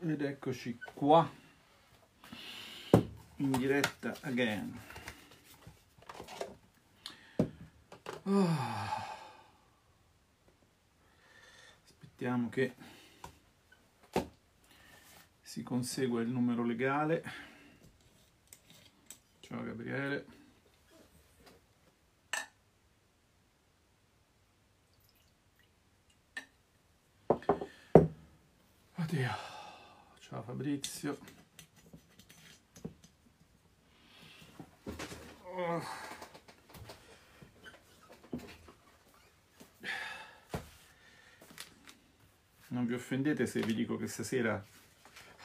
ed 0.00 0.22
eccoci 0.22 0.78
qua 0.94 1.28
in 3.36 3.50
diretta 3.50 4.16
again 4.20 4.80
oh. 8.22 8.48
aspettiamo 11.84 12.48
che 12.48 12.74
si 15.40 15.64
consegua 15.64 16.20
il 16.20 16.28
numero 16.28 16.62
legale 16.62 17.22
ciao 19.40 19.64
Gabriele 19.64 20.36
Oddio. 29.00 29.47
Ciao 30.28 30.42
Fabrizio. 30.42 31.16
Non 42.68 42.84
vi 42.84 42.92
offendete 42.92 43.46
se 43.46 43.60
vi 43.60 43.72
dico 43.72 43.96
che 43.96 44.06
stasera 44.06 44.62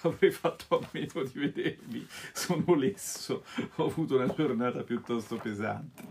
avrei 0.01 0.31
fatto 0.31 0.77
a 0.79 0.89
meno 0.91 1.23
di 1.23 1.39
vedervi. 1.39 2.05
Sono 2.33 2.75
lesso, 2.75 3.45
ho 3.75 3.85
avuto 3.85 4.17
una 4.17 4.33
giornata 4.33 4.83
piuttosto 4.83 5.37
pesante. 5.37 6.03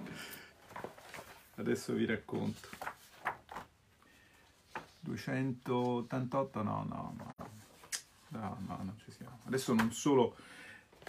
Adesso 1.57 1.93
vi 1.93 2.07
racconto. 2.07 2.71
288 5.01 6.63
no, 6.63 6.87
no, 6.89 7.15
no. 7.19 7.42
No, 8.33 8.59
no, 8.67 8.77
non 8.83 8.95
ci 8.99 9.11
siamo. 9.11 9.41
Adesso 9.45 9.75
non 9.75 9.93
solo 9.93 10.37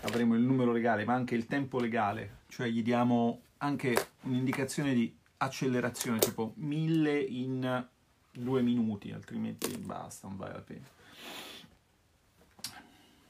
avremo 0.02 0.36
il 0.36 0.42
numero 0.42 0.72
legale, 0.72 1.06
ma 1.06 1.14
anche 1.14 1.36
il 1.36 1.46
tempo 1.46 1.80
legale, 1.80 2.40
cioè 2.48 2.68
gli 2.68 2.84
diamo 2.84 3.42
anche 3.58 4.12
un'indicazione 4.22 4.94
di 4.94 5.16
accelerazione, 5.38 6.20
tipo 6.20 6.54
1000 6.58 7.20
in 7.22 7.88
due 8.32 8.62
minuti, 8.62 9.12
altrimenti 9.12 9.78
basta, 9.78 10.28
non 10.28 10.38
vale 10.38 10.54
la 10.54 10.62
pena. 10.62 10.88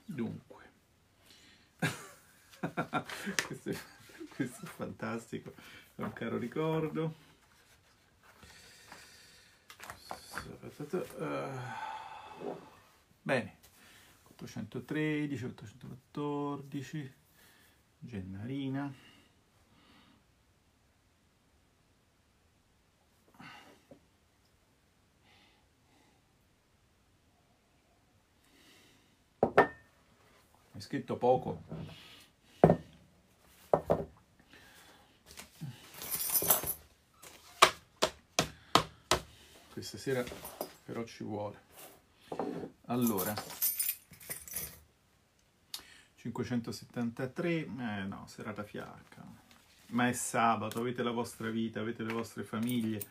Dunque, 0.06 0.72
questo, 3.46 3.70
è, 3.70 3.78
questo 4.36 4.66
è 4.66 4.70
fantastico, 4.70 5.54
è 5.96 6.02
un 6.02 6.14
caro 6.14 6.38
ricordo. 6.38 7.32
Bene, 13.22 13.58
813, 14.44 15.46
814, 15.46 17.14
Gennarina. 18.00 18.94
Hai 30.72 30.82
scritto 30.82 31.16
poco. 31.16 31.64
Questa 39.72 39.98
sera 39.98 40.24
però 40.84 41.04
ci 41.06 41.24
vuole. 41.24 41.62
Allora, 42.88 43.34
573, 46.24 47.50
eh 47.50 48.04
no, 48.06 48.24
serata 48.28 48.64
fiacca. 48.64 49.26
Ma 49.88 50.08
è 50.08 50.14
sabato, 50.14 50.80
avete 50.80 51.04
la 51.04 51.12
vostra 51.12 51.50
vita, 51.50 51.82
avete 51.82 52.04
le 52.04 52.14
vostre 52.14 52.44
famiglie. 52.44 53.02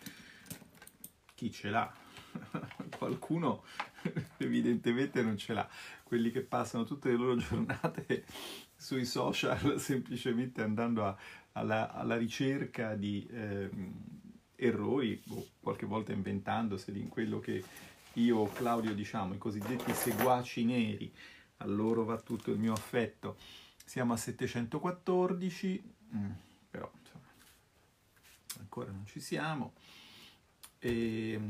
Chi 1.34 1.52
ce 1.52 1.68
l'ha? 1.68 1.92
Qualcuno 2.96 3.64
evidentemente 4.38 5.22
non 5.22 5.36
ce 5.36 5.52
l'ha. 5.52 5.68
Quelli 6.02 6.30
che 6.30 6.40
passano 6.40 6.84
tutte 6.84 7.10
le 7.10 7.16
loro 7.16 7.36
giornate 7.36 8.24
sui 8.74 9.04
social 9.04 9.78
semplicemente 9.78 10.62
andando 10.62 11.04
a, 11.04 11.14
alla, 11.52 11.92
alla, 11.92 12.16
ricerca 12.16 12.94
di 12.94 13.28
eh, 13.30 13.70
errori, 14.56 15.22
o 15.28 15.48
qualche 15.60 15.84
volta 15.84 16.12
inventandoseli 16.12 16.98
in 16.98 17.08
quello 17.08 17.40
che 17.40 17.62
io 18.14 18.38
o 18.38 18.52
Claudio 18.52 18.94
diciamo, 18.94 19.34
i 19.34 19.38
cosiddetti 19.38 19.92
seguaci 19.92 20.64
neri, 20.64 21.12
a 21.62 21.66
loro 21.66 22.04
va 22.04 22.18
tutto 22.18 22.50
il 22.50 22.58
mio 22.58 22.72
affetto. 22.72 23.36
Siamo 23.84 24.12
a 24.12 24.16
714, 24.16 25.94
mm, 26.14 26.30
però 26.70 26.90
insomma, 26.98 27.26
ancora 28.58 28.90
non 28.90 29.06
ci 29.06 29.20
siamo. 29.20 29.74
E... 30.78 31.40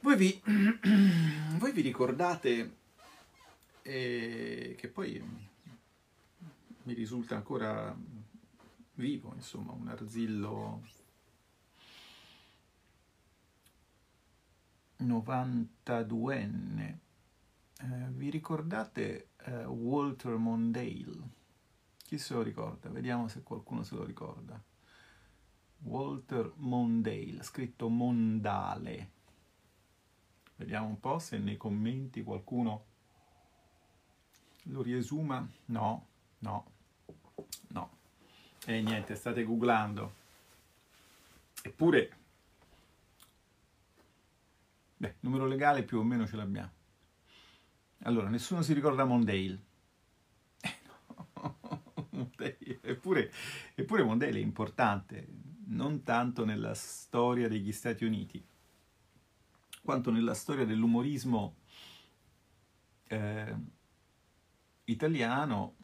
Voi, 0.00 0.16
vi, 0.16 0.42
voi 1.58 1.72
vi 1.72 1.80
ricordate 1.80 2.76
eh, 3.82 4.74
che 4.78 4.88
poi 4.88 5.22
mi 6.82 6.92
risulta 6.92 7.34
ancora 7.34 7.96
vivo, 8.94 9.32
insomma, 9.34 9.72
un 9.72 9.88
arzillo 9.88 10.82
92enne. 15.02 16.98
Eh, 17.78 18.08
vi 18.10 18.30
ricordate 18.30 19.30
eh, 19.44 19.64
Walter 19.64 20.36
Mondale? 20.36 21.34
Chi 22.02 22.18
se 22.18 22.34
lo 22.34 22.42
ricorda? 22.42 22.88
Vediamo 22.88 23.28
se 23.28 23.42
qualcuno 23.42 23.82
se 23.82 23.94
lo 23.94 24.04
ricorda. 24.04 24.62
Walter 25.80 26.52
Mondale, 26.56 27.42
scritto 27.42 27.88
Mondale. 27.88 29.10
Vediamo 30.56 30.86
un 30.86 31.00
po' 31.00 31.18
se 31.18 31.38
nei 31.38 31.56
commenti 31.56 32.22
qualcuno 32.22 32.84
lo 34.64 34.82
riesuma. 34.82 35.46
No, 35.66 36.06
no, 36.38 36.70
no. 37.68 37.90
E 38.64 38.80
niente, 38.80 39.14
state 39.14 39.44
googlando. 39.44 40.24
Eppure 41.62 42.16
Beh, 44.98 45.16
numero 45.20 45.46
legale 45.46 45.82
più 45.82 45.98
o 45.98 46.02
meno 46.02 46.26
ce 46.26 46.36
l'abbiamo. 46.36 46.75
Allora, 48.02 48.28
nessuno 48.28 48.62
si 48.62 48.72
ricorda 48.72 49.04
Mondale. 49.04 49.62
Eh, 50.60 50.76
no. 51.32 51.58
eppure, 52.82 53.32
eppure 53.74 54.02
Mondale 54.02 54.38
è 54.38 54.42
importante, 54.42 55.26
non 55.66 56.02
tanto 56.02 56.44
nella 56.44 56.74
storia 56.74 57.48
degli 57.48 57.72
Stati 57.72 58.04
Uniti, 58.04 58.44
quanto 59.82 60.10
nella 60.10 60.34
storia 60.34 60.64
dell'umorismo 60.64 61.56
eh, 63.08 63.54
italiano. 64.84 65.74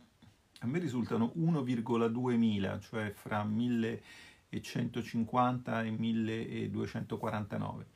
A 0.61 0.67
me 0.67 0.79
risultano 0.79 1.33
1,2 1.37 2.37
mila, 2.37 2.79
cioè 2.79 3.11
fra 3.11 3.43
1150 3.43 5.83
e 5.83 5.91
1249 5.91 7.87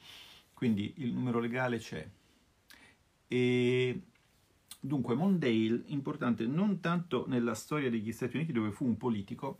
quindi 0.57 0.95
il 0.97 1.13
numero 1.13 1.39
legale 1.39 1.77
c'è. 1.77 2.09
E 3.29 4.03
dunque 4.81 5.15
Mondale, 5.15 5.83
importante 5.87 6.47
non 6.47 6.81
tanto 6.81 7.27
nella 7.27 7.55
storia 7.55 7.91
degli 7.91 8.13
Stati 8.13 8.37
Uniti 8.37 8.53
dove 8.53 8.71
fu 8.71 8.85
un 8.87 8.97
politico, 8.97 9.59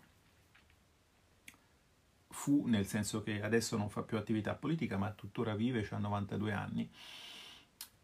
fu 2.29 2.67
nel 2.67 2.87
senso 2.87 3.23
che 3.23 3.43
adesso 3.43 3.77
non 3.77 3.89
fa 3.89 4.03
più 4.03 4.17
attività 4.17 4.55
politica 4.55 4.97
ma 4.97 5.11
tuttora 5.13 5.55
vive, 5.55 5.87
ha 5.91 5.99
92 5.99 6.53
anni, 6.53 6.91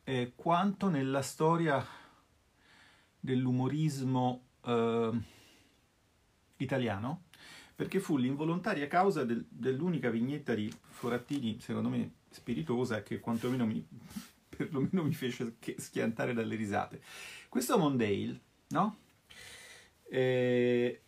eh, 0.05 0.33
quanto 0.35 0.89
nella 0.89 1.23
storia 1.23 1.85
dell'umorismo 3.21 4.47
eh, 4.65 5.21
italiano, 6.57 7.25
perché 7.75 8.01
fu 8.01 8.17
l'involontaria 8.17 8.89
causa 8.89 9.25
del, 9.25 9.47
dell'unica 9.49 10.11
vignetta 10.11 10.55
di 10.55 10.73
Forattini, 10.89 11.61
secondo 11.61 11.89
me 11.89 12.15
spiritosa 12.31 13.03
che 13.03 13.21
quantomeno 13.21 13.67
mi, 13.67 13.87
perlomeno 14.57 15.03
mi 15.05 15.15
fece 15.15 15.57
schiantare 15.77 16.33
dalle 16.33 16.57
risate. 16.57 17.01
Questo 17.49 17.79
Mondale, 17.79 18.41
no? 18.69 18.97
Eh, 20.09 21.01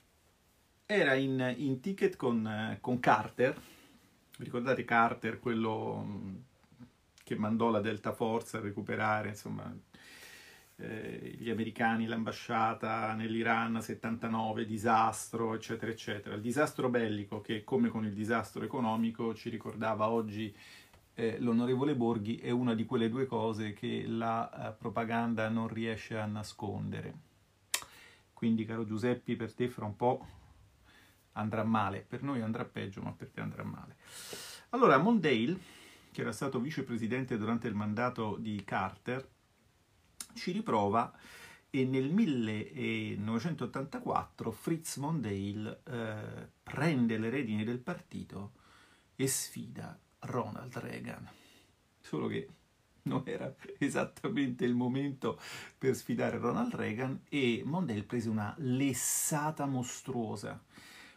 era 0.86 1.14
in, 1.14 1.54
in, 1.58 1.80
ticket 1.80 2.16
con, 2.16 2.78
con 2.80 3.00
Carter, 3.00 3.58
vi 4.36 4.44
ricordate 4.44 4.84
Carter, 4.84 5.38
quello 5.38 6.04
mm, 6.06 6.34
che 7.22 7.36
mandò 7.36 7.70
la 7.70 7.80
Delta 7.80 8.12
Force 8.12 8.56
a 8.56 8.60
recuperare, 8.60 9.28
insomma, 9.28 9.72
eh, 10.76 11.36
gli 11.38 11.50
americani, 11.50 12.06
l'ambasciata 12.06 13.14
nell'Iran 13.14 13.80
79, 13.80 14.66
disastro, 14.66 15.54
eccetera, 15.54 15.90
eccetera. 15.90 16.34
Il 16.34 16.40
disastro 16.40 16.88
bellico 16.88 17.40
che, 17.40 17.62
come 17.62 17.88
con 17.88 18.04
il 18.04 18.12
disastro 18.12 18.64
economico, 18.64 19.34
ci 19.34 19.50
ricordava 19.50 20.08
oggi 20.08 20.54
eh, 21.14 21.38
l'onorevole 21.38 21.94
Borghi 21.94 22.38
è 22.38 22.50
una 22.50 22.74
di 22.74 22.84
quelle 22.84 23.08
due 23.08 23.26
cose 23.26 23.72
che 23.72 24.04
la 24.06 24.68
eh, 24.68 24.72
propaganda 24.72 25.48
non 25.48 25.68
riesce 25.68 26.18
a 26.18 26.26
nascondere. 26.26 27.14
Quindi, 28.32 28.64
caro 28.64 28.84
Giuseppi, 28.84 29.36
per 29.36 29.54
te 29.54 29.68
fra 29.68 29.84
un 29.84 29.94
po' 29.96 30.26
andrà 31.32 31.62
male. 31.62 32.04
Per 32.06 32.22
noi 32.22 32.42
andrà 32.42 32.64
peggio, 32.64 33.00
ma 33.00 33.12
per 33.12 33.30
te 33.30 33.40
andrà 33.40 33.62
male. 33.62 33.96
Allora, 34.70 34.98
Mondale, 34.98 35.56
che 36.10 36.20
era 36.20 36.32
stato 36.32 36.58
vicepresidente 36.60 37.38
durante 37.38 37.68
il 37.68 37.74
mandato 37.74 38.36
di 38.36 38.60
Carter, 38.64 39.30
ci 40.34 40.50
riprova 40.50 41.16
e 41.70 41.84
nel 41.84 42.10
1984 42.10 44.50
Fritz 44.50 44.96
Mondale 44.96 45.80
eh, 45.84 46.48
prende 46.62 47.18
le 47.18 47.30
redini 47.30 47.64
del 47.64 47.78
partito 47.78 48.52
e 49.16 49.26
sfida 49.26 49.98
Ronald 50.24 50.76
Reagan. 50.78 51.28
Solo 52.00 52.26
che 52.26 52.48
non 53.02 53.22
era 53.26 53.54
esattamente 53.78 54.64
il 54.64 54.74
momento 54.74 55.38
per 55.76 55.94
sfidare 55.94 56.38
Ronald 56.38 56.74
Reagan 56.74 57.22
e 57.28 57.62
Mondale 57.64 58.02
prese 58.02 58.28
una 58.28 58.54
lessata 58.58 59.66
mostruosa, 59.66 60.62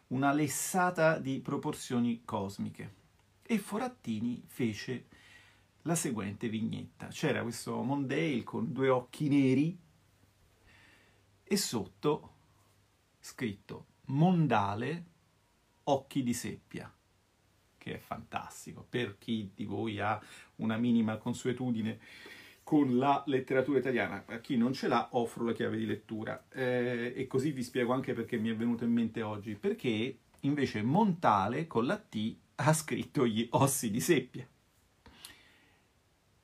una 0.07 0.31
lessata 0.31 1.19
di 1.19 1.39
proporzioni 1.39 2.23
cosmiche. 2.23 2.95
E 3.43 3.57
Forattini 3.59 4.43
fece 4.47 5.07
la 5.83 5.95
seguente 5.95 6.49
vignetta. 6.49 7.07
C'era 7.07 7.41
questo 7.41 7.81
Mondale 7.81 8.43
con 8.43 8.73
due 8.73 8.89
occhi 8.89 9.29
neri 9.29 9.77
e 11.43 11.57
sotto 11.57 12.33
scritto 13.19 13.85
Mondale 14.07 15.05
occhi 15.83 16.23
di 16.23 16.33
seppia 16.33 16.91
che 17.77 17.95
è 17.95 17.97
fantastico. 17.97 18.85
Per 18.87 19.17
chi 19.17 19.51
di 19.53 19.65
voi 19.65 19.99
ha 19.99 20.19
una 20.57 20.77
minima 20.77 21.17
consuetudine 21.17 21.99
con 22.67 22.97
la 22.97 23.23
letteratura 23.27 23.79
italiana, 23.79 24.25
a 24.27 24.39
chi 24.39 24.57
non 24.57 24.73
ce 24.73 24.89
l'ha 24.89 25.07
offro 25.11 25.45
la 25.45 25.53
chiave 25.53 25.77
di 25.77 25.85
lettura. 25.85 26.47
Eh, 26.51 27.13
e 27.15 27.25
così 27.25 27.51
vi 27.51 27.63
spiego 27.63 27.93
anche 27.93 28.13
perché 28.13 28.37
mi 28.37 28.49
è 28.49 28.55
venuto 28.55 28.83
in 28.83 28.91
mente 28.91 29.21
oggi. 29.21 29.55
Perché 29.55 30.17
invece 30.41 30.81
Montale 30.81 31.65
con 31.65 31.85
la 31.85 31.97
T 31.97 32.35
ha 32.55 32.73
scritto 32.73 33.25
gli 33.25 33.47
ossi 33.51 33.89
di 33.89 34.01
seppia. 34.01 34.45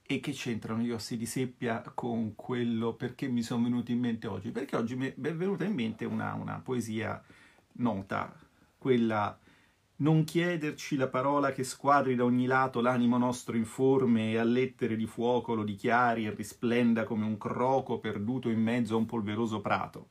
E 0.05 0.19
che 0.21 0.31
c'entrano 0.31 0.81
gli 0.81 0.91
ossi 0.91 1.17
di 1.17 1.25
seppia 1.25 1.81
con 1.93 2.35
quello 2.35 2.93
perché 2.93 3.27
mi 3.27 3.41
sono 3.41 3.63
venuti 3.63 3.91
in 3.91 3.99
mente 3.99 4.27
oggi? 4.27 4.51
Perché 4.51 4.77
oggi 4.77 4.95
mi 4.95 5.07
è 5.07 5.33
venuta 5.33 5.65
in 5.65 5.73
mente 5.73 6.05
una, 6.05 6.33
una 6.35 6.59
poesia 6.59 7.21
nota, 7.73 8.33
quella 8.77 9.37
non 10.03 10.25
chiederci 10.25 10.97
la 10.97 11.07
parola 11.07 11.53
che 11.53 11.63
squadri 11.63 12.15
da 12.15 12.25
ogni 12.25 12.45
lato 12.45 12.81
l'animo 12.81 13.17
nostro 13.17 13.55
informe 13.55 14.31
e 14.31 14.37
a 14.37 14.43
lettere 14.43 14.97
di 14.97 15.07
fuoco 15.07 15.53
lo 15.55 15.63
dichiari 15.63 16.25
e 16.25 16.35
risplenda 16.35 17.05
come 17.05 17.25
un 17.25 17.37
croco 17.37 17.99
perduto 17.99 18.49
in 18.49 18.61
mezzo 18.61 18.95
a 18.95 18.97
un 18.97 19.05
polveroso 19.05 19.61
prato. 19.61 20.09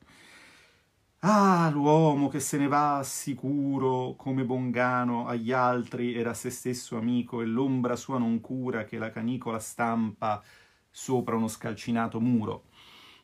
Ah, 1.25 1.71
l'uomo 1.71 2.29
che 2.29 2.41
se 2.41 2.57
ne 2.57 2.69
va 2.69 3.03
sicuro 3.05 4.15
come 4.17 4.45
Bongano 4.45 5.27
agli 5.27 5.53
altri 5.53 6.15
era 6.15 6.33
se 6.35 6.49
stesso 6.51 6.97
amico 6.97 7.43
e 7.43 7.45
l'ombra 7.45 7.95
sua 7.95 8.19
non 8.19 8.41
cura 8.41 8.85
che 8.85 8.99
la 8.99 9.11
canicola 9.11 9.59
stampa 9.59 10.43
sopra 10.91 11.37
uno 11.37 11.49
scalcinato 11.49 12.19
muro. 12.19 12.65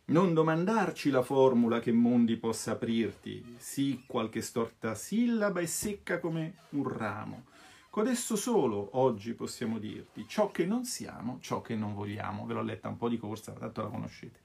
Non 0.08 0.32
domandarci 0.32 1.10
la 1.10 1.20
formula 1.20 1.80
che 1.80 1.92
mondi 1.92 2.38
possa 2.38 2.72
aprirti, 2.72 3.56
sì 3.58 4.04
qualche 4.06 4.40
storta 4.40 4.94
sillaba 4.94 5.60
e 5.60 5.66
secca 5.66 6.18
come 6.18 6.54
un 6.70 6.88
ramo. 6.88 7.44
Codesto 7.90 8.34
solo 8.34 8.96
oggi 8.96 9.34
possiamo 9.34 9.78
dirti 9.78 10.26
ciò 10.26 10.50
che 10.50 10.64
non 10.64 10.86
siamo, 10.86 11.38
ciò 11.42 11.60
che 11.60 11.74
non 11.74 11.92
vogliamo. 11.92 12.46
Ve 12.46 12.54
l'ho 12.54 12.62
letta 12.62 12.88
un 12.88 12.96
po' 12.96 13.10
di 13.10 13.18
corsa, 13.18 13.52
tanto 13.52 13.82
la 13.82 13.88
conoscete. 13.88 14.40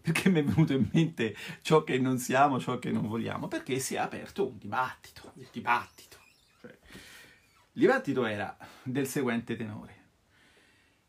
Perché 0.00 0.28
mi 0.28 0.38
è 0.38 0.44
venuto 0.44 0.72
in 0.72 0.88
mente 0.92 1.34
ciò 1.62 1.82
che 1.82 1.98
non 1.98 2.18
siamo, 2.18 2.60
ciò 2.60 2.78
che 2.78 2.92
non 2.92 3.08
vogliamo? 3.08 3.48
Perché 3.48 3.80
si 3.80 3.96
è 3.96 3.98
aperto 3.98 4.46
un 4.46 4.58
dibattito, 4.58 5.32
il 5.34 5.48
dibattito. 5.50 6.18
Cioè, 6.60 6.70
il 6.70 7.80
dibattito 7.80 8.24
era 8.24 8.56
del 8.84 9.08
seguente 9.08 9.56
tenore. 9.56 9.96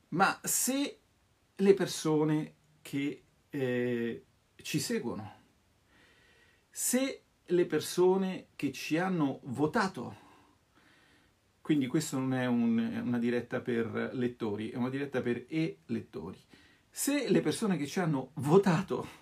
Ma 0.09 0.39
se 0.41 0.99
le 1.55 1.73
persone 1.75 2.53
che 2.81 3.23
eh, 3.49 4.25
ci 4.55 4.79
seguono, 4.79 5.33
se 6.69 7.23
le 7.45 7.65
persone 7.65 8.47
che 8.55 8.71
ci 8.71 8.97
hanno 8.97 9.39
votato, 9.43 10.27
quindi 11.61 11.87
questo 11.87 12.17
non 12.17 12.33
è 12.33 12.45
un, 12.45 13.01
una 13.05 13.19
diretta 13.19 13.59
per 13.59 14.11
lettori, 14.13 14.69
è 14.69 14.75
una 14.75 14.89
diretta 14.89 15.21
per 15.21 15.45
e-lettori, 15.47 16.39
se 16.89 17.29
le 17.29 17.41
persone 17.41 17.77
che 17.77 17.87
ci 17.87 17.99
hanno 17.99 18.31
votato 18.35 19.17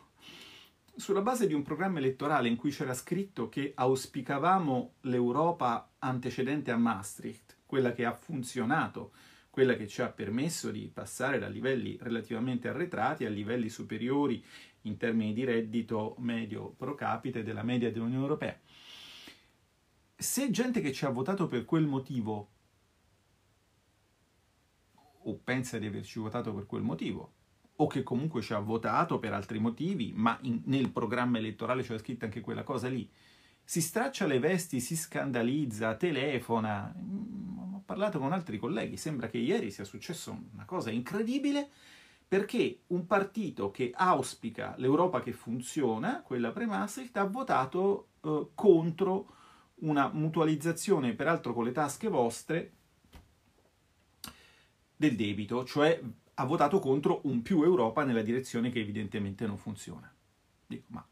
sulla 0.95 1.21
base 1.21 1.45
di 1.45 1.53
un 1.53 1.61
programma 1.61 1.99
elettorale 1.99 2.47
in 2.47 2.55
cui 2.55 2.71
c'era 2.71 2.93
scritto 2.93 3.49
che 3.49 3.71
auspicavamo 3.75 4.93
l'Europa 5.01 5.91
antecedente 5.99 6.71
a 6.71 6.77
Maastricht, 6.77 7.57
quella 7.65 7.91
che 7.91 8.03
ha 8.03 8.13
funzionato 8.13 9.11
quella 9.57 9.75
che 9.75 9.87
ci 9.87 10.03
ha 10.03 10.09
permesso 10.09 10.69
di 10.69 10.87
passare 10.93 11.39
da 11.39 11.47
livelli 11.47 11.97
relativamente 11.99 12.67
arretrati 12.67 13.25
a 13.25 13.29
livelli 13.29 13.69
superiori 13.69 14.45
in 14.81 14.97
termini 14.97 15.33
di 15.33 15.45
reddito 15.45 16.13
medio 16.19 16.69
pro 16.77 16.93
capite 16.93 17.41
della 17.41 17.63
media 17.63 17.91
dell'Unione 17.91 18.21
Europea. 18.21 18.55
Se 20.15 20.51
gente 20.51 20.79
che 20.79 20.91
ci 20.91 21.05
ha 21.05 21.09
votato 21.09 21.47
per 21.47 21.65
quel 21.65 21.87
motivo 21.87 22.51
o 25.23 25.39
pensa 25.43 25.79
di 25.79 25.87
averci 25.87 26.19
votato 26.19 26.53
per 26.53 26.67
quel 26.67 26.83
motivo, 26.83 27.33
o 27.77 27.87
che 27.87 28.03
comunque 28.03 28.43
ci 28.43 28.53
ha 28.53 28.59
votato 28.59 29.17
per 29.17 29.33
altri 29.33 29.57
motivi, 29.57 30.13
ma 30.15 30.37
in, 30.41 30.61
nel 30.65 30.91
programma 30.91 31.39
elettorale 31.39 31.81
c'era 31.81 31.97
scritta 31.97 32.25
anche 32.25 32.41
quella 32.41 32.61
cosa 32.61 32.89
lì, 32.89 33.09
si 33.63 33.81
straccia 33.81 34.27
le 34.27 34.37
vesti, 34.37 34.79
si 34.79 34.95
scandalizza, 34.95 35.95
telefona. 35.95 36.93
Parlato 37.87 38.19
con 38.19 38.33
altri 38.33 38.57
colleghi, 38.57 38.97
sembra 38.97 39.29
che 39.29 39.37
ieri 39.37 39.71
sia 39.71 39.85
successo 39.85 40.37
una 40.51 40.65
cosa 40.65 40.91
incredibile 40.91 41.69
perché 42.27 42.81
un 42.87 43.07
partito 43.07 43.71
che 43.71 43.93
auspica 43.95 44.75
l'Europa 44.77 45.21
che 45.21 45.31
funziona, 45.31 46.21
quella 46.21 46.51
pre-Maastricht, 46.51 47.15
ha 47.15 47.23
votato 47.23 48.09
eh, 48.21 48.49
contro 48.53 49.35
una 49.75 50.09
mutualizzazione, 50.09 51.13
peraltro 51.13 51.53
con 51.53 51.63
le 51.63 51.71
tasche 51.71 52.09
vostre, 52.09 52.73
del 54.97 55.15
debito, 55.15 55.63
cioè 55.63 55.97
ha 56.33 56.43
votato 56.43 56.79
contro 56.79 57.21
un 57.23 57.41
più 57.41 57.63
Europa 57.63 58.03
nella 58.03 58.21
direzione 58.21 58.69
che 58.69 58.81
evidentemente 58.81 59.47
non 59.47 59.57
funziona. 59.57 60.13
Dico, 60.65 60.83
ma 60.87 61.07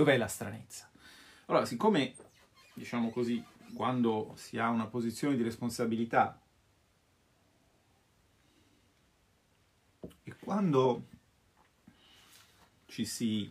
Dov'è 0.00 0.16
la 0.16 0.28
stranezza? 0.28 0.90
Allora, 1.44 1.66
siccome, 1.66 2.14
diciamo 2.72 3.10
così, 3.10 3.44
quando 3.74 4.34
si 4.36 4.58
ha 4.58 4.68
una 4.68 4.86
posizione 4.86 5.36
di 5.36 5.42
responsabilità 5.42 6.40
e 10.22 10.34
quando 10.38 11.06
ci 12.86 13.04
si 13.04 13.48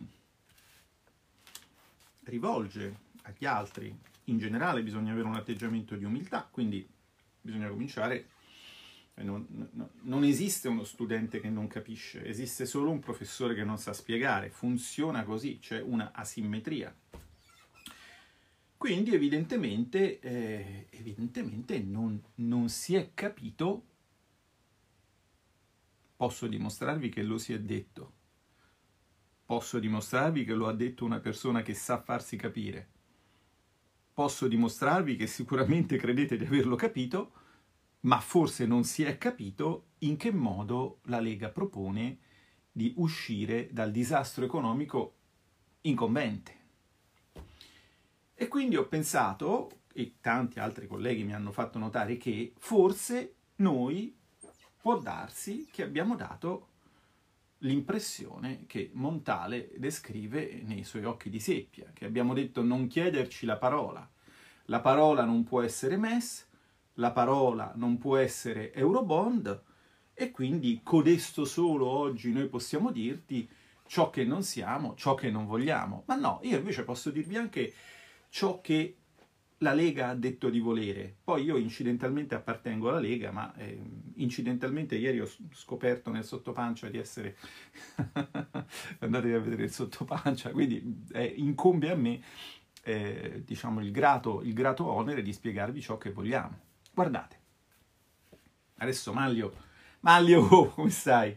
rivolge 2.24 3.08
agli 3.22 3.44
altri, 3.44 3.96
in 4.24 4.38
generale 4.38 4.82
bisogna 4.82 5.12
avere 5.12 5.26
un 5.26 5.34
atteggiamento 5.34 5.96
di 5.96 6.04
umiltà, 6.04 6.46
quindi 6.50 6.86
bisogna 7.40 7.68
cominciare 7.68 8.28
non, 9.22 9.46
non, 9.72 9.88
non, 10.02 10.24
esiste 10.24 10.68
uno 10.68 10.84
studente 10.84 11.40
che 11.40 11.50
non 11.50 11.66
capisce, 11.66 12.24
esiste 12.24 12.64
solo 12.64 12.90
un 12.90 13.00
professore 13.00 13.54
che 13.54 13.64
non 13.64 13.78
sa 13.78 13.92
spiegare, 13.92 14.50
funziona 14.50 15.24
così, 15.24 15.58
c'è 15.58 15.80
una 15.80 16.12
asimmetria. 16.14 16.94
Quindi 18.80 19.12
evidentemente, 19.12 20.20
eh, 20.20 20.86
evidentemente 20.88 21.78
non, 21.80 22.18
non 22.36 22.70
si 22.70 22.94
è 22.94 23.10
capito, 23.12 23.84
posso 26.16 26.46
dimostrarvi 26.46 27.10
che 27.10 27.22
lo 27.22 27.36
si 27.36 27.52
è 27.52 27.60
detto, 27.60 28.12
posso 29.44 29.78
dimostrarvi 29.78 30.46
che 30.46 30.54
lo 30.54 30.66
ha 30.66 30.72
detto 30.72 31.04
una 31.04 31.20
persona 31.20 31.60
che 31.60 31.74
sa 31.74 32.00
farsi 32.00 32.38
capire, 32.38 32.88
posso 34.14 34.48
dimostrarvi 34.48 35.14
che 35.14 35.26
sicuramente 35.26 35.98
credete 35.98 36.38
di 36.38 36.46
averlo 36.46 36.74
capito, 36.74 37.32
ma 38.00 38.18
forse 38.18 38.64
non 38.64 38.84
si 38.84 39.02
è 39.02 39.18
capito 39.18 39.88
in 39.98 40.16
che 40.16 40.32
modo 40.32 41.00
la 41.02 41.20
Lega 41.20 41.50
propone 41.50 42.18
di 42.72 42.94
uscire 42.96 43.68
dal 43.72 43.90
disastro 43.90 44.46
economico 44.46 45.16
incombente. 45.82 46.59
E 48.42 48.48
quindi 48.48 48.78
ho 48.78 48.86
pensato, 48.86 49.82
e 49.92 50.14
tanti 50.22 50.60
altri 50.60 50.86
colleghi 50.86 51.24
mi 51.24 51.34
hanno 51.34 51.52
fatto 51.52 51.78
notare, 51.78 52.16
che 52.16 52.54
forse 52.56 53.34
noi 53.56 54.16
può 54.80 54.98
darsi 54.98 55.68
che 55.70 55.82
abbiamo 55.82 56.16
dato 56.16 56.68
l'impressione 57.58 58.64
che 58.66 58.92
Montale 58.94 59.72
descrive 59.76 60.62
nei 60.64 60.84
suoi 60.84 61.04
occhi 61.04 61.28
di 61.28 61.38
seppia, 61.38 61.90
che 61.92 62.06
abbiamo 62.06 62.32
detto 62.32 62.62
non 62.62 62.86
chiederci 62.86 63.44
la 63.44 63.58
parola, 63.58 64.10
la 64.64 64.80
parola 64.80 65.26
non 65.26 65.44
può 65.44 65.60
essere 65.60 65.98
messa, 65.98 66.46
la 66.94 67.12
parola 67.12 67.74
non 67.76 67.98
può 67.98 68.16
essere 68.16 68.72
Eurobond 68.72 69.62
e 70.14 70.30
quindi 70.30 70.80
codesto 70.82 71.44
solo 71.44 71.86
oggi 71.86 72.32
noi 72.32 72.48
possiamo 72.48 72.90
dirti 72.90 73.46
ciò 73.86 74.08
che 74.08 74.24
non 74.24 74.42
siamo, 74.42 74.94
ciò 74.94 75.14
che 75.14 75.30
non 75.30 75.44
vogliamo. 75.44 76.04
Ma 76.06 76.14
no, 76.14 76.40
io 76.44 76.56
invece 76.56 76.84
posso 76.84 77.10
dirvi 77.10 77.36
anche 77.36 77.74
ciò 78.30 78.60
che 78.60 78.96
la 79.58 79.74
Lega 79.74 80.08
ha 80.08 80.14
detto 80.14 80.48
di 80.48 80.58
volere. 80.58 81.14
Poi 81.22 81.44
io 81.44 81.58
incidentalmente 81.58 82.34
appartengo 82.34 82.88
alla 82.88 82.98
Lega, 82.98 83.30
ma 83.30 83.54
eh, 83.56 83.78
incidentalmente 84.14 84.96
ieri 84.96 85.20
ho 85.20 85.28
scoperto 85.52 86.10
nel 86.10 86.24
sottopancia 86.24 86.88
di 86.88 86.96
essere... 86.96 87.36
Andatevi 89.00 89.34
a 89.34 89.40
vedere 89.40 89.64
il 89.64 89.72
sottopancia, 89.72 90.50
quindi 90.50 91.04
eh, 91.12 91.24
incombe 91.36 91.90
a 91.90 91.94
me 91.94 92.22
eh, 92.82 93.42
diciamo, 93.44 93.80
il 93.80 93.90
grato, 93.90 94.40
il 94.42 94.54
grato 94.54 94.86
onere 94.86 95.20
di 95.20 95.32
spiegarvi 95.32 95.80
ciò 95.80 95.98
che 95.98 96.10
vogliamo. 96.10 96.58
Guardate, 96.92 97.38
adesso 98.76 99.12
Maglio, 99.12 99.54
Maglio, 100.00 100.68
come 100.74 100.90
stai? 100.90 101.36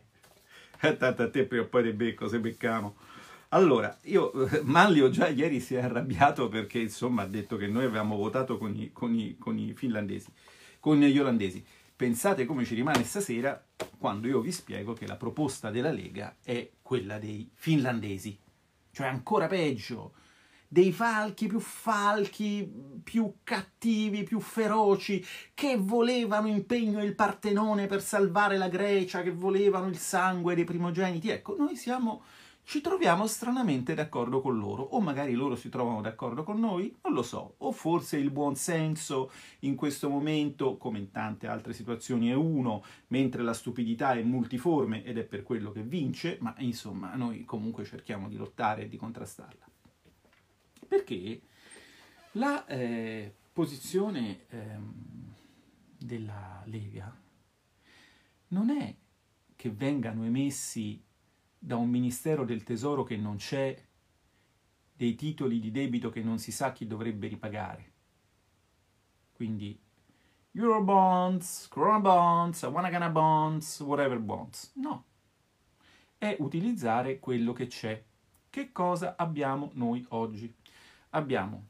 Eh, 0.79 0.97
tanto 0.97 1.23
a 1.23 1.29
te 1.29 1.45
prima 1.45 1.63
o 1.63 1.67
poi 1.67 1.83
te 1.83 1.93
becco, 1.93 2.27
se 2.27 2.39
beccamo. 2.39 2.95
Allora, 3.53 3.95
io, 4.05 4.31
Manlio 4.63 5.11
già 5.11 5.27
ieri 5.27 5.59
si 5.59 5.75
è 5.75 5.83
arrabbiato 5.83 6.49
perché 6.49 6.79
insomma 6.79 7.21
ha 7.21 7.27
detto 7.27 7.55
che 7.55 7.67
noi 7.67 7.85
avevamo 7.85 8.15
votato 8.15 8.57
con 8.57 8.75
i, 8.75 8.91
con 8.91 9.13
i, 9.13 9.37
con 9.37 9.59
i 9.59 9.73
finlandesi, 9.75 10.31
con 10.79 10.97
gli 10.99 11.19
olandesi. 11.19 11.63
Pensate 11.95 12.45
come 12.45 12.65
ci 12.65 12.73
rimane 12.73 13.03
stasera 13.03 13.63
quando 13.99 14.27
io 14.27 14.41
vi 14.41 14.51
spiego 14.51 14.93
che 14.93 15.05
la 15.05 15.17
proposta 15.17 15.69
della 15.69 15.91
Lega 15.91 16.37
è 16.43 16.67
quella 16.81 17.19
dei 17.19 17.47
finlandesi, 17.53 18.35
cioè 18.91 19.05
ancora 19.05 19.45
peggio, 19.45 20.13
dei 20.67 20.91
falchi 20.91 21.45
più 21.45 21.59
falchi, 21.59 22.67
più 23.03 23.35
cattivi, 23.43 24.23
più 24.23 24.39
feroci, 24.39 25.23
che 25.53 25.77
volevano 25.77 26.47
impegno 26.47 27.03
il 27.03 27.13
Partenone 27.13 27.85
per 27.85 28.01
salvare 28.01 28.57
la 28.57 28.67
Grecia, 28.67 29.21
che 29.21 29.31
volevano 29.31 29.89
il 29.89 29.97
sangue 29.99 30.55
dei 30.55 30.63
primogeniti. 30.63 31.29
Ecco, 31.29 31.55
noi 31.55 31.75
siamo 31.75 32.23
ci 32.65 32.81
troviamo 32.81 33.27
stranamente 33.27 33.93
d'accordo 33.93 34.41
con 34.41 34.57
loro, 34.57 34.83
o 34.83 35.01
magari 35.01 35.33
loro 35.33 35.55
si 35.55 35.69
trovano 35.69 36.01
d'accordo 36.01 36.43
con 36.43 36.59
noi, 36.59 36.95
non 37.03 37.13
lo 37.13 37.21
so, 37.21 37.55
o 37.57 37.71
forse 37.71 38.17
il 38.17 38.31
buon 38.31 38.55
senso 38.55 39.31
in 39.59 39.75
questo 39.75 40.09
momento, 40.09 40.77
come 40.77 40.99
in 40.99 41.11
tante 41.11 41.47
altre 41.47 41.73
situazioni, 41.73 42.29
è 42.29 42.33
uno, 42.33 42.83
mentre 43.07 43.43
la 43.43 43.53
stupidità 43.53 44.13
è 44.13 44.23
multiforme 44.23 45.03
ed 45.03 45.17
è 45.17 45.23
per 45.23 45.43
quello 45.43 45.71
che 45.71 45.83
vince, 45.83 46.37
ma 46.39 46.55
insomma 46.59 47.13
noi 47.15 47.43
comunque 47.43 47.83
cerchiamo 47.83 48.29
di 48.29 48.37
lottare 48.37 48.83
e 48.83 48.89
di 48.89 48.97
contrastarla. 48.97 49.67
Perché 50.87 51.41
la 52.33 52.65
eh, 52.65 53.33
posizione 53.51 54.45
eh, 54.49 54.77
della 55.97 56.63
Lega 56.65 57.15
non 58.47 58.69
è 58.69 58.95
che 59.55 59.69
vengano 59.69 60.23
emessi 60.23 61.01
da 61.65 61.77
un 61.77 61.89
ministero 61.89 62.43
del 62.43 62.63
tesoro 62.63 63.03
che 63.03 63.15
non 63.15 63.37
c'è, 63.37 63.81
dei 64.93 65.15
titoli 65.15 65.61
di 65.61 65.71
debito 65.71 66.09
che 66.09 66.21
non 66.21 66.37
si 66.37 66.51
sa 66.51 66.73
chi 66.73 66.85
dovrebbe 66.85 67.27
ripagare. 67.27 67.91
Quindi 69.31 69.79
Eurobonds, 70.51 71.69
Corona 71.69 71.99
Bonds, 71.99 72.63
Wanagana 72.63 73.09
Bonds, 73.09 73.79
whatever 73.79 74.19
bonds. 74.19 74.73
No. 74.75 75.05
È 76.17 76.35
utilizzare 76.39 77.19
quello 77.19 77.53
che 77.53 77.67
c'è. 77.67 78.03
Che 78.49 78.71
cosa 78.73 79.15
abbiamo 79.15 79.71
noi 79.75 80.05
oggi? 80.09 80.53
Abbiamo 81.11 81.69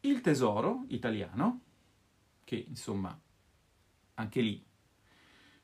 il 0.00 0.22
tesoro 0.22 0.86
italiano, 0.88 1.60
che 2.44 2.64
insomma, 2.66 3.16
anche 4.14 4.40
lì, 4.40 4.64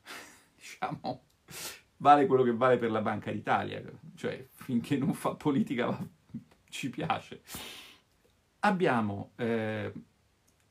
diciamo, 0.55 1.23
vale 2.01 2.25
quello 2.25 2.43
che 2.43 2.53
vale 2.53 2.77
per 2.77 2.91
la 2.91 3.01
Banca 3.01 3.31
d'Italia, 3.31 3.81
cioè 4.15 4.47
finché 4.51 4.97
non 4.97 5.13
fa 5.13 5.35
politica 5.35 5.97
ci 6.69 6.89
piace. 6.89 7.41
Abbiamo, 8.59 9.31
eh, 9.35 9.91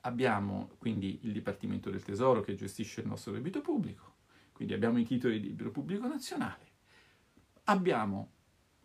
abbiamo 0.02 0.70
quindi 0.78 1.20
il 1.22 1.32
Dipartimento 1.32 1.90
del 1.90 2.02
Tesoro 2.02 2.40
che 2.40 2.54
gestisce 2.54 3.00
il 3.00 3.06
nostro 3.06 3.32
debito 3.32 3.60
pubblico, 3.60 4.14
quindi 4.52 4.74
abbiamo 4.74 4.98
i 4.98 5.04
titoli 5.04 5.40
di 5.40 5.48
debito 5.48 5.70
pubblico 5.70 6.06
nazionale, 6.06 6.66
abbiamo 7.64 8.32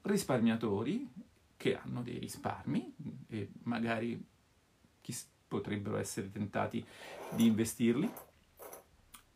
risparmiatori 0.02 1.10
che 1.56 1.78
hanno 1.78 2.02
dei 2.02 2.18
risparmi 2.18 2.96
e 3.28 3.50
magari 3.64 4.32
potrebbero 5.48 5.98
essere 5.98 6.32
tentati 6.32 6.84
di 7.36 7.46
investirli, 7.46 8.12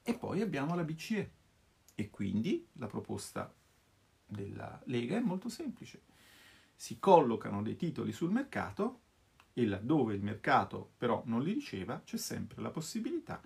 e 0.01 0.13
poi 0.13 0.41
abbiamo 0.41 0.73
la 0.73 0.83
BCE 0.83 1.31
e 1.99 2.11
quindi 2.11 2.67
la 2.73 2.85
proposta 2.85 3.51
della 4.23 4.79
Lega 4.85 5.17
è 5.17 5.19
molto 5.19 5.49
semplice. 5.49 6.03
Si 6.75 6.99
collocano 6.99 7.63
dei 7.63 7.75
titoli 7.75 8.11
sul 8.11 8.29
mercato 8.29 9.01
e 9.53 9.65
laddove 9.65 10.13
il 10.13 10.21
mercato 10.21 10.91
però 10.95 11.23
non 11.25 11.41
li 11.41 11.53
riceva 11.53 11.99
c'è 12.05 12.17
sempre 12.17 12.61
la 12.61 12.69
possibilità 12.69 13.41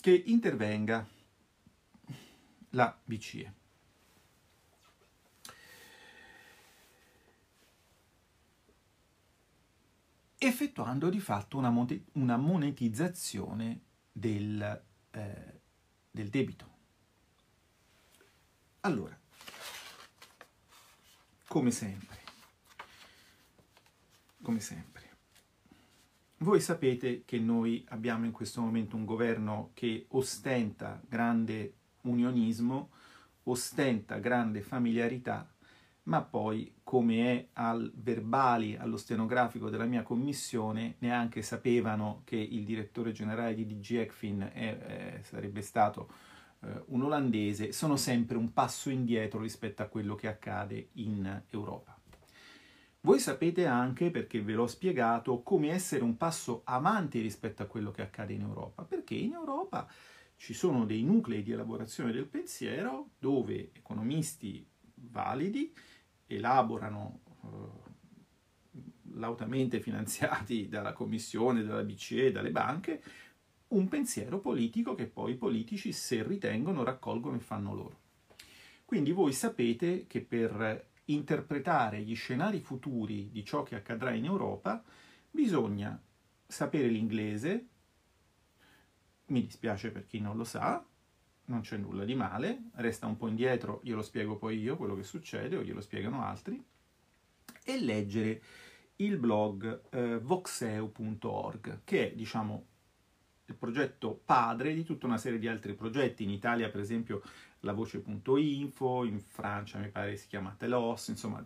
che 0.00 0.22
intervenga 0.26 1.06
la 2.70 2.98
BCE. 3.04 3.54
effettuando 10.38 11.10
di 11.10 11.20
fatto 11.20 11.58
una, 11.58 12.36
monetizzazione 12.36 13.80
del, 14.12 14.82
eh, 15.10 15.60
del 16.10 16.28
debito. 16.28 16.76
Allora, 18.88 19.14
come 21.46 21.70
sempre, 21.70 22.16
come 24.40 24.60
sempre, 24.60 25.02
voi 26.38 26.58
sapete 26.62 27.22
che 27.26 27.38
noi 27.38 27.84
abbiamo 27.90 28.24
in 28.24 28.32
questo 28.32 28.62
momento 28.62 28.96
un 28.96 29.04
governo 29.04 29.72
che 29.74 30.06
ostenta 30.12 31.02
grande 31.06 31.74
unionismo, 32.04 32.92
ostenta 33.42 34.16
grande 34.16 34.62
familiarità, 34.62 35.46
ma 36.04 36.22
poi, 36.22 36.76
come 36.82 37.24
è 37.26 37.48
al 37.52 37.92
verbali, 37.94 38.74
allo 38.74 38.96
stenografico 38.96 39.68
della 39.68 39.84
mia 39.84 40.02
commissione, 40.02 40.94
neanche 41.00 41.42
sapevano 41.42 42.22
che 42.24 42.36
il 42.36 42.64
direttore 42.64 43.12
generale 43.12 43.54
di 43.54 43.66
DG 43.66 43.96
ECFIN 43.96 44.50
è, 44.50 45.18
eh, 45.18 45.24
sarebbe 45.24 45.60
stato 45.60 46.08
eh, 46.60 46.82
un 46.86 47.02
olandese, 47.02 47.72
sono 47.72 47.96
sempre 47.96 48.36
un 48.36 48.52
passo 48.52 48.90
indietro 48.90 49.40
rispetto 49.40 49.82
a 49.82 49.86
quello 49.86 50.14
che 50.14 50.28
accade 50.28 50.88
in 50.94 51.42
Europa. 51.50 51.98
Voi 53.00 53.20
sapete 53.20 53.64
anche, 53.64 54.10
perché 54.10 54.42
ve 54.42 54.54
l'ho 54.54 54.66
spiegato, 54.66 55.42
come 55.42 55.70
essere 55.70 56.02
un 56.02 56.16
passo 56.16 56.62
avanti 56.64 57.20
rispetto 57.20 57.62
a 57.62 57.66
quello 57.66 57.90
che 57.90 58.02
accade 58.02 58.32
in 58.32 58.40
Europa, 58.40 58.82
perché 58.82 59.14
in 59.14 59.32
Europa 59.32 59.88
ci 60.36 60.52
sono 60.52 60.84
dei 60.84 61.02
nuclei 61.02 61.42
di 61.42 61.52
elaborazione 61.52 62.12
del 62.12 62.26
pensiero 62.26 63.10
dove 63.18 63.70
economisti 63.72 64.66
validi 64.94 65.72
elaborano 66.26 67.20
eh, 67.44 67.86
lautamente 69.14 69.80
finanziati 69.80 70.66
dalla 70.70 70.92
Commissione, 70.92 71.64
dalla 71.64 71.82
BCE, 71.82 72.32
dalle 72.32 72.50
banche, 72.50 73.02
un 73.68 73.88
pensiero 73.88 74.40
politico 74.40 74.94
che 74.94 75.06
poi 75.06 75.32
i 75.32 75.36
politici, 75.36 75.92
se 75.92 76.22
ritengono, 76.22 76.84
raccolgono 76.84 77.36
e 77.36 77.40
fanno 77.40 77.74
loro. 77.74 78.00
Quindi 78.84 79.12
voi 79.12 79.32
sapete 79.32 80.06
che 80.06 80.22
per 80.22 80.86
interpretare 81.06 82.00
gli 82.00 82.14
scenari 82.14 82.60
futuri 82.60 83.30
di 83.30 83.44
ciò 83.44 83.62
che 83.62 83.74
accadrà 83.74 84.12
in 84.12 84.24
Europa 84.24 84.82
bisogna 85.30 86.00
sapere 86.46 86.88
l'inglese, 86.88 87.66
mi 89.26 89.42
dispiace 89.42 89.90
per 89.90 90.06
chi 90.06 90.20
non 90.20 90.36
lo 90.36 90.44
sa, 90.44 90.84
non 91.46 91.60
c'è 91.60 91.76
nulla 91.76 92.04
di 92.04 92.14
male, 92.14 92.70
resta 92.74 93.06
un 93.06 93.16
po' 93.16 93.28
indietro, 93.28 93.80
glielo 93.82 94.02
spiego 94.02 94.36
poi 94.36 94.58
io 94.58 94.76
quello 94.76 94.94
che 94.94 95.02
succede 95.02 95.56
o 95.56 95.62
glielo 95.62 95.80
spiegano 95.80 96.24
altri, 96.24 96.62
e 97.64 97.80
leggere 97.80 98.42
il 98.96 99.18
blog 99.18 99.82
eh, 99.90 100.18
voxeu.org, 100.18 101.80
che 101.84 102.10
è, 102.10 102.14
diciamo, 102.14 102.66
il 103.48 103.54
progetto 103.54 104.20
padre 104.24 104.74
di 104.74 104.84
tutta 104.84 105.06
una 105.06 105.18
serie 105.18 105.38
di 105.38 105.48
altri 105.48 105.74
progetti. 105.74 106.22
In 106.22 106.30
Italia, 106.30 106.68
per 106.68 106.80
esempio, 106.80 107.22
la 107.60 107.72
voce.info, 107.72 109.04
in 109.04 109.20
Francia 109.20 109.78
mi 109.78 109.88
pare 109.88 110.16
si 110.16 110.28
chiama 110.28 110.54
Telos, 110.56 111.08
insomma, 111.08 111.44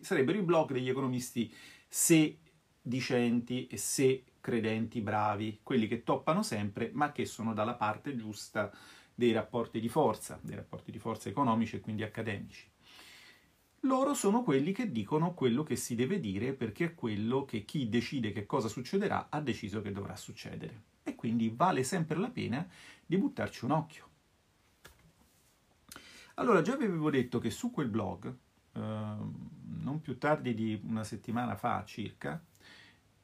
sarebbero 0.00 0.38
i 0.38 0.42
blog 0.42 0.72
degli 0.72 0.88
economisti 0.88 1.52
se 1.88 2.38
dicenti 2.80 3.66
e 3.66 3.76
se 3.76 4.24
credenti 4.40 5.00
bravi, 5.00 5.60
quelli 5.62 5.88
che 5.88 6.04
toppano 6.04 6.42
sempre, 6.42 6.90
ma 6.92 7.12
che 7.12 7.24
sono 7.24 7.54
dalla 7.54 7.74
parte 7.74 8.14
giusta 8.14 8.70
dei 9.14 9.32
rapporti 9.32 9.80
di 9.80 9.88
forza, 9.88 10.38
dei 10.42 10.54
rapporti 10.54 10.90
di 10.90 10.98
forza 10.98 11.28
economici 11.28 11.76
e 11.76 11.80
quindi 11.80 12.02
accademici. 12.02 12.70
Loro 13.82 14.12
sono 14.14 14.42
quelli 14.42 14.72
che 14.72 14.90
dicono 14.90 15.34
quello 15.34 15.62
che 15.62 15.76
si 15.76 15.94
deve 15.94 16.20
dire 16.20 16.52
perché 16.52 16.84
è 16.84 16.94
quello 16.94 17.44
che 17.44 17.64
chi 17.64 17.88
decide 17.88 18.32
che 18.32 18.44
cosa 18.44 18.68
succederà 18.68 19.28
ha 19.30 19.40
deciso 19.40 19.80
che 19.80 19.92
dovrà 19.92 20.16
succedere 20.16 20.96
e 21.08 21.14
quindi 21.14 21.52
vale 21.54 21.82
sempre 21.82 22.18
la 22.18 22.30
pena 22.30 22.66
di 23.04 23.16
buttarci 23.16 23.64
un 23.64 23.72
occhio. 23.72 24.06
Allora, 26.34 26.62
già 26.62 26.76
vi 26.76 26.84
avevo 26.84 27.10
detto 27.10 27.38
che 27.40 27.50
su 27.50 27.70
quel 27.70 27.88
blog, 27.88 28.26
eh, 28.26 28.80
non 28.80 30.00
più 30.00 30.18
tardi 30.18 30.54
di 30.54 30.80
una 30.84 31.02
settimana 31.02 31.56
fa 31.56 31.84
circa, 31.84 32.40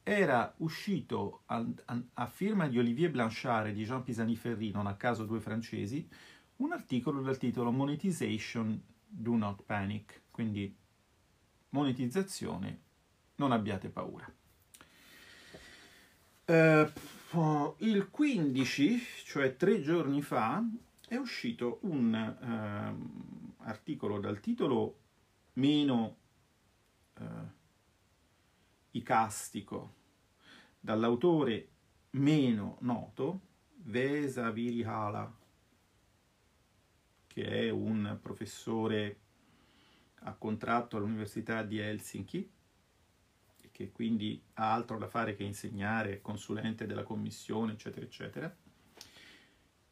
era 0.03 0.53
uscito 0.59 1.43
a, 1.47 1.65
a, 1.87 2.03
a, 2.15 2.27
firma 2.27 2.69
di 2.69 2.79
Olivier 2.79 3.11
Blanchard 3.11 3.69
e 3.69 3.73
di 3.73 3.85
Jean 3.85 4.03
Pisani-Ferry, 4.03 4.71
non 4.71 4.87
a 4.87 4.97
caso 4.97 5.25
due 5.25 5.41
francesi, 5.41 6.07
un 6.57 6.73
articolo 6.73 7.23
dal 7.23 7.39
titolo 7.39 7.71
Monetization, 7.71 8.81
Do 9.07 9.37
Not 9.37 9.63
Panic, 9.63 10.23
quindi 10.31 10.77
monetizzazione, 11.71 12.81
non 13.37 13.53
abbiate 13.53 13.89
paura. 13.89 14.31
Uh, 16.47 16.91
il 17.79 18.11
15, 18.11 18.99
cioè 19.25 19.57
tre 19.57 19.81
giorni 19.81 20.23
fa, 20.23 20.65
è 21.09 21.17
uscito 21.17 21.79
un 21.83 22.13
uh, 22.15 23.65
articolo 23.65 24.21
dal 24.21 24.39
titolo 24.39 24.99
meno 25.55 26.17
uh, 27.19 27.25
icastico, 28.93 29.95
dall'autore 30.79 31.71
meno 32.11 32.77
noto, 32.83 33.41
Vesa 33.79 34.51
Virihala, 34.53 35.37
che 37.27 37.45
è 37.45 37.69
un 37.69 38.17
professore 38.23 39.19
a 40.21 40.35
contratto 40.35 40.97
all'Università 40.97 41.65
di 41.65 41.79
Helsinki, 41.79 42.49
che 43.75 43.91
quindi 43.91 44.41
ha 44.55 44.73
altro 44.73 44.99
da 44.99 45.09
fare 45.09 45.35
che 45.35 45.43
insegnare, 45.43 46.21
consulente 46.21 46.87
della 46.87 47.03
commissione, 47.03 47.73
eccetera, 47.73 48.07
eccetera. 48.07 48.57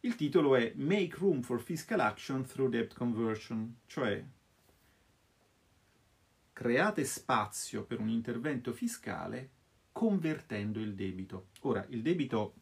Il 0.01 0.15
titolo 0.15 0.55
è 0.55 0.73
Make 0.77 1.17
Room 1.17 1.43
for 1.43 1.61
Fiscal 1.61 1.99
Action 1.99 2.45
Through 2.47 2.71
Debt 2.71 2.95
Conversion, 2.95 3.79
cioè 3.87 4.25
create 6.53 7.05
spazio 7.05 7.83
per 7.83 7.99
un 7.99 8.09
intervento 8.09 8.73
fiscale 8.73 9.51
convertendo 9.91 10.79
il 10.79 10.95
debito. 10.95 11.49
Ora, 11.63 11.85
il 11.89 12.03
debito 12.03 12.55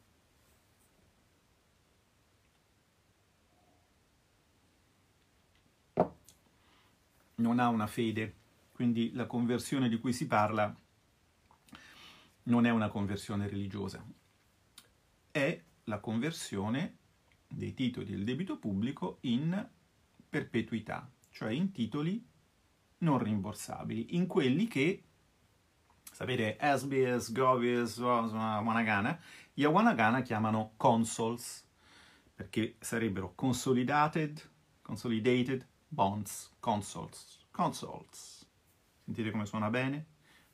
non 7.35 7.59
ha 7.59 7.69
una 7.69 7.87
fede, 7.87 8.35
quindi 8.73 9.13
la 9.13 9.27
conversione 9.27 9.91
di 9.91 10.01
cui 10.01 10.15
si 10.15 10.27
parla 10.27 10.75
non 12.45 12.67
è 12.67 12.71
una 12.71 12.89
conversione 12.89 13.49
religiosa, 13.49 14.05
è 15.31 15.63
la 15.85 15.99
conversione 15.99 16.99
dei 17.47 17.75
titoli 17.75 18.11
del 18.11 18.25
debito 18.25 18.59
pubblico 18.59 19.19
in 19.23 19.69
perpetuità, 20.29 21.11
cioè 21.31 21.51
in 21.51 21.73
titoli 21.73 22.25
non 22.99 23.19
rimborsabili, 23.19 24.15
in 24.15 24.27
quelli 24.27 24.67
che, 24.67 25.05
sapete, 26.13 26.57
SBS, 26.61 27.33
Govies, 27.33 27.99
Wanagana, 27.99 29.21
gli 29.53 29.65
Wanagana 29.65 30.23
chiamano 30.23 30.75
consoles, 30.77 31.67
perché 32.35 32.77
sarebbero 32.79 33.35
consolidated, 33.35 34.49
consolidated 34.81 35.67
bonds, 35.89 36.55
consoles, 36.61 37.47
consoles. 37.51 38.49
Sentite 39.05 39.31
come 39.31 39.45
suona 39.45 39.71
bene? 39.71 40.07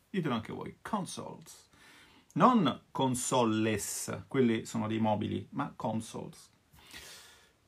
Ditelo 0.09 0.35
anche 0.35 0.53
voi, 0.53 0.79
consoles. 0.81 1.66
Non 2.37 2.83
consoles, 2.91 4.25
quelli 4.29 4.67
sono 4.67 4.87
dei 4.87 4.99
mobili, 4.99 5.47
ma 5.53 5.73
consoles. 5.75 6.51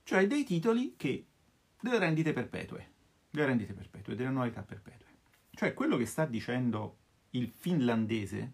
Cioè 0.03 0.27
dei 0.27 0.45
titoli 0.45 0.95
che 0.95 1.27
delle 1.81 1.99
rendite 1.99 2.35
perpetue, 2.35 2.91
delle 3.31 3.47
rendite 3.47 3.73
perpetue, 3.73 4.15
delle 4.15 4.29
annualità 4.29 4.63
perpetue. 4.63 5.07
Cioè 5.51 5.73
quello 5.73 5.97
che 5.97 6.05
sta 6.05 6.27
dicendo 6.27 6.99
il 7.31 7.49
finlandese, 7.49 8.53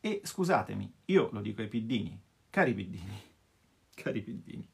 e 0.00 0.20
scusatemi, 0.24 0.92
io 1.06 1.30
lo 1.30 1.40
dico 1.40 1.60
ai 1.60 1.68
piddini, 1.68 2.20
cari 2.50 2.74
piddini, 2.74 3.22
cari 3.94 4.20
piddini, 4.20 4.68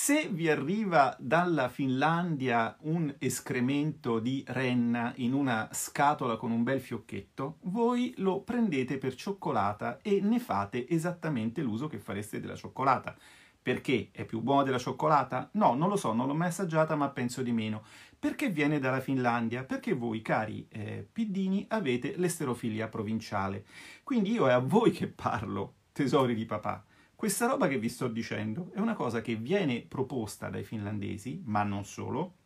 se 0.00 0.28
vi 0.30 0.48
arriva 0.48 1.16
dalla 1.18 1.68
Finlandia 1.68 2.76
un 2.82 3.12
escremento 3.18 4.20
di 4.20 4.44
renna 4.46 5.12
in 5.16 5.32
una 5.32 5.68
scatola 5.72 6.36
con 6.36 6.52
un 6.52 6.62
bel 6.62 6.80
fiocchetto, 6.80 7.58
voi 7.62 8.14
lo 8.18 8.42
prendete 8.42 8.96
per 8.96 9.16
cioccolata 9.16 9.98
e 10.00 10.20
ne 10.20 10.38
fate 10.38 10.88
esattamente 10.88 11.62
l'uso 11.62 11.88
che 11.88 11.98
fareste 11.98 12.38
della 12.38 12.54
cioccolata. 12.54 13.16
Perché? 13.60 14.10
È 14.12 14.24
più 14.24 14.40
buona 14.40 14.62
della 14.62 14.78
cioccolata? 14.78 15.50
No, 15.54 15.74
non 15.74 15.88
lo 15.88 15.96
so, 15.96 16.12
non 16.12 16.28
l'ho 16.28 16.34
mai 16.34 16.48
assaggiata, 16.48 16.94
ma 16.94 17.08
penso 17.08 17.42
di 17.42 17.50
meno. 17.50 17.82
Perché 18.16 18.50
viene 18.50 18.78
dalla 18.78 19.00
Finlandia? 19.00 19.64
Perché 19.64 19.94
voi, 19.94 20.22
cari 20.22 20.64
eh, 20.70 21.08
piddini, 21.10 21.66
avete 21.70 22.14
l'esterofilia 22.16 22.86
provinciale. 22.86 23.64
Quindi 24.04 24.30
io 24.30 24.48
è 24.48 24.52
a 24.52 24.60
voi 24.60 24.92
che 24.92 25.08
parlo, 25.08 25.74
tesori 25.90 26.36
di 26.36 26.44
papà. 26.44 26.84
Questa 27.18 27.46
roba 27.46 27.66
che 27.66 27.80
vi 27.80 27.88
sto 27.88 28.06
dicendo 28.06 28.70
è 28.72 28.78
una 28.78 28.94
cosa 28.94 29.20
che 29.20 29.34
viene 29.34 29.80
proposta 29.80 30.50
dai 30.50 30.62
finlandesi, 30.62 31.42
ma 31.46 31.64
non 31.64 31.84
solo, 31.84 32.36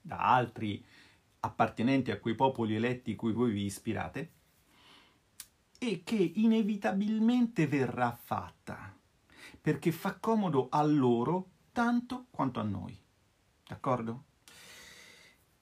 da 0.00 0.18
altri 0.18 0.84
appartenenti 1.38 2.10
a 2.10 2.18
quei 2.18 2.34
popoli 2.34 2.74
eletti 2.74 3.14
cui 3.14 3.30
voi 3.30 3.52
vi 3.52 3.62
ispirate, 3.62 4.32
e 5.78 6.02
che 6.02 6.16
inevitabilmente 6.16 7.68
verrà 7.68 8.10
fatta, 8.20 8.92
perché 9.60 9.92
fa 9.92 10.16
comodo 10.16 10.66
a 10.68 10.82
loro 10.82 11.50
tanto 11.70 12.26
quanto 12.30 12.58
a 12.58 12.64
noi. 12.64 13.00
D'accordo? 13.64 14.24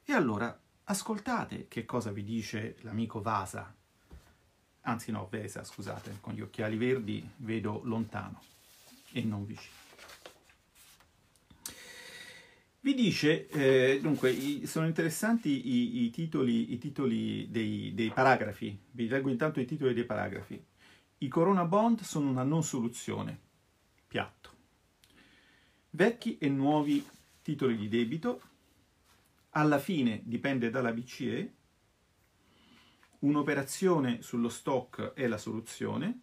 E 0.05 0.13
allora, 0.15 0.59
ascoltate 0.85 1.69
che 1.69 1.85
cosa 1.85 2.11
vi 2.13 2.25
dice 2.25 2.79
l'amico 2.81 3.21
Vasa 3.21 3.77
anzi 4.85 5.11
no, 5.11 5.29
Vesa, 5.31 5.65
scusate, 5.65 6.19
con 6.21 6.35
gli 6.35 6.41
occhiali 6.41 6.77
verdi 6.77 7.29
vedo 7.37 7.81
lontano 7.85 8.41
e 9.13 9.23
non 9.23 9.45
vicino. 9.45 9.83
Vi 12.81 12.93
dice, 12.93 13.49
eh, 13.49 13.99
dunque, 14.03 14.31
i, 14.31 14.67
sono 14.67 14.87
interessanti 14.87 15.49
i, 15.49 16.05
i, 16.05 16.11
titoli, 16.11 16.75
i 16.75 16.79
titoli 16.79 17.51
dei, 17.51 17.95
dei, 17.95 18.11
paragrafi, 18.11 18.79
vi 18.91 19.09
leggo 19.09 19.31
intanto 19.31 19.59
i 19.59 19.65
titoli 19.65 19.95
dei 19.95 20.05
paragrafi. 20.05 20.63
I 21.19 21.29
Corona 21.29 21.65
Bond 21.65 22.03
sono 22.03 22.29
una 22.29 22.43
non 22.43 22.63
soluzione, 22.63 23.39
piatto. 24.07 24.51
Vecchi 25.91 26.37
e 26.37 26.51
nuovi 26.51 27.03
titoli 27.41 27.79
di 27.79 27.89
debito, 27.89 28.43
alla 29.51 29.79
fine 29.79 30.21
dipende 30.25 30.69
dalla 30.69 30.93
BCE, 30.93 31.55
un'operazione 33.25 34.21
sullo 34.23 34.49
stock 34.49 35.13
è 35.15 35.27
la 35.27 35.39
soluzione 35.39 36.21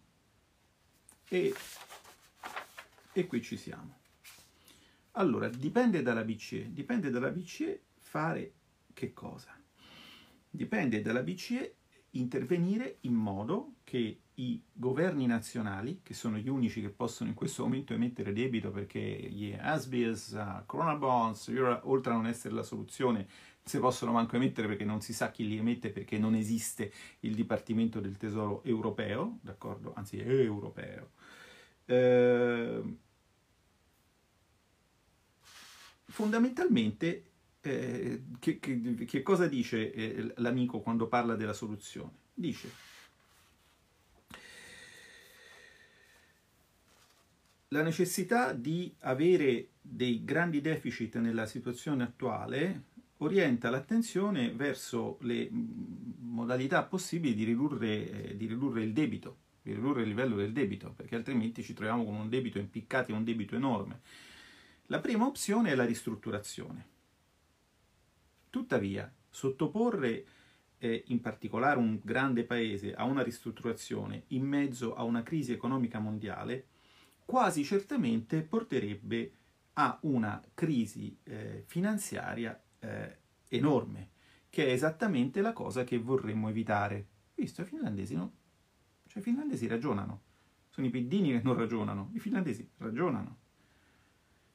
e, 1.28 1.54
e 3.12 3.28
qui 3.28 3.42
ci 3.42 3.58
siamo. 3.58 4.00
Allora, 5.14 5.50
dipende 5.50 6.02
dalla 6.02 6.24
BCE, 6.24 6.72
dipende 6.72 7.10
dalla 7.10 7.32
BCE 7.32 7.82
fare 7.98 8.54
che 8.94 9.14
cosa? 9.14 9.58
Dipende 10.50 11.02
dalla 11.02 11.24
BCE 11.24 11.76
intervenire 12.12 12.98
in 13.02 13.14
modo 13.14 13.76
che 13.84 14.22
i 14.36 14.62
governi 14.72 15.26
nazionali, 15.26 16.02
che 16.04 16.14
sono 16.14 16.38
gli 16.38 16.50
unici 16.50 16.82
che 16.82 16.90
possono 16.90 17.30
in 17.30 17.36
questo 17.36 17.64
momento 17.64 17.94
emettere 17.94 18.34
debito 18.34 18.72
perché 18.72 19.00
gli 19.00 19.54
ASBIS, 19.54 20.32
uh, 20.32 20.66
Corona 20.66 20.96
Bonds, 20.96 21.52
oltre 21.84 22.12
a 22.12 22.16
non 22.16 22.26
essere 22.26 22.54
la 22.54 22.64
soluzione, 22.64 23.28
si 23.64 23.80
possono 23.80 24.12
manco 24.12 24.36
emettere 24.36 24.68
perché 24.68 24.84
non 24.84 25.02
si 25.02 25.14
sa 25.14 25.32
chi 25.32 25.48
li 25.48 25.58
emette 25.58 25.92
perché 25.92 26.18
non 26.18 26.36
esiste 26.36 26.92
il 27.22 27.36
Dipartimento 27.36 28.00
del 28.00 28.18
Tesoro 28.18 28.64
europeo, 28.64 29.40
d'accordo? 29.42 29.94
Anzi, 29.96 30.20
europeo. 30.20 31.12
Eh, 31.86 32.82
fondamentalmente, 36.06 37.26
eh, 37.62 38.24
che, 38.40 38.60
che, 38.60 39.06
che, 39.06 39.22
cosa 39.22 39.48
dice 39.48 39.94
eh, 39.94 40.34
l'amico 40.38 40.80
quando 40.80 41.08
parla 41.08 41.36
della 41.36 41.54
soluzione? 41.54 42.20
Dice 42.34 42.90
la 47.74 47.84
necessità 47.84 48.52
di 48.54 48.94
avere 49.00 49.70
dei 49.82 50.24
grandi 50.26 50.60
deficit 50.60 51.18
nella 51.18 51.46
situazione 51.46 52.04
attuale 52.04 52.84
orienta 53.22 53.70
l'attenzione 53.70 54.52
verso 54.52 55.18
le 55.22 55.50
modalità 55.52 56.84
possibili 56.84 57.34
di 57.34 57.44
ridurre, 57.44 58.30
eh, 58.30 58.38
di 58.38 58.46
ridurre, 58.48 58.84
il 58.84 58.94
debito, 58.94 59.38
di 59.62 59.74
ridurre 59.74 60.02
il 60.02 60.08
livello 60.08 60.36
del 60.36 60.52
debito, 60.52 60.92
perché 60.92 61.16
altrimenti 61.16 61.64
ci 61.64 61.74
troviamo 61.74 62.04
con 62.04 62.16
un 62.16 62.30
debito 62.30 62.58
impiccato 62.58 63.12
e 63.12 63.16
un 63.16 63.24
debito 63.24 63.56
enorme. 63.56 64.02
La 64.88 65.00
prima 65.00 65.26
opzione 65.26 65.72
è 65.72 65.76
la 65.76 65.86
ristrutturazione. 65.86 66.90
Tuttavia, 68.50 69.12
sottoporre 69.30 70.26
eh, 70.80 71.04
in 71.08 71.22
particolare 71.22 71.78
un 71.78 72.00
grande 72.02 72.44
paese 72.44 72.94
a 72.94 73.04
una 73.06 73.22
ristrutturazione 73.22 74.24
in 74.30 74.46
mezzo 74.46 74.96
a 74.96 75.04
una 75.04 75.22
crisi 75.22 75.52
economica 75.52 76.00
mondiale, 76.00 76.68
quasi 77.24 77.64
certamente 77.64 78.42
porterebbe 78.42 79.34
a 79.74 79.98
una 80.02 80.44
crisi 80.54 81.16
eh, 81.24 81.64
finanziaria 81.68 82.60
eh, 82.82 83.18
enorme, 83.50 84.12
che 84.50 84.68
è 84.68 84.72
esattamente 84.72 85.42
la 85.42 85.54
cosa 85.54 85.84
che 85.84 85.98
vorremmo 85.98 86.50
evitare. 86.50 87.08
Visto, 87.36 87.62
i 87.62 87.66
finlandesi 87.66 88.16
no? 88.16 88.34
Cioè 89.08 89.20
i 89.20 89.24
finlandesi 89.24 89.68
ragionano. 89.68 90.22
Sono 90.70 90.88
i 90.88 90.90
piddini 90.90 91.32
che 91.32 91.42
non 91.44 91.56
ragionano, 91.56 92.12
i 92.14 92.20
finlandesi 92.20 92.70
ragionano. 92.78 93.40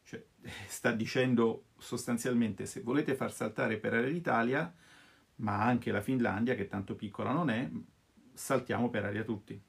Cioè, 0.02 0.24
sta 0.66 0.92
dicendo 0.92 1.66
sostanzialmente 1.78 2.66
se 2.66 2.80
volete 2.80 3.14
far 3.14 3.32
saltare 3.32 3.78
per 3.78 3.94
aria 3.94 4.08
l'Italia, 4.08 4.74
ma 5.36 5.62
anche 5.62 5.90
la 5.90 6.00
Finlandia, 6.00 6.54
che 6.54 6.68
tanto 6.68 6.94
piccola 6.94 7.32
non 7.32 7.50
è, 7.50 7.70
saltiamo 8.32 8.88
per 8.88 9.04
aria 9.04 9.24
tutti. 9.24 9.60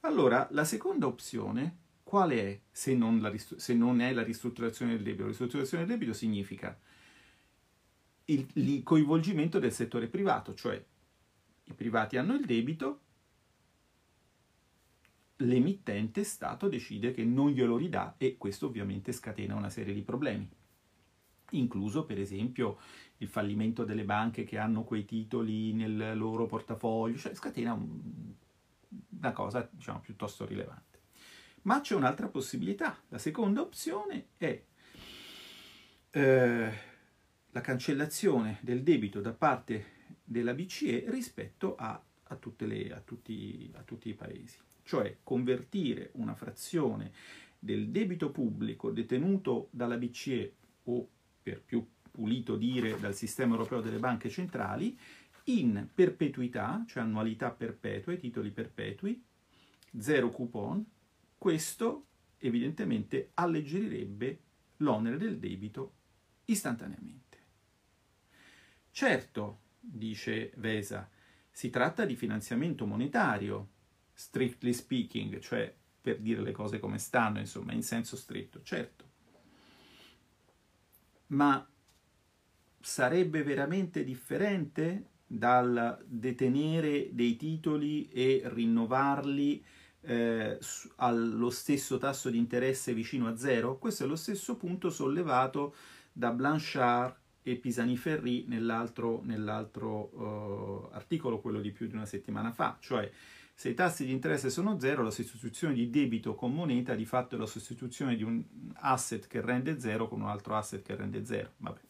Allora, 0.00 0.46
la 0.52 0.64
seconda 0.64 1.06
opzione, 1.06 1.78
qual 2.04 2.30
è 2.30 2.60
se 2.70 2.94
non, 2.94 3.20
la, 3.20 3.32
se 3.36 3.74
non 3.74 4.00
è 4.00 4.12
la 4.12 4.22
ristrutturazione 4.22 4.92
del 4.92 5.02
debito? 5.02 5.22
La 5.22 5.30
ristrutturazione 5.30 5.84
del 5.84 5.96
debito 5.96 6.12
significa 6.16 6.78
il, 8.26 8.46
il 8.54 8.82
coinvolgimento 8.82 9.58
del 9.58 9.72
settore 9.72 10.08
privato, 10.08 10.54
cioè 10.54 10.82
i 11.64 11.72
privati 11.72 12.16
hanno 12.16 12.34
il 12.34 12.44
debito, 12.44 13.00
l'emittente 15.36 16.24
Stato 16.24 16.68
decide 16.68 17.12
che 17.12 17.24
non 17.24 17.50
glielo 17.50 17.76
ridà 17.76 18.14
e 18.16 18.36
questo 18.36 18.66
ovviamente 18.66 19.12
scatena 19.12 19.54
una 19.54 19.70
serie 19.70 19.92
di 19.92 20.02
problemi, 20.02 20.48
incluso 21.50 22.04
per 22.04 22.18
esempio 22.18 22.78
il 23.18 23.28
fallimento 23.28 23.84
delle 23.84 24.04
banche 24.04 24.44
che 24.44 24.58
hanno 24.58 24.84
quei 24.84 25.04
titoli 25.04 25.72
nel 25.72 26.16
loro 26.16 26.46
portafoglio, 26.46 27.16
cioè 27.16 27.34
scatena 27.34 27.72
un, 27.72 28.32
una 29.18 29.32
cosa 29.32 29.68
diciamo 29.70 30.00
piuttosto 30.00 30.46
rilevante. 30.46 30.84
Ma 31.62 31.80
c'è 31.80 31.94
un'altra 31.94 32.28
possibilità, 32.28 32.96
la 33.08 33.18
seconda 33.18 33.60
opzione 33.60 34.28
è 34.36 34.62
eh, 36.10 36.72
la 37.56 37.62
cancellazione 37.62 38.58
del 38.60 38.82
debito 38.82 39.22
da 39.22 39.32
parte 39.32 39.94
della 40.22 40.52
BCE 40.52 41.04
rispetto 41.08 41.74
a, 41.74 41.98
a, 42.24 42.38
le, 42.58 42.92
a, 42.92 43.00
tutti, 43.00 43.72
a 43.74 43.80
tutti 43.80 44.10
i 44.10 44.14
paesi 44.14 44.58
cioè 44.82 45.16
convertire 45.22 46.10
una 46.14 46.34
frazione 46.34 47.12
del 47.58 47.88
debito 47.88 48.30
pubblico 48.30 48.90
detenuto 48.90 49.68
dalla 49.70 49.96
BCE 49.96 50.54
o 50.84 51.08
per 51.42 51.62
più 51.62 51.84
pulito 52.10 52.56
dire 52.56 53.00
dal 53.00 53.14
sistema 53.14 53.54
europeo 53.54 53.80
delle 53.80 53.98
banche 53.98 54.28
centrali 54.28 54.96
in 55.44 55.88
perpetuità, 55.94 56.84
cioè 56.86 57.02
annualità 57.02 57.50
perpetue, 57.50 58.18
titoli 58.18 58.50
perpetui, 58.50 59.22
zero 59.98 60.30
coupon, 60.30 60.84
questo 61.38 62.06
evidentemente 62.38 63.30
alleggerirebbe 63.34 64.40
l'onere 64.78 65.16
del 65.16 65.38
debito 65.38 65.94
istantaneamente. 66.44 67.25
Certo, 68.96 69.58
dice 69.78 70.52
Vesa, 70.56 71.06
si 71.50 71.68
tratta 71.68 72.06
di 72.06 72.16
finanziamento 72.16 72.86
monetario, 72.86 73.68
strictly 74.14 74.72
speaking, 74.72 75.38
cioè 75.40 75.70
per 76.00 76.18
dire 76.18 76.40
le 76.40 76.52
cose 76.52 76.78
come 76.78 76.96
stanno, 76.96 77.38
insomma, 77.38 77.74
in 77.74 77.82
senso 77.82 78.16
stretto, 78.16 78.62
certo. 78.62 79.04
Ma 81.26 81.68
sarebbe 82.80 83.42
veramente 83.42 84.02
differente 84.02 85.08
dal 85.26 86.02
detenere 86.06 87.14
dei 87.14 87.36
titoli 87.36 88.08
e 88.08 88.44
rinnovarli 88.46 89.62
eh, 90.00 90.58
allo 90.96 91.50
stesso 91.50 91.98
tasso 91.98 92.30
di 92.30 92.38
interesse 92.38 92.94
vicino 92.94 93.28
a 93.28 93.36
zero? 93.36 93.76
Questo 93.76 94.04
è 94.04 94.06
lo 94.06 94.16
stesso 94.16 94.56
punto 94.56 94.88
sollevato 94.88 95.74
da 96.14 96.30
Blanchard 96.30 97.24
e 97.48 97.54
Pisani-Ferri 97.54 98.46
nell'altro, 98.48 99.20
nell'altro 99.22 100.10
uh, 100.12 100.88
articolo, 100.92 101.40
quello 101.40 101.60
di 101.60 101.70
più 101.70 101.86
di 101.86 101.94
una 101.94 102.04
settimana 102.04 102.50
fa, 102.50 102.76
cioè 102.80 103.08
se 103.54 103.68
i 103.68 103.74
tassi 103.74 104.04
di 104.04 104.10
interesse 104.10 104.50
sono 104.50 104.80
zero, 104.80 105.04
la 105.04 105.12
sostituzione 105.12 105.72
di 105.72 105.88
debito 105.88 106.34
con 106.34 106.52
moneta 106.52 106.96
di 106.96 107.04
fatto 107.04 107.36
è 107.36 107.38
la 107.38 107.46
sostituzione 107.46 108.16
di 108.16 108.24
un 108.24 108.42
asset 108.74 109.28
che 109.28 109.40
rende 109.40 109.78
zero 109.78 110.08
con 110.08 110.20
un 110.20 110.28
altro 110.28 110.56
asset 110.56 110.82
che 110.82 110.96
rende 110.96 111.24
zero. 111.24 111.52
Vabbè. 111.58 111.80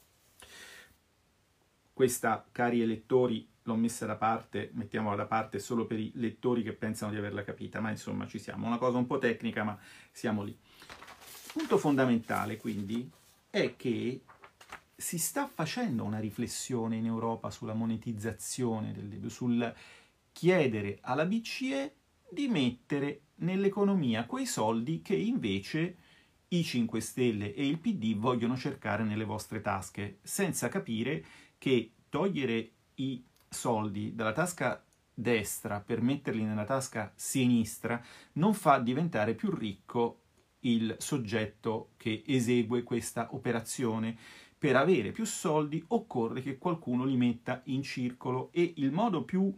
Questa, 1.94 2.46
cari 2.52 2.82
elettori, 2.82 3.48
l'ho 3.62 3.74
messa 3.74 4.04
da 4.04 4.16
parte, 4.16 4.70
mettiamola 4.74 5.16
da 5.16 5.26
parte 5.26 5.58
solo 5.58 5.86
per 5.86 5.98
i 5.98 6.12
lettori 6.16 6.62
che 6.62 6.74
pensano 6.74 7.12
di 7.12 7.16
averla 7.16 7.42
capita, 7.42 7.80
ma 7.80 7.88
insomma 7.90 8.26
ci 8.26 8.38
siamo. 8.38 8.66
Una 8.66 8.78
cosa 8.78 8.98
un 8.98 9.06
po' 9.06 9.18
tecnica, 9.18 9.64
ma 9.64 9.76
siamo 10.12 10.44
lì. 10.44 10.52
Il 10.52 11.52
punto 11.52 11.78
fondamentale, 11.78 12.58
quindi, 12.58 13.10
è 13.50 13.74
che 13.74 14.20
si 14.96 15.18
sta 15.18 15.46
facendo 15.46 16.04
una 16.04 16.18
riflessione 16.18 16.96
in 16.96 17.04
Europa 17.04 17.50
sulla 17.50 17.74
monetizzazione 17.74 18.92
del 18.92 19.08
debito, 19.08 19.28
sul 19.28 19.74
chiedere 20.32 20.98
alla 21.02 21.26
BCE 21.26 21.94
di 22.30 22.48
mettere 22.48 23.20
nell'economia 23.36 24.24
quei 24.24 24.46
soldi 24.46 25.02
che 25.02 25.14
invece 25.14 25.96
i 26.48 26.64
5 26.64 27.00
Stelle 27.00 27.54
e 27.54 27.66
il 27.66 27.78
PD 27.78 28.16
vogliono 28.16 28.56
cercare 28.56 29.04
nelle 29.04 29.24
vostre 29.24 29.60
tasche, 29.60 30.18
senza 30.22 30.68
capire 30.68 31.24
che 31.58 31.92
togliere 32.08 32.70
i 32.96 33.22
soldi 33.48 34.14
dalla 34.14 34.32
tasca 34.32 34.82
destra 35.12 35.80
per 35.80 36.02
metterli 36.02 36.44
nella 36.44 36.64
tasca 36.64 37.12
sinistra 37.14 38.02
non 38.34 38.52
fa 38.52 38.78
diventare 38.78 39.34
più 39.34 39.50
ricco 39.50 40.20
il 40.60 40.94
soggetto 40.98 41.92
che 41.96 42.22
esegue 42.26 42.82
questa 42.82 43.28
operazione. 43.34 44.16
Per 44.66 44.74
avere 44.74 45.12
più 45.12 45.24
soldi 45.24 45.80
occorre 45.90 46.42
che 46.42 46.58
qualcuno 46.58 47.04
li 47.04 47.16
metta 47.16 47.60
in 47.66 47.84
circolo 47.84 48.48
e 48.50 48.72
il 48.78 48.90
modo 48.90 49.22
più 49.22 49.54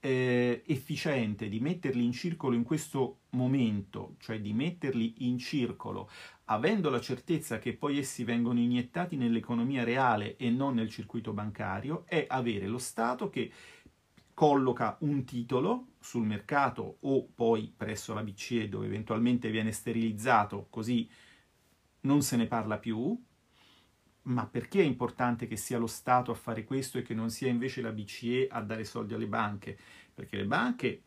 eh, 0.00 0.62
efficiente 0.66 1.48
di 1.48 1.58
metterli 1.58 2.04
in 2.04 2.12
circolo 2.12 2.54
in 2.54 2.64
questo 2.64 3.20
momento, 3.30 4.16
cioè 4.18 4.42
di 4.42 4.52
metterli 4.52 5.26
in 5.26 5.38
circolo, 5.38 6.10
avendo 6.44 6.90
la 6.90 7.00
certezza 7.00 7.58
che 7.58 7.72
poi 7.72 7.96
essi 7.96 8.24
vengono 8.24 8.60
iniettati 8.60 9.16
nell'economia 9.16 9.84
reale 9.84 10.36
e 10.36 10.50
non 10.50 10.74
nel 10.74 10.90
circuito 10.90 11.32
bancario, 11.32 12.04
è 12.04 12.26
avere 12.28 12.66
lo 12.66 12.76
Stato 12.76 13.30
che 13.30 13.50
colloca 14.34 14.98
un 15.00 15.24
titolo 15.24 15.92
sul 15.98 16.26
mercato 16.26 16.98
o 17.00 17.26
poi 17.34 17.72
presso 17.74 18.12
la 18.12 18.22
BCE 18.22 18.68
dove 18.68 18.84
eventualmente 18.84 19.50
viene 19.50 19.72
sterilizzato 19.72 20.66
così 20.68 21.08
non 22.00 22.20
se 22.20 22.36
ne 22.36 22.46
parla 22.46 22.76
più, 22.76 23.18
ma 24.28 24.46
perché 24.46 24.80
è 24.80 24.84
importante 24.84 25.46
che 25.46 25.56
sia 25.56 25.78
lo 25.78 25.86
Stato 25.86 26.30
a 26.30 26.34
fare 26.34 26.64
questo 26.64 26.98
e 26.98 27.02
che 27.02 27.14
non 27.14 27.30
sia 27.30 27.48
invece 27.48 27.80
la 27.80 27.92
BCE 27.92 28.48
a 28.50 28.62
dare 28.62 28.84
soldi 28.84 29.14
alle 29.14 29.26
banche? 29.26 29.76
Perché 30.14 30.36
le 30.36 30.44
banche 30.44 31.02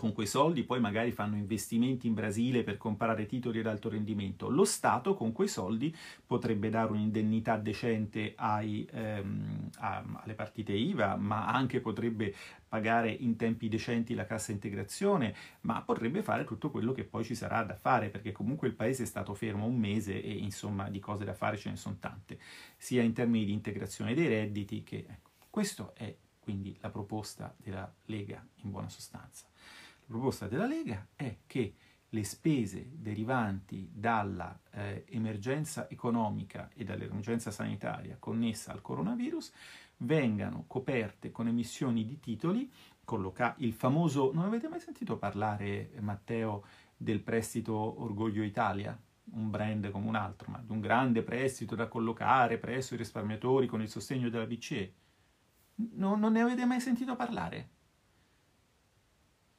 con 0.00 0.14
quei 0.14 0.26
soldi 0.26 0.62
poi 0.62 0.80
magari 0.80 1.12
fanno 1.12 1.36
investimenti 1.36 2.06
in 2.06 2.14
Brasile 2.14 2.62
per 2.62 2.78
comprare 2.78 3.26
titoli 3.26 3.58
ad 3.58 3.66
alto 3.66 3.90
rendimento. 3.90 4.48
Lo 4.48 4.64
Stato 4.64 5.12
con 5.12 5.32
quei 5.32 5.46
soldi 5.46 5.94
potrebbe 6.26 6.70
dare 6.70 6.92
un'indennità 6.92 7.58
decente 7.58 8.32
ai, 8.34 8.88
ehm, 8.90 9.68
a, 9.80 10.02
alle 10.22 10.32
partite 10.32 10.72
IVA, 10.72 11.16
ma 11.16 11.48
anche 11.48 11.80
potrebbe 11.80 12.34
pagare 12.66 13.10
in 13.10 13.36
tempi 13.36 13.68
decenti 13.68 14.14
la 14.14 14.24
cassa 14.24 14.52
integrazione, 14.52 15.34
ma 15.62 15.82
potrebbe 15.82 16.22
fare 16.22 16.44
tutto 16.44 16.70
quello 16.70 16.92
che 16.92 17.04
poi 17.04 17.22
ci 17.22 17.34
sarà 17.34 17.62
da 17.62 17.74
fare, 17.74 18.08
perché 18.08 18.32
comunque 18.32 18.68
il 18.68 18.74
paese 18.74 19.02
è 19.02 19.06
stato 19.06 19.34
fermo 19.34 19.66
un 19.66 19.76
mese 19.76 20.22
e 20.22 20.32
insomma 20.32 20.88
di 20.88 20.98
cose 20.98 21.26
da 21.26 21.34
fare 21.34 21.58
ce 21.58 21.68
ne 21.68 21.76
sono 21.76 21.98
tante, 22.00 22.38
sia 22.78 23.02
in 23.02 23.12
termini 23.12 23.44
di 23.44 23.52
integrazione 23.52 24.14
dei 24.14 24.28
redditi 24.28 24.82
che... 24.82 25.04
Ecco, 25.06 25.30
questo 25.50 25.92
è 25.94 26.16
quindi 26.38 26.74
la 26.80 26.88
proposta 26.88 27.54
della 27.58 27.92
Lega 28.06 28.42
in 28.62 28.70
buona 28.70 28.88
sostanza. 28.88 29.49
Proposta 30.10 30.48
della 30.48 30.66
Lega 30.66 31.06
è 31.14 31.36
che 31.46 31.72
le 32.08 32.24
spese 32.24 32.90
derivanti 32.94 33.88
dall'emergenza 33.94 35.86
eh, 35.86 35.94
economica 35.94 36.68
e 36.74 36.82
dall'emergenza 36.82 37.52
sanitaria 37.52 38.16
connessa 38.18 38.72
al 38.72 38.82
coronavirus 38.82 39.52
vengano 39.98 40.64
coperte 40.66 41.30
con 41.30 41.46
emissioni 41.46 42.04
di 42.04 42.18
titoli, 42.18 42.68
colloca- 43.04 43.54
il 43.58 43.72
famoso, 43.72 44.32
non 44.34 44.46
avete 44.46 44.66
mai 44.66 44.80
sentito 44.80 45.16
parlare, 45.16 45.92
Matteo, 46.00 46.64
del 46.96 47.20
prestito 47.20 48.02
Orgoglio 48.02 48.42
Italia? 48.42 49.00
Un 49.34 49.48
brand 49.48 49.92
come 49.92 50.08
un 50.08 50.16
altro, 50.16 50.50
ma 50.50 50.60
di 50.60 50.72
un 50.72 50.80
grande 50.80 51.22
prestito 51.22 51.76
da 51.76 51.86
collocare 51.86 52.58
presso 52.58 52.94
i 52.94 52.96
risparmiatori 52.96 53.68
con 53.68 53.80
il 53.80 53.88
sostegno 53.88 54.28
della 54.28 54.46
BCE. 54.46 54.92
No, 55.92 56.16
non 56.16 56.32
ne 56.32 56.40
avete 56.40 56.64
mai 56.64 56.80
sentito 56.80 57.14
parlare? 57.14 57.78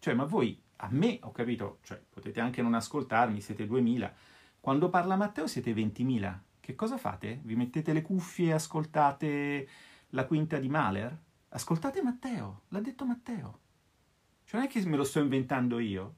Cioè, 0.02 0.16
ma 0.16 0.24
voi, 0.24 0.60
a 0.78 0.88
me, 0.90 1.20
ho 1.22 1.32
capito, 1.32 1.78
cioè, 1.84 2.02
potete 2.10 2.40
anche 2.40 2.64
non 2.64 2.74
ascoltarmi, 2.74 3.40
siete 3.40 3.68
2000. 3.68 4.12
Quando 4.60 4.90
parla 4.90 5.16
Matteo 5.16 5.46
siete 5.46 5.76
20.000. 5.76 6.40
Che 6.60 6.74
cosa 6.74 6.98
fate? 6.98 7.40
Vi 7.44 7.56
mettete 7.56 7.94
le 7.94 8.02
cuffie 8.02 8.48
e 8.48 8.54
ascoltate 8.54 9.70
la 10.10 10.26
quinta 10.26 10.58
di 10.58 10.70
Mahler? 10.70 11.16
Ascoltate 11.50 12.02
Matteo, 12.02 12.62
l'ha 12.70 12.80
detto 12.80 13.06
Matteo. 13.06 13.60
Cioè 14.44 14.60
non 14.60 14.68
è 14.68 14.72
che 14.72 14.84
me 14.88 14.98
lo 14.98 15.04
sto 15.04 15.20
inventando 15.20 15.78
io. 15.78 16.16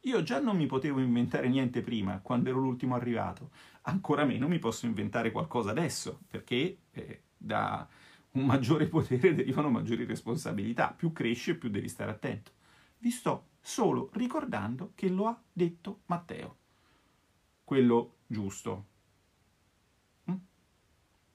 Io 0.00 0.22
già 0.22 0.38
non 0.38 0.58
mi 0.58 0.66
potevo 0.66 1.00
inventare 1.00 1.48
niente 1.48 1.80
prima, 1.80 2.18
quando 2.18 2.50
ero 2.50 2.58
l'ultimo 2.58 2.94
arrivato. 2.94 3.52
Ancora 3.84 4.26
meno 4.26 4.48
mi 4.48 4.58
posso 4.58 4.84
inventare 4.84 5.30
qualcosa 5.30 5.70
adesso, 5.70 6.20
perché 6.28 6.76
eh, 6.90 7.22
da 7.34 7.88
un 8.32 8.44
maggiore 8.44 8.86
potere 8.86 9.32
derivano 9.34 9.70
maggiori 9.70 10.04
responsabilità. 10.04 10.92
Più 10.94 11.10
cresci, 11.10 11.56
più 11.56 11.70
devi 11.70 11.88
stare 11.88 12.10
attento. 12.10 12.52
Vi 13.04 13.10
sto 13.10 13.48
solo 13.60 14.08
ricordando 14.14 14.92
che 14.94 15.10
lo 15.10 15.26
ha 15.26 15.38
detto 15.52 16.00
Matteo. 16.06 16.56
Quello 17.62 18.20
giusto. 18.26 18.86
Mm? 20.30 20.36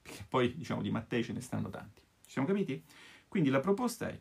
Perché 0.02 0.26
poi, 0.28 0.56
diciamo, 0.56 0.82
di 0.82 0.90
Mattei 0.90 1.22
ce 1.22 1.32
ne 1.32 1.40
stanno 1.40 1.70
tanti. 1.70 2.02
Ci 2.22 2.32
siamo 2.32 2.48
capiti? 2.48 2.84
Quindi 3.28 3.50
la 3.50 3.60
proposta 3.60 4.08
è 4.08 4.18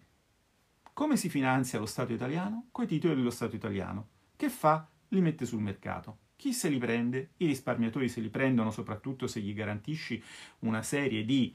come 0.94 1.18
si 1.18 1.28
finanzia 1.28 1.80
lo 1.80 1.88
Stato 1.88 2.14
italiano? 2.14 2.68
Coi 2.70 2.86
titoli 2.86 3.16
dello 3.16 3.32
Stato 3.32 3.56
italiano. 3.56 4.10
Che 4.36 4.50
fa? 4.52 4.88
Li 5.08 5.20
mette 5.20 5.48
sul 5.48 5.62
mercato. 5.62 6.20
Chi 6.36 6.54
se 6.54 6.70
li 6.70 6.78
prende? 6.78 7.32
I 7.38 7.48
risparmiatori 7.48 8.10
se 8.10 8.22
li 8.22 8.30
prendono 8.30 8.70
soprattutto 8.70 9.26
se 9.26 9.40
gli 9.40 9.56
garantisci 9.56 10.24
una 10.60 10.84
serie 10.84 11.26
di 11.26 11.52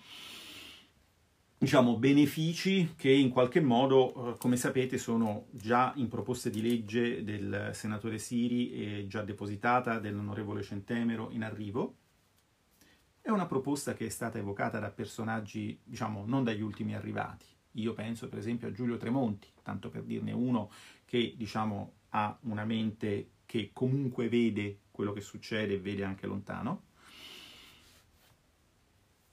diciamo, 1.65 1.97
benefici 1.97 2.93
che 2.95 3.11
in 3.11 3.31
qualche 3.31 3.61
modo, 3.61 4.35
eh, 4.35 4.37
come 4.37 4.57
sapete, 4.57 4.99
sono 4.99 5.47
già 5.51 5.95
in 5.97 6.09
proposte 6.09 6.51
di 6.51 6.61
legge 6.61 7.25
del 7.25 7.71
senatore 7.73 8.19
Siri 8.19 8.71
e 8.73 9.07
già 9.07 9.23
depositata 9.23 9.99
dell'onorevole 9.99 10.63
Centemero 10.63 11.31
in 11.31 11.43
arrivo. 11.43 11.97
È 13.19 13.31
una 13.31 13.47
proposta 13.47 13.95
che 13.95 14.05
è 14.05 14.09
stata 14.11 14.37
evocata 14.37 14.79
da 14.79 14.91
personaggi, 14.91 15.81
diciamo, 15.83 16.25
non 16.27 16.45
dagli 16.45 16.61
ultimi 16.61 16.95
arrivati. 16.95 17.47
Io 17.73 17.95
penso 17.95 18.29
per 18.29 18.39
esempio 18.39 18.69
a 18.69 18.73
Giulio 18.73 18.99
Tremonti, 18.99 19.49
tanto 19.63 19.89
per 19.89 20.03
dirne 20.03 20.33
uno 20.33 20.71
che 21.07 21.33
diciamo 21.35 21.95
ha 22.11 22.37
una 22.43 22.67
mente 22.67 23.31
che 23.47 23.71
comunque 23.73 24.29
vede 24.29 24.81
quello 24.91 25.15
che 25.15 25.23
succede 25.23 25.75
e 25.75 25.81
vede 25.81 26.05
anche 26.05 26.27
lontano. 26.27 26.83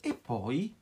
E 0.00 0.14
poi 0.14 0.80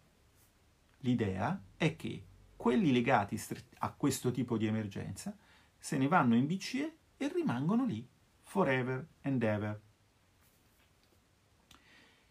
l'idea 1.00 1.60
è 1.76 1.96
che 1.96 2.24
quelli 2.56 2.92
legati 2.92 3.40
a 3.78 3.92
questo 3.92 4.30
tipo 4.30 4.56
di 4.56 4.66
emergenza 4.66 5.36
se 5.78 5.96
ne 5.96 6.08
vanno 6.08 6.34
in 6.34 6.46
BCE 6.46 6.96
e 7.16 7.28
rimangono 7.32 7.84
lì 7.84 8.06
forever 8.42 9.06
and 9.22 9.42
ever. 9.42 9.80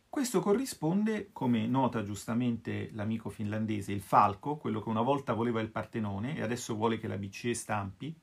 Questo 0.10 0.40
corrisponde, 0.40 1.30
come 1.32 1.68
nota 1.68 2.04
giustamente 2.04 2.90
l'amico 2.94 3.30
finlandese, 3.30 3.92
il 3.92 4.02
falco, 4.02 4.58
quello 4.58 4.82
che 4.82 4.90
una 4.90 5.02
volta 5.02 5.34
voleva 5.34 5.62
il 5.62 5.70
Partenone 5.70 6.36
e 6.36 6.42
adesso 6.42 6.76
vuole 6.76 6.98
che 6.98 7.08
la 7.08 7.18
BCE 7.18 7.54
stampi, 7.54 8.14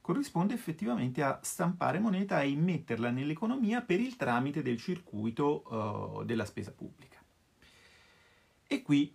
corrisponde 0.00 0.54
effettivamente 0.54 1.22
a 1.22 1.38
stampare 1.42 1.98
moneta 1.98 2.40
e 2.40 2.48
immetterla 2.48 3.10
nell'economia 3.10 3.82
per 3.82 4.00
il 4.00 4.16
tramite 4.16 4.62
del 4.62 4.78
circuito 4.78 6.20
uh, 6.20 6.24
della 6.24 6.46
spesa 6.46 6.72
pubblica. 6.72 7.22
E 8.66 8.82
qui 8.82 9.14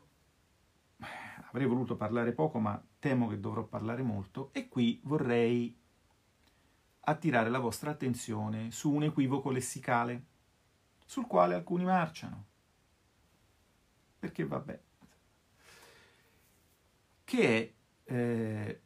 avrei 1.53 1.67
voluto 1.67 1.95
parlare 1.95 2.31
poco, 2.31 2.59
ma 2.59 2.83
temo 2.97 3.27
che 3.27 3.39
dovrò 3.39 3.63
parlare 3.63 4.01
molto, 4.01 4.49
e 4.53 4.67
qui 4.67 4.99
vorrei 5.03 5.75
attirare 7.05 7.49
la 7.49 7.59
vostra 7.59 7.91
attenzione 7.91 8.71
su 8.71 8.91
un 8.91 9.03
equivoco 9.03 9.51
lessicale 9.51 10.25
sul 11.05 11.27
quale 11.27 11.53
alcuni 11.53 11.83
marciano. 11.83 12.45
Perché 14.17 14.45
vabbè. 14.45 14.81
Che 17.23 17.73
è 18.05 18.11
eh, 18.11 18.81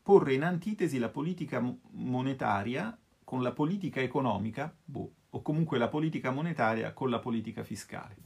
porre 0.00 0.34
in 0.34 0.44
antitesi 0.44 0.98
la 0.98 1.10
politica 1.10 1.60
monetaria 1.90 2.98
con 3.22 3.42
la 3.42 3.52
politica 3.52 4.00
economica, 4.00 4.74
boh, 4.82 5.12
o 5.30 5.42
comunque 5.42 5.78
la 5.78 5.88
politica 5.88 6.30
monetaria 6.30 6.92
con 6.94 7.10
la 7.10 7.18
politica 7.18 7.64
fiscale. 7.64 8.16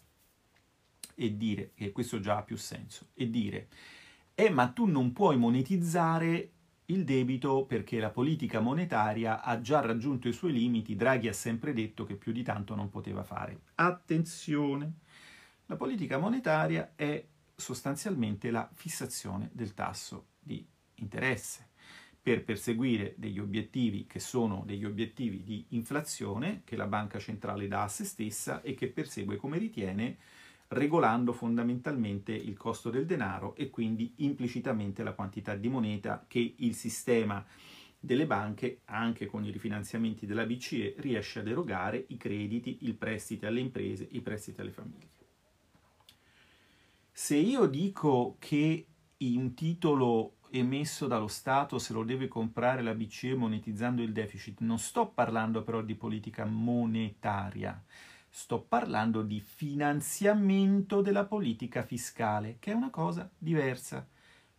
E 1.23 1.37
dire, 1.37 1.73
e 1.75 1.93
questo 1.93 2.19
già 2.19 2.39
ha 2.39 2.43
più 2.43 2.57
senso, 2.57 3.09
e 3.13 3.29
dire, 3.29 3.69
eh 4.35 4.49
ma 4.49 4.69
tu 4.69 4.87
non 4.87 5.13
puoi 5.13 5.37
monetizzare 5.37 6.53
il 6.87 7.05
debito 7.05 7.67
perché 7.67 8.01
la 8.01 8.09
politica 8.09 8.61
monetaria 8.61 9.43
ha 9.43 9.61
già 9.61 9.81
raggiunto 9.81 10.29
i 10.29 10.33
suoi 10.33 10.53
limiti, 10.53 10.97
Draghi 10.97 11.29
ha 11.29 11.35
sempre 11.35 11.75
detto 11.75 12.05
che 12.07 12.17
più 12.17 12.33
di 12.33 12.43
tanto 12.43 12.75
non 12.75 12.89
poteva 12.89 13.23
fare. 13.23 13.65
Attenzione, 13.75 14.95
la 15.67 15.77
politica 15.77 16.17
monetaria 16.17 16.93
è 16.97 17.23
sostanzialmente 17.55 18.51
la 18.51 18.67
fissazione 18.73 19.51
del 19.53 19.75
tasso 19.75 20.29
di 20.39 20.67
interesse 20.95 21.69
per 22.23 22.45
perseguire 22.45 23.13
degli 23.19 23.39
obiettivi 23.39 24.07
che 24.07 24.21
sono 24.21 24.63
degli 24.65 24.87
obiettivi 24.87 25.43
di 25.43 25.67
inflazione 25.71 26.63
che 26.65 26.77
la 26.77 26.87
banca 26.87 27.19
centrale 27.19 27.69
dà 27.69 27.83
a 27.83 27.89
se 27.89 28.05
stessa 28.05 28.63
e 28.63 28.73
che 28.73 28.89
persegue 28.89 29.37
come 29.37 29.59
ritiene 29.59 30.17
regolando 30.71 31.33
fondamentalmente 31.33 32.33
il 32.33 32.57
costo 32.57 32.91
del 32.91 33.07
denaro 33.07 33.55
e 33.57 33.71
quindi 33.71 34.15
implicitamente 34.19 35.03
la 35.03 35.15
quantità 35.15 35.57
di 35.57 35.69
moneta 35.69 36.25
che 36.29 36.55
il 36.59 36.75
sistema 36.75 37.45
delle 37.99 38.27
banche, 38.27 38.83
anche 38.87 39.27
con 39.27 39.45
i 39.45 39.51
rifinanziamenti 39.51 40.27
della 40.27 40.47
BCE, 40.47 40.95
riesce 40.99 41.41
ad 41.41 41.49
erogare 41.49 42.05
i 42.09 42.17
crediti, 42.17 42.79
i 42.83 42.95
prestiti 42.95 43.47
alle 43.47 43.61
imprese, 43.61 44.07
i 44.11 44.21
prestiti 44.21 44.61
alle 44.61 44.71
famiglie. 44.71 45.09
Se 47.13 47.37
io 47.37 47.67
dico 47.67 48.37
che 48.39 48.87
un 49.19 49.55
titolo 49.55 50.37
emesso 50.51 51.07
dallo 51.07 51.29
Stato 51.29 51.79
se 51.79 51.93
lo 51.93 52.05
deve 52.05 52.29
comprare 52.29 52.83
la 52.83 52.95
BCE 52.95 53.35
monetizzando 53.35 54.03
il 54.03 54.13
deficit, 54.13 54.61
non 54.61 54.79
sto 54.79 55.09
parlando 55.09 55.63
però 55.63 55.83
di 55.83 55.95
politica 55.97 56.45
monetaria, 56.45 57.83
Sto 58.33 58.63
parlando 58.63 59.23
di 59.23 59.41
finanziamento 59.41 61.03
della 61.03 61.27
politica 61.27 61.83
fiscale, 61.83 62.57
che 62.59 62.71
è 62.71 62.75
una 62.75 62.91
cosa 62.91 63.29
diversa. 63.37 64.07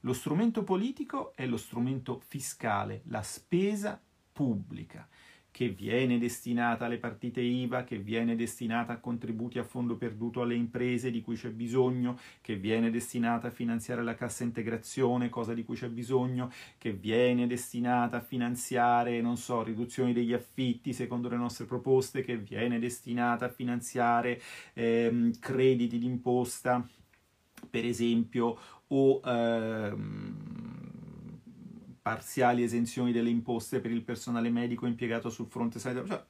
Lo 0.01 0.13
strumento 0.13 0.63
politico 0.63 1.33
è 1.35 1.45
lo 1.45 1.57
strumento 1.57 2.19
fiscale, 2.27 3.01
la 3.05 3.23
spesa 3.23 3.99
pubblica 4.31 5.07
che 5.51 5.67
viene 5.67 6.17
destinata 6.17 6.85
alle 6.85 6.97
partite 6.97 7.41
IVA, 7.41 7.83
che 7.83 7.97
viene 7.97 8.35
destinata 8.35 8.93
a 8.93 8.99
contributi 8.99 9.59
a 9.59 9.63
fondo 9.63 9.97
perduto 9.97 10.41
alle 10.41 10.55
imprese 10.55 11.11
di 11.11 11.21
cui 11.21 11.35
c'è 11.35 11.49
bisogno, 11.49 12.17
che 12.39 12.55
viene 12.55 12.89
destinata 12.89 13.47
a 13.47 13.51
finanziare 13.51 14.01
la 14.01 14.15
cassa 14.15 14.43
integrazione, 14.43 15.29
cosa 15.29 15.53
di 15.53 15.65
cui 15.65 15.75
c'è 15.75 15.89
bisogno, 15.89 16.49
che 16.77 16.93
viene 16.93 17.47
destinata 17.47 18.17
a 18.17 18.21
finanziare, 18.21 19.19
non 19.21 19.35
so, 19.35 19.61
riduzioni 19.61 20.13
degli 20.13 20.33
affitti 20.33 20.93
secondo 20.93 21.27
le 21.27 21.35
nostre 21.35 21.65
proposte, 21.65 22.23
che 22.23 22.37
viene 22.37 22.79
destinata 22.79 23.45
a 23.45 23.49
finanziare 23.49 24.41
ehm, 24.73 25.37
crediti 25.39 25.99
d'imposta, 25.99 26.87
per 27.69 27.85
esempio, 27.85 28.57
o 28.87 29.21
ehm, 29.23 30.80
parziali 32.01 32.63
esenzioni 32.63 33.11
delle 33.11 33.29
imposte 33.29 33.79
per 33.79 33.91
il 33.91 34.01
personale 34.01 34.49
medico 34.49 34.85
impiegato 34.85 35.29
sul 35.29 35.47
fronte 35.47 35.79
sanitario, 35.79 36.09
cioè 36.09 36.25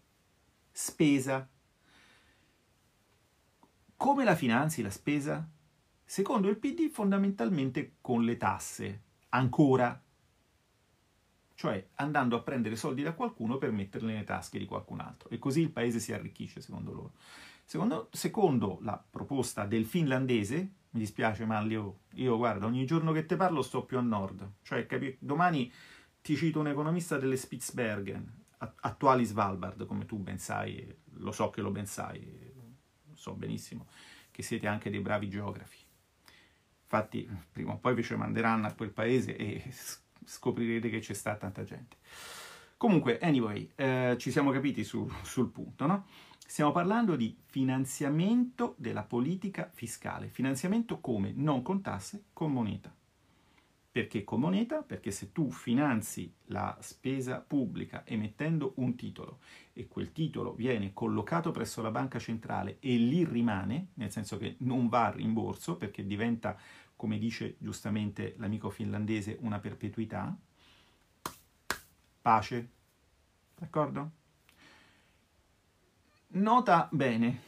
spesa. 0.71 1.47
Come 3.95 4.23
la 4.23 4.35
finanzi 4.35 4.81
la 4.81 4.89
spesa? 4.89 5.47
Secondo 6.03 6.49
il 6.49 6.57
PD 6.57 6.89
fondamentalmente 6.89 7.93
con 8.01 8.23
le 8.25 8.35
tasse, 8.35 9.01
ancora, 9.29 10.01
cioè 11.55 11.87
andando 11.95 12.35
a 12.35 12.41
prendere 12.41 12.75
soldi 12.75 13.03
da 13.03 13.13
qualcuno 13.13 13.57
per 13.57 13.71
metterli 13.71 14.07
nelle 14.07 14.23
tasche 14.23 14.57
di 14.57 14.65
qualcun 14.65 14.99
altro 14.99 15.29
e 15.29 15.37
così 15.37 15.61
il 15.61 15.69
paese 15.69 15.99
si 15.99 16.11
arricchisce 16.11 16.59
secondo 16.59 16.91
loro. 16.91 17.13
Secondo, 17.63 18.09
secondo 18.11 18.79
la 18.81 19.01
proposta 19.09 19.65
del 19.65 19.85
finlandese, 19.85 20.71
mi 20.91 20.99
dispiace 20.99 21.45
Manlio, 21.45 22.01
io 22.15 22.37
guarda, 22.37 22.65
ogni 22.65 22.85
giorno 22.85 23.11
che 23.11 23.25
te 23.25 23.35
parlo 23.35 23.61
sto 23.61 23.83
più 23.85 23.97
a 23.97 24.01
nord, 24.01 24.49
cioè 24.61 24.85
capi- 24.85 25.17
domani 25.19 25.71
ti 26.21 26.35
cito 26.35 26.59
un 26.59 26.67
economista 26.67 27.17
delle 27.17 27.37
Spitsbergen, 27.37 28.39
attuali 28.81 29.25
Svalbard, 29.25 29.85
come 29.85 30.05
tu 30.05 30.17
ben 30.17 30.37
sai, 30.37 30.95
lo 31.15 31.31
so 31.31 31.49
che 31.49 31.61
lo 31.61 31.71
ben 31.71 31.87
sai, 31.87 32.51
so 33.13 33.33
benissimo 33.33 33.87
che 34.31 34.43
siete 34.43 34.67
anche 34.67 34.89
dei 34.89 34.99
bravi 34.99 35.29
geografi. 35.29 35.77
Infatti, 36.83 37.27
prima 37.51 37.73
o 37.73 37.77
poi 37.77 37.93
vi 37.93 38.03
ci 38.03 38.15
manderanno 38.15 38.67
a 38.67 38.73
quel 38.73 38.91
paese 38.91 39.35
e 39.35 39.63
scoprirete 40.25 40.89
che 40.89 40.99
c'è 40.99 41.13
stata 41.13 41.37
tanta 41.37 41.63
gente. 41.63 41.97
Comunque, 42.77 43.19
anyway, 43.19 43.71
eh, 43.75 44.15
ci 44.17 44.31
siamo 44.31 44.51
capiti 44.51 44.83
su, 44.83 45.09
sul 45.21 45.49
punto, 45.51 45.85
no? 45.85 46.07
Stiamo 46.51 46.73
parlando 46.73 47.15
di 47.15 47.33
finanziamento 47.45 48.75
della 48.77 49.03
politica 49.03 49.69
fiscale. 49.73 50.27
Finanziamento 50.27 50.99
come? 50.99 51.31
Non 51.33 51.61
con 51.61 51.79
tasse, 51.81 52.25
con 52.33 52.51
moneta. 52.51 52.93
Perché 53.89 54.25
con 54.25 54.41
moneta? 54.41 54.81
Perché 54.81 55.11
se 55.11 55.31
tu 55.31 55.49
finanzi 55.49 56.29
la 56.47 56.77
spesa 56.81 57.39
pubblica 57.39 58.05
emettendo 58.05 58.73
un 58.75 58.97
titolo 58.97 59.39
e 59.71 59.87
quel 59.87 60.11
titolo 60.11 60.53
viene 60.53 60.91
collocato 60.91 61.51
presso 61.51 61.81
la 61.81 61.89
banca 61.89 62.19
centrale 62.19 62.79
e 62.81 62.97
lì 62.97 63.23
rimane, 63.23 63.91
nel 63.93 64.11
senso 64.11 64.35
che 64.35 64.57
non 64.59 64.89
va 64.89 65.05
a 65.05 65.11
rimborso 65.11 65.77
perché 65.77 66.05
diventa 66.05 66.59
come 66.97 67.17
dice 67.17 67.55
giustamente 67.59 68.35
l'amico 68.39 68.69
finlandese, 68.69 69.37
una 69.39 69.59
perpetuità. 69.59 70.37
Pace. 72.21 72.69
D'accordo? 73.55 74.19
Nota 76.33 76.87
bene. 76.91 77.41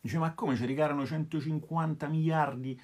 Dice, 0.00 0.18
ma 0.18 0.34
come 0.34 0.56
ci 0.56 0.64
ricarano 0.64 1.06
150 1.06 2.08
miliardi? 2.08 2.80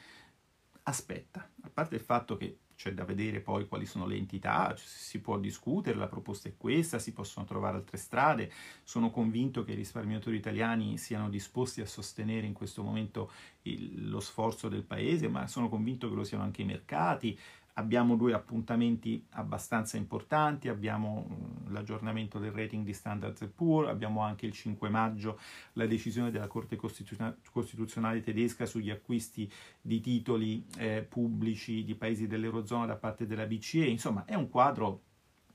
Aspetta, 0.85 1.50
a 1.62 1.70
parte 1.72 1.96
il 1.96 2.00
fatto 2.00 2.37
che 2.37 2.59
c'è 2.76 2.92
da 2.92 3.04
vedere 3.04 3.40
poi 3.40 3.66
quali 3.66 3.87
sono 3.87 4.06
le 4.06 4.16
entità, 4.16 4.76
si 4.76 5.20
può 5.20 5.38
discutere, 5.38 5.96
la 5.96 6.06
proposta 6.06 6.48
è 6.48 6.56
questa, 6.56 7.00
si 7.00 7.12
possono 7.12 7.44
trovare 7.46 7.78
altre 7.78 7.96
strade. 7.96 8.52
Sono 8.85 9.11
convinto 9.11 9.64
che 9.64 9.72
i 9.72 9.76
risparmiatori 9.76 10.37
italiani 10.37 10.96
siano 10.96 11.28
disposti 11.28 11.80
a 11.80 11.87
sostenere 11.87 12.46
in 12.46 12.52
questo 12.52 12.85
momento 12.85 13.32
il, 13.62 14.09
lo 14.09 14.20
sforzo 14.20 14.68
del 14.68 14.85
paese, 14.85 15.26
ma 15.26 15.48
sono 15.48 15.68
convinto 15.68 16.09
che 16.09 16.14
lo 16.14 16.24
siano 16.24 16.44
anche 16.44 16.62
i 16.62 16.66
mercati. 16.66 17.37
Abbiamo 17.79 18.17
due 18.17 18.33
appuntamenti 18.33 19.27
abbastanza 19.33 19.99
importanti, 19.99 20.69
abbiamo 20.69 21.27
mm, 21.29 21.73
l'aggiornamento 21.73 22.39
del 22.39 22.53
rating 22.53 22.85
di 22.85 22.95
Standard 22.95 23.47
Poor's, 23.49 23.91
abbiamo 23.91 24.23
anche 24.23 24.47
il 24.47 24.53
5 24.53 24.89
maggio 24.89 25.39
la 25.75 25.87
decisione 25.87 26.31
della 26.31 26.47
Corte 26.47 26.77
Costituzionale 26.77 28.23
tedesca 28.23 28.65
sugli 28.65 28.91
acquisti 28.91 29.51
di 29.81 30.01
titoli 30.01 30.65
eh, 30.79 31.03
pubblici 31.07 31.85
di 31.85 31.95
paesi 31.95 32.27
dell'Eurozona 32.27 32.87
da 32.87 32.97
parte 32.97 33.27
della 33.27 33.45
BCE, 33.45 33.85
insomma 33.85 34.25
è 34.25 34.35
un 34.35 34.49
quadro, 34.49 35.03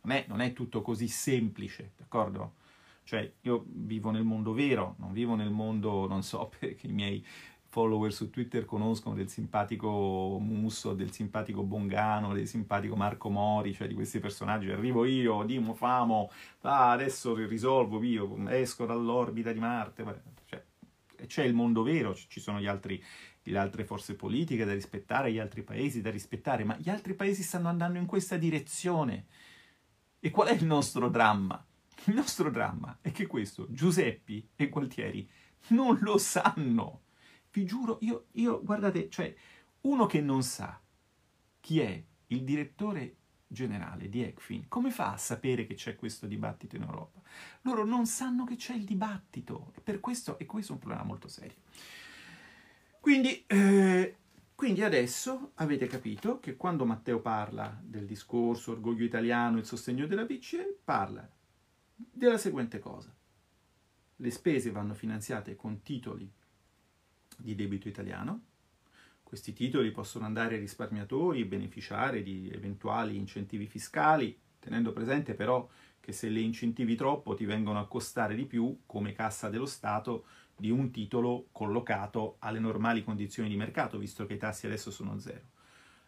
non 0.02 0.16
è, 0.16 0.26
non 0.28 0.42
è 0.42 0.54
tutto 0.54 0.82
così 0.84 1.08
semplice, 1.08 1.94
d'accordo? 1.98 2.60
Cioè 3.04 3.30
io 3.42 3.66
vivo 3.68 4.12
nel 4.12 4.24
mondo 4.24 4.54
vero, 4.54 4.96
non 5.00 5.12
vivo 5.12 5.36
nel 5.36 5.50
mondo, 5.50 6.08
non 6.08 6.24
so, 6.24 6.52
perché 6.60 6.88
i 6.88 6.94
miei 6.94 7.26
follower 7.72 8.12
su 8.12 8.30
Twitter 8.30 8.66
conoscono 8.66 9.16
del 9.16 9.30
simpatico 9.30 10.38
Musso, 10.42 10.94
del 10.94 11.14
simpatico 11.14 11.64
Bongano, 11.64 12.34
del 12.34 12.46
simpatico 12.46 12.98
Marco 12.98 13.30
Mori, 13.30 13.74
cioè 13.74 13.88
di 13.88 13.94
questi 13.94 14.20
personaggi. 14.20 14.70
Arrivo 14.70 15.06
io, 15.06 15.44
Dimo, 15.44 15.74
famo, 15.74 16.30
ah, 16.64 16.92
adesso 16.92 17.34
risolvo 17.34 18.04
io, 18.04 18.46
esco 18.50 18.86
dall'orbita 18.86 19.54
di 19.54 19.60
Marte. 19.60 20.04
Cioè, 20.44 20.66
c'è 21.26 21.44
il 21.46 21.54
mondo 21.54 21.82
vero, 21.82 22.14
ci 22.14 22.42
sono 22.42 22.60
gli 22.60 22.68
altri, 22.68 23.02
le 23.44 23.58
altre 23.58 23.86
forze 23.86 24.16
politiche 24.16 24.66
da 24.66 24.74
rispettare, 24.74 25.32
gli 25.32 25.40
altri 25.40 25.64
paesi 25.64 26.02
da 26.02 26.12
rispettare, 26.12 26.66
ma 26.66 26.76
gli 26.78 26.90
altri 26.90 27.14
paesi 27.14 27.42
stanno 27.42 27.70
andando 27.70 28.00
in 28.00 28.06
questa 28.06 28.36
direzione. 28.36 29.28
E 30.20 30.30
qual 30.30 30.50
è 30.50 30.54
il 30.54 30.66
nostro 30.66 31.08
dramma? 31.08 31.66
Il 32.06 32.16
nostro 32.16 32.52
dramma 32.52 32.98
è 33.00 33.14
che 33.14 33.28
questo 33.28 33.66
Giuseppi 33.70 34.50
e 34.58 34.68
Gualtieri 34.68 35.26
non 35.68 35.98
lo 36.02 36.18
sanno 36.18 37.04
vi 37.52 37.66
giuro, 37.66 37.98
io, 38.02 38.28
io, 38.34 38.64
guardate, 38.64 39.10
cioè, 39.10 39.34
uno 39.82 40.06
che 40.06 40.22
non 40.22 40.44
sa 40.44 40.80
chi 41.60 41.80
è 41.80 42.04
il 42.28 42.44
direttore 42.44 43.16
generale 43.48 44.08
di 44.08 44.24
ECFIN, 44.24 44.68
come 44.70 44.92
fa 44.92 45.12
a 45.12 45.18
sapere 45.18 45.66
che 45.66 45.74
c'è 45.74 45.96
questo 45.96 46.28
dibattito 46.28 46.78
in 46.78 46.84
Europa? 46.84 47.20
Loro 47.62 47.86
non 47.86 48.06
sanno 48.06 48.46
che 48.46 48.56
c'è 48.56 48.74
il 48.74 48.86
dibattito, 48.86 49.74
e 49.76 49.82
per 49.82 50.00
questo, 50.00 50.40
e 50.40 50.46
questo 50.46 50.72
è 50.72 50.76
un 50.76 50.82
problema 50.82 51.04
molto 51.04 51.28
serio. 51.28 51.58
Quindi, 53.02 53.44
eh, 53.48 54.16
quindi 54.56 54.84
adesso 54.84 55.52
avete 55.56 55.88
capito 55.88 56.40
che 56.40 56.56
quando 56.56 56.86
Matteo 56.86 57.20
parla 57.20 57.78
del 57.84 58.06
discorso 58.06 58.72
orgoglio 58.72 59.04
italiano, 59.04 59.58
il 59.58 59.66
sostegno 59.66 60.06
della 60.06 60.24
BCE, 60.24 60.80
parla 60.84 61.28
della 61.96 62.38
seguente 62.38 62.80
cosa. 62.80 63.14
Le 64.16 64.32
spese 64.32 64.72
vanno 64.72 64.94
finanziate 64.94 65.56
con 65.56 65.82
titoli 65.82 66.32
di 67.42 67.56
debito 67.56 67.88
italiano. 67.88 68.44
Questi 69.24 69.54
titoli 69.54 69.92
possono 69.92 70.26
andare 70.26 70.56
ai 70.56 70.60
risparmiatori 70.60 71.46
beneficiare 71.46 72.22
di 72.22 72.52
eventuali 72.54 73.16
incentivi 73.16 73.66
fiscali, 73.66 74.38
tenendo 74.60 74.92
presente 74.92 75.36
però 75.36 75.68
che 76.02 76.12
se 76.12 76.28
le 76.28 76.42
incentivi 76.42 76.96
troppo 76.96 77.34
ti 77.34 77.46
vengono 77.46 77.80
a 77.80 77.88
costare 77.88 78.36
di 78.36 78.46
più 78.46 78.82
come 78.86 79.14
cassa 79.14 79.50
dello 79.50 79.66
Stato 79.66 80.26
di 80.58 80.70
un 80.70 80.92
titolo 80.92 81.48
collocato 81.52 82.36
alle 82.40 82.60
normali 82.60 83.04
condizioni 83.04 83.48
di 83.48 83.56
mercato, 83.56 83.98
visto 83.98 84.26
che 84.26 84.34
i 84.34 84.38
tassi 84.38 84.66
adesso 84.66 84.92
sono 84.92 85.18
zero. 85.18 85.50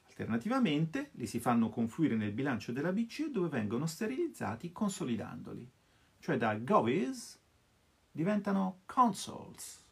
Alternativamente 0.07 1.11
li 1.13 1.25
si 1.25 1.39
fanno 1.39 1.69
confluire 1.69 2.15
nel 2.15 2.33
bilancio 2.33 2.71
della 2.71 2.91
BCE 2.91 3.31
dove 3.31 3.47
vengono 3.47 3.85
sterilizzati 3.85 4.71
consolidandoli, 4.71 5.71
cioè 6.19 6.37
da 6.37 6.55
govies 6.55 7.39
diventano 8.11 8.81
consoles 8.85 9.82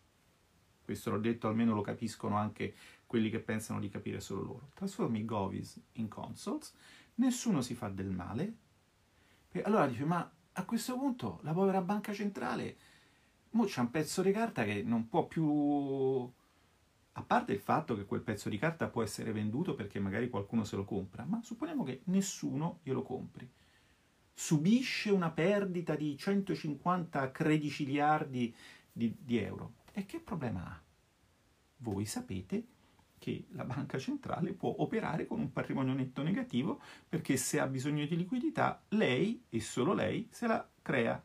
questo 0.92 1.10
l'ho 1.12 1.20
detto, 1.20 1.48
almeno 1.48 1.74
lo 1.74 1.82
capiscono 1.82 2.36
anche 2.36 2.76
quelli 3.08 3.30
che 3.30 3.40
pensano 3.40 3.80
di 3.80 3.90
capire 3.90 4.20
solo 4.20 4.42
loro. 4.42 4.70
Trasformi 4.74 5.24
Govis 5.24 5.80
in 5.94 6.10
consoles, 6.10 6.74
nessuno 7.16 7.62
si 7.62 7.76
fa 7.76 7.88
del 7.88 8.10
male. 8.10 8.56
Allora 9.64 9.88
dice, 9.88 10.04
ma 10.04 10.30
a 10.54 10.66
questo 10.66 10.98
punto 10.98 11.40
la 11.44 11.54
povera 11.54 11.82
banca 11.82 12.14
centrale, 12.14 12.76
mo 13.52 13.64
c'è 13.66 13.80
un 13.80 13.90
pezzo 13.90 14.22
di 14.22 14.32
carta 14.32 14.64
che 14.66 14.84
non 14.84 15.08
può 15.08 15.26
più... 15.26 16.30
A 17.14 17.24
parte 17.24 17.54
il 17.54 17.60
fatto 17.60 17.96
che 17.96 18.06
quel 18.06 18.22
pezzo 18.22 18.48
di 18.48 18.58
carta 18.58 18.88
può 18.88 19.04
essere 19.04 19.32
venduto 19.32 19.76
perché 19.76 20.00
magari 20.00 20.30
qualcuno 20.30 20.64
se 20.64 20.76
lo 20.76 20.86
compra, 20.86 21.26
ma 21.26 21.42
supponiamo 21.42 21.84
che 21.84 22.02
nessuno 22.06 22.80
glielo 22.84 23.02
compri. 23.02 23.50
Subisce 24.34 25.10
una 25.10 25.30
perdita 25.30 25.96
di 25.96 26.18
150 26.18 27.32
crediciliardi 27.32 28.56
di, 28.92 29.16
di 29.20 29.38
euro 29.38 29.80
e 29.94 30.06
che 30.06 30.20
problema 30.20 30.66
ha? 30.66 30.82
Voi 31.78 32.06
sapete 32.06 32.68
che 33.22 33.46
la 33.50 33.66
banca 33.66 34.00
centrale 34.00 34.54
può 34.54 34.74
operare 34.80 35.28
con 35.28 35.40
un 35.40 35.52
patrimonio 35.52 35.94
netto 35.94 36.24
negativo 36.24 36.82
perché 37.08 37.38
se 37.38 37.60
ha 37.60 37.68
bisogno 37.68 38.06
di 38.06 38.18
liquidità 38.18 38.84
lei 38.90 39.46
e 39.50 39.60
solo 39.60 39.94
lei 39.94 40.28
se 40.32 40.48
la 40.48 40.68
crea. 40.82 41.24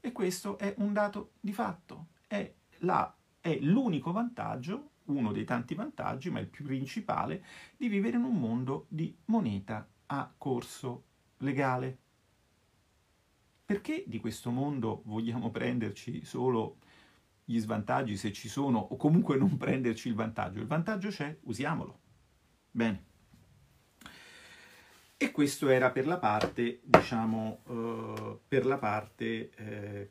E 0.00 0.12
questo 0.12 0.58
è 0.58 0.74
un 0.78 0.92
dato 0.92 1.32
di 1.40 1.54
fatto, 1.54 2.08
è, 2.26 2.52
la, 2.80 3.16
è 3.40 3.58
l'unico 3.60 4.12
vantaggio, 4.12 4.90
uno 5.04 5.32
dei 5.32 5.44
tanti 5.44 5.74
vantaggi, 5.74 6.28
ma 6.28 6.40
il 6.40 6.48
più 6.48 6.64
principale, 6.64 7.42
di 7.76 7.88
vivere 7.88 8.18
in 8.18 8.24
un 8.24 8.38
mondo 8.38 8.84
di 8.88 9.16
moneta 9.26 9.88
a 10.06 10.30
corso 10.36 11.04
legale. 11.38 11.98
Perché 13.64 14.04
di 14.06 14.20
questo 14.20 14.50
mondo 14.50 15.00
vogliamo 15.06 15.50
prenderci 15.50 16.22
solo 16.22 16.76
gli 17.44 17.58
svantaggi 17.58 18.16
se 18.16 18.32
ci 18.32 18.48
sono 18.48 18.78
o 18.78 18.96
comunque 18.96 19.36
non 19.36 19.56
prenderci 19.56 20.08
il 20.08 20.14
vantaggio. 20.14 20.60
Il 20.60 20.66
vantaggio 20.66 21.08
c'è, 21.08 21.36
usiamolo. 21.42 22.00
Bene. 22.70 23.04
E 25.16 25.30
questo 25.30 25.68
era 25.68 25.90
per 25.90 26.06
la 26.06 26.18
parte, 26.18 26.80
diciamo, 26.82 27.60
uh, 27.66 28.40
per 28.46 28.66
la 28.66 28.78
parte 28.78 29.50
eh, 29.54 30.10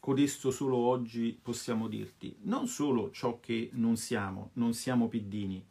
codesto 0.00 0.50
solo 0.50 0.76
oggi 0.76 1.38
possiamo 1.40 1.88
dirti, 1.88 2.36
non 2.42 2.66
solo 2.68 3.10
ciò 3.10 3.40
che 3.40 3.70
non 3.72 3.96
siamo, 3.96 4.50
non 4.54 4.72
siamo 4.72 5.08
piddini, 5.08 5.66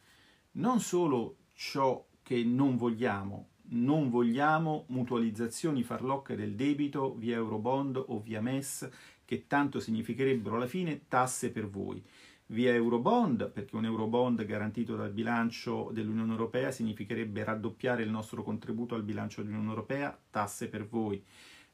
non 0.52 0.80
solo 0.80 1.36
ciò 1.54 2.04
che 2.22 2.44
non 2.44 2.76
vogliamo, 2.76 3.48
non 3.68 4.10
vogliamo 4.10 4.84
mutualizzazioni 4.88 5.82
farlocche 5.82 6.36
del 6.36 6.54
debito 6.54 7.14
via 7.14 7.36
Eurobond 7.36 7.96
o 8.08 8.20
via 8.20 8.40
MES 8.40 8.88
che 9.26 9.46
tanto 9.46 9.80
significherebbero 9.80 10.56
alla 10.56 10.66
fine 10.66 11.02
tasse 11.08 11.50
per 11.50 11.68
voi. 11.68 12.02
Via 12.50 12.72
Eurobond, 12.72 13.50
perché 13.50 13.76
un 13.76 13.84
Eurobond 13.84 14.42
garantito 14.46 14.94
dal 14.94 15.10
bilancio 15.10 15.90
dell'Unione 15.92 16.30
Europea 16.30 16.70
significherebbe 16.70 17.42
raddoppiare 17.44 18.04
il 18.04 18.10
nostro 18.10 18.42
contributo 18.42 18.94
al 18.94 19.02
bilancio 19.02 19.42
dell'Unione 19.42 19.68
Europea, 19.68 20.18
tasse 20.30 20.68
per 20.68 20.86
voi. 20.86 21.22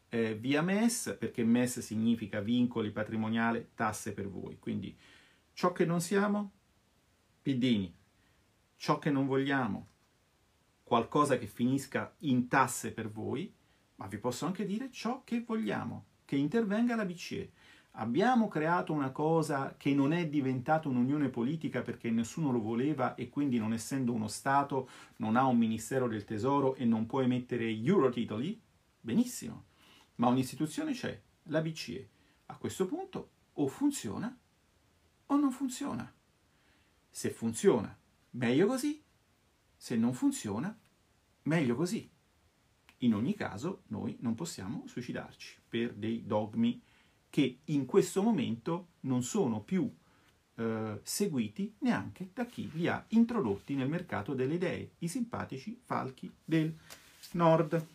Eh, 0.09 0.35
via 0.35 0.63
MES, 0.63 1.15
perché 1.19 1.45
MES 1.45 1.81
significa 1.81 2.41
vincoli 2.41 2.91
patrimoniali, 2.91 3.69
tasse 3.75 4.13
per 4.15 4.29
voi. 4.29 4.59
Quindi 4.59 4.97
ciò 5.53 5.73
che 5.73 5.85
non 5.85 6.01
siamo, 6.01 6.51
piddini. 7.43 7.95
Ciò 8.77 8.99
che 8.99 9.11
non 9.11 9.27
vogliamo, 9.27 9.87
qualcosa 10.83 11.39
che 11.39 11.47
finisca 11.47 12.15
in 12.21 12.49
tasse 12.49 12.93
per 12.93 13.11
voi, 13.11 13.53
ma 13.97 14.07
vi 14.07 14.19
posso 14.19 14.47
anche 14.47 14.65
dire 14.65 14.91
ciò 14.91 15.23
che 15.25 15.43
vogliamo, 15.47 16.07
che 16.33 16.39
intervenga 16.39 16.97
la 16.97 17.05
BCE. 17.05 17.53
Abbiamo 17.97 18.49
creato 18.49 18.95
una 18.95 19.11
cosa 19.11 19.75
che 19.77 19.93
non 19.93 20.15
è 20.15 20.29
diventata 20.29 20.89
un'unione 20.89 21.29
politica 21.29 21.83
perché 21.83 22.11
nessuno 22.11 22.51
lo 22.51 22.63
voleva 22.63 23.15
e 23.17 23.29
quindi 23.29 23.59
non 23.59 23.75
essendo 23.75 24.15
uno 24.15 24.29
Stato 24.29 24.89
non 25.17 25.37
ha 25.37 25.45
un 25.45 25.59
Ministero 25.59 26.09
del 26.09 26.25
Tesoro 26.25 26.75
e 26.77 26.87
non 26.87 27.05
può 27.05 27.21
emettere 27.21 27.69
eurotitoli? 27.69 28.59
Benissimo, 28.99 29.65
ma 30.15 30.29
un'istituzione 30.29 30.93
c'è, 30.93 31.21
la 31.49 31.61
BCE. 31.61 32.09
A 32.47 32.57
questo 32.57 32.87
punto 32.87 33.29
o 33.53 33.69
funziona 33.69 34.35
o 35.27 35.37
non 35.37 35.51
funziona. 35.51 36.11
Se 37.11 37.29
funziona, 37.29 37.95
meglio 38.31 38.67
così. 38.67 39.03
Se 39.77 39.97
non 39.97 40.15
funziona, 40.15 40.75
meglio 41.43 41.75
così. 41.75 42.11
In 43.03 43.15
ogni 43.15 43.35
caso 43.35 43.83
noi 43.89 44.17
non 44.21 44.35
possiamo 44.35 44.85
suicidarci 44.87 45.57
per 45.69 45.93
dei 45.93 46.25
dogmi 46.25 46.81
che 47.29 47.59
in 47.65 47.85
questo 47.85 48.23
momento 48.23 48.89
non 49.01 49.23
sono 49.23 49.61
più 49.61 49.91
eh, 50.55 51.01
seguiti 51.03 51.75
neanche 51.79 52.31
da 52.33 52.47
chi 52.47 52.71
li 52.73 52.87
ha 52.87 53.05
introdotti 53.09 53.75
nel 53.75 53.89
mercato 53.89 54.35
delle 54.35 54.55
idee, 54.55 54.91
i 54.99 55.09
simpatici 55.09 55.81
falchi 55.85 56.33
del 56.45 56.73
nord. 57.33 57.87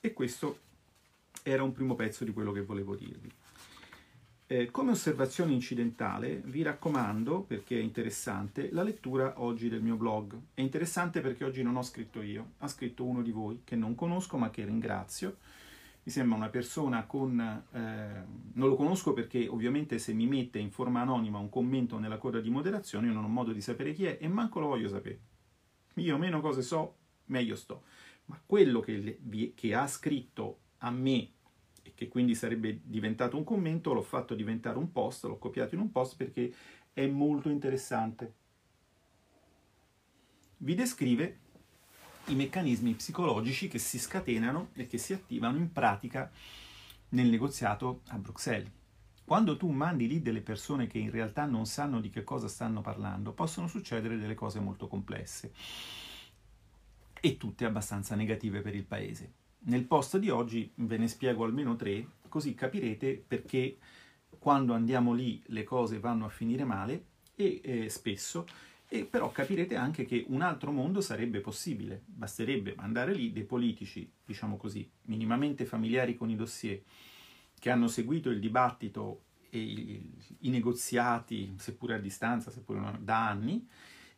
E 0.00 0.12
questo 0.12 0.60
era 1.42 1.62
un 1.62 1.72
primo 1.72 1.94
pezzo 1.94 2.24
di 2.24 2.32
quello 2.32 2.52
che 2.52 2.62
volevo 2.62 2.94
dirvi. 2.94 3.30
Eh, 4.52 4.72
come 4.72 4.90
osservazione 4.90 5.52
incidentale 5.52 6.42
vi 6.44 6.62
raccomando, 6.62 7.42
perché 7.42 7.78
è 7.78 7.82
interessante, 7.82 8.72
la 8.72 8.82
lettura 8.82 9.34
oggi 9.36 9.68
del 9.68 9.80
mio 9.80 9.94
blog. 9.94 10.36
È 10.54 10.60
interessante 10.60 11.20
perché 11.20 11.44
oggi 11.44 11.62
non 11.62 11.76
ho 11.76 11.82
scritto 11.82 12.20
io, 12.20 12.54
ha 12.58 12.66
scritto 12.66 13.04
uno 13.04 13.22
di 13.22 13.30
voi 13.30 13.60
che 13.62 13.76
non 13.76 13.94
conosco 13.94 14.38
ma 14.38 14.50
che 14.50 14.64
ringrazio. 14.64 15.36
Mi 16.02 16.10
sembra 16.10 16.36
una 16.36 16.48
persona 16.48 17.04
con... 17.04 17.38
Eh, 17.38 18.24
non 18.54 18.68
lo 18.68 18.74
conosco 18.74 19.12
perché 19.12 19.46
ovviamente 19.46 20.00
se 20.00 20.12
mi 20.14 20.26
mette 20.26 20.58
in 20.58 20.72
forma 20.72 21.02
anonima 21.02 21.38
un 21.38 21.48
commento 21.48 22.00
nella 22.00 22.18
coda 22.18 22.40
di 22.40 22.50
moderazione 22.50 23.06
io 23.06 23.12
non 23.12 23.22
ho 23.22 23.28
modo 23.28 23.52
di 23.52 23.60
sapere 23.60 23.92
chi 23.92 24.06
è 24.06 24.18
e 24.20 24.26
manco 24.26 24.58
lo 24.58 24.66
voglio 24.66 24.88
sapere. 24.88 25.20
Io 25.94 26.18
meno 26.18 26.40
cose 26.40 26.62
so, 26.62 26.96
meglio 27.26 27.54
sto. 27.54 27.84
Ma 28.24 28.40
quello 28.44 28.80
che, 28.80 29.20
che 29.54 29.74
ha 29.76 29.86
scritto 29.86 30.58
a 30.78 30.90
me 30.90 31.34
che 32.00 32.08
quindi 32.08 32.34
sarebbe 32.34 32.80
diventato 32.82 33.36
un 33.36 33.44
commento, 33.44 33.92
l'ho 33.92 34.00
fatto 34.00 34.34
diventare 34.34 34.78
un 34.78 34.90
post, 34.90 35.24
l'ho 35.24 35.36
copiato 35.36 35.74
in 35.74 35.82
un 35.82 35.92
post 35.92 36.16
perché 36.16 36.50
è 36.94 37.06
molto 37.06 37.50
interessante. 37.50 38.32
Vi 40.56 40.74
descrive 40.74 41.38
i 42.28 42.34
meccanismi 42.34 42.94
psicologici 42.94 43.68
che 43.68 43.78
si 43.78 43.98
scatenano 43.98 44.70
e 44.76 44.86
che 44.86 44.96
si 44.96 45.12
attivano 45.12 45.58
in 45.58 45.70
pratica 45.72 46.32
nel 47.10 47.28
negoziato 47.28 48.00
a 48.06 48.16
Bruxelles. 48.16 48.70
Quando 49.22 49.58
tu 49.58 49.68
mandi 49.68 50.08
lì 50.08 50.22
delle 50.22 50.40
persone 50.40 50.86
che 50.86 50.96
in 50.96 51.10
realtà 51.10 51.44
non 51.44 51.66
sanno 51.66 52.00
di 52.00 52.08
che 52.08 52.24
cosa 52.24 52.48
stanno 52.48 52.80
parlando, 52.80 53.32
possono 53.32 53.68
succedere 53.68 54.16
delle 54.16 54.34
cose 54.34 54.58
molto 54.58 54.88
complesse 54.88 55.52
e 57.20 57.36
tutte 57.36 57.66
abbastanza 57.66 58.14
negative 58.14 58.62
per 58.62 58.74
il 58.74 58.86
paese. 58.86 59.39
Nel 59.62 59.84
post 59.84 60.18
di 60.18 60.30
oggi 60.30 60.70
ve 60.76 60.96
ne 60.96 61.08
spiego 61.08 61.44
almeno 61.44 61.76
tre, 61.76 62.06
così 62.28 62.54
capirete 62.54 63.22
perché 63.26 63.76
quando 64.38 64.72
andiamo 64.72 65.12
lì 65.12 65.42
le 65.46 65.64
cose 65.64 65.98
vanno 65.98 66.24
a 66.24 66.30
finire 66.30 66.64
male 66.64 67.04
e 67.34 67.60
eh, 67.62 67.88
spesso, 67.90 68.46
e 68.88 69.04
però 69.04 69.30
capirete 69.30 69.76
anche 69.76 70.04
che 70.04 70.24
un 70.28 70.40
altro 70.40 70.72
mondo 70.72 71.00
sarebbe 71.00 71.40
possibile. 71.40 72.02
Basterebbe 72.06 72.74
mandare 72.76 73.12
lì 73.12 73.32
dei 73.32 73.44
politici, 73.44 74.10
diciamo 74.24 74.56
così, 74.56 74.88
minimamente 75.02 75.64
familiari 75.64 76.16
con 76.16 76.30
i 76.30 76.36
dossier, 76.36 76.82
che 77.58 77.70
hanno 77.70 77.86
seguito 77.86 78.30
il 78.30 78.40
dibattito 78.40 79.24
e 79.50 79.58
i, 79.58 80.10
i 80.40 80.48
negoziati, 80.48 81.54
seppure 81.56 81.94
a 81.94 81.98
distanza, 81.98 82.50
seppure 82.50 82.98
da 83.00 83.28
anni, 83.28 83.68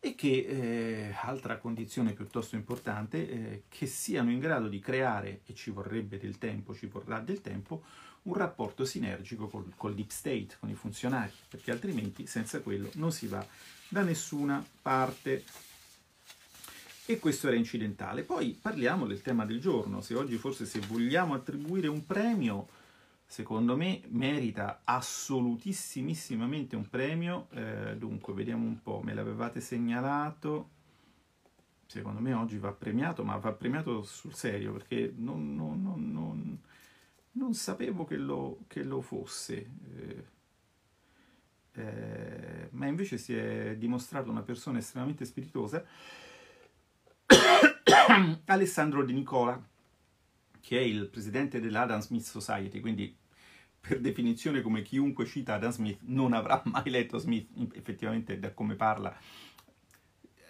e 0.05 0.17
che, 0.17 0.47
eh, 0.49 1.15
altra 1.23 1.59
condizione 1.59 2.13
piuttosto 2.13 2.57
importante, 2.57 3.31
eh, 3.31 3.63
che 3.69 3.87
siano 3.87 4.33
in 4.33 4.41
grado 4.41 4.67
di 4.67 4.81
creare, 4.81 5.43
e 5.47 5.55
ci 5.55 5.71
vorrebbe 5.71 6.19
del 6.19 6.39
tempo, 6.39 6.75
ci 6.75 6.87
vorrà 6.87 7.21
del 7.21 7.41
tempo, 7.41 7.85
un 8.23 8.35
rapporto 8.35 8.85
sinergico 8.85 9.47
col, 9.47 9.73
col 9.77 9.95
deep 9.95 10.11
state, 10.11 10.57
con 10.59 10.69
i 10.71 10.75
funzionari, 10.75 11.31
perché 11.49 11.71
altrimenti 11.71 12.27
senza 12.27 12.61
quello 12.63 12.91
non 12.95 13.13
si 13.13 13.29
va 13.29 13.47
da 13.87 14.03
nessuna 14.03 14.65
parte. 14.83 15.45
E 17.07 17.19
questo 17.21 17.47
era 17.47 17.55
incidentale. 17.55 18.25
Poi 18.25 18.59
parliamo 18.61 19.07
del 19.07 19.23
tema 19.23 19.47
del 19.47 19.61
giorno, 19.61 20.01
se 20.01 20.17
oggi 20.17 20.37
forse 20.37 20.67
se 20.67 20.81
vogliamo 20.81 21.33
attribuire 21.33 21.87
un 21.87 22.05
premio 22.05 22.67
secondo 23.33 23.79
me 23.79 24.03
merita 24.09 24.83
assolutissimamente 24.85 26.77
un 26.77 26.87
premio. 26.91 27.49
Eh, 27.53 27.97
dunque, 27.97 28.35
vediamo 28.35 28.67
un 28.67 28.83
po', 28.83 29.01
me 29.03 29.15
l'avevate 29.15 29.63
segnalato. 29.63 30.69
Secondo 31.87 32.21
me 32.21 32.35
oggi 32.35 32.59
va 32.59 32.73
premiato, 32.73 33.25
ma 33.25 33.39
va 33.39 33.53
premiato 33.53 34.03
sul 34.03 34.35
serio 34.35 34.75
perché 34.75 35.15
non, 35.17 35.55
non, 35.55 35.81
non, 35.81 36.61
non 37.33 37.55
sapevo 37.55 38.05
che 38.05 38.17
lo, 38.17 38.59
che 38.67 38.83
lo 38.83 39.01
fosse. 39.01 39.71
Eh, 39.97 40.25
eh, 41.73 42.69
ma 42.73 42.85
invece 42.85 43.17
si 43.17 43.35
è 43.35 43.77
dimostrato 43.79 44.31
una 44.31 44.43
persona 44.43 44.77
estremamente 44.77 45.25
spiritosa. 45.25 45.83
Alessandro 48.45 49.03
De 49.03 49.13
Nicola, 49.15 49.59
che 50.61 50.79
è 50.79 50.83
il 50.83 51.09
presidente 51.09 51.61
dell'Adam 51.61 52.01
Smith 52.01 52.25
Society, 52.25 52.81
quindi 52.81 53.21
per 53.87 53.99
definizione 53.99 54.63
come 54.63 54.83
chiunque 54.83 55.27
cita 55.27 55.55
Adam 55.55 55.73
Smith 55.73 55.99
non 56.03 56.35
avrà 56.35 56.63
mai 56.67 56.89
letto 56.89 57.19
Smith, 57.19 57.49
effettivamente 57.75 58.39
da 58.39 58.53
come 58.53 58.77
parla, 58.77 59.15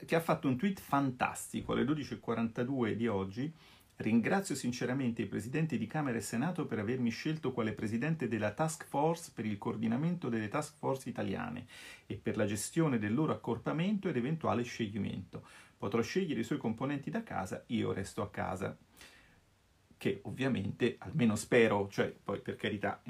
che 0.04 0.14
ha 0.14 0.20
fatto 0.20 0.48
un 0.48 0.58
tweet 0.58 0.80
fantastico 0.80 1.72
alle 1.72 1.84
12.42 1.84 2.92
di 2.92 3.06
oggi. 3.08 3.52
Ringrazio 3.96 4.54
sinceramente 4.54 5.22
i 5.22 5.26
presidenti 5.26 5.78
di 5.78 5.86
Camera 5.86 6.18
e 6.18 6.22
Senato 6.22 6.66
per 6.66 6.78
avermi 6.78 7.08
scelto 7.08 7.52
quale 7.52 7.72
presidente 7.72 8.28
della 8.28 8.52
task 8.52 8.84
force 8.86 9.30
per 9.34 9.46
il 9.46 9.58
coordinamento 9.58 10.28
delle 10.28 10.48
task 10.48 10.74
force 10.76 11.08
italiane 11.08 11.66
e 12.06 12.16
per 12.16 12.36
la 12.36 12.44
gestione 12.44 12.98
del 12.98 13.14
loro 13.14 13.32
accorpamento 13.32 14.08
ed 14.08 14.16
eventuale 14.16 14.62
scioglimento. 14.62 15.46
Potrò 15.78 16.02
scegliere 16.02 16.40
i 16.40 16.44
suoi 16.44 16.58
componenti 16.58 17.10
da 17.10 17.22
casa, 17.22 17.62
io 17.68 17.92
resto 17.92 18.22
a 18.22 18.30
casa 18.30 18.76
che 20.02 20.18
ovviamente, 20.24 20.96
almeno 20.98 21.36
spero, 21.36 21.86
cioè 21.88 22.10
poi 22.10 22.40
per 22.40 22.56
carità, 22.56 23.00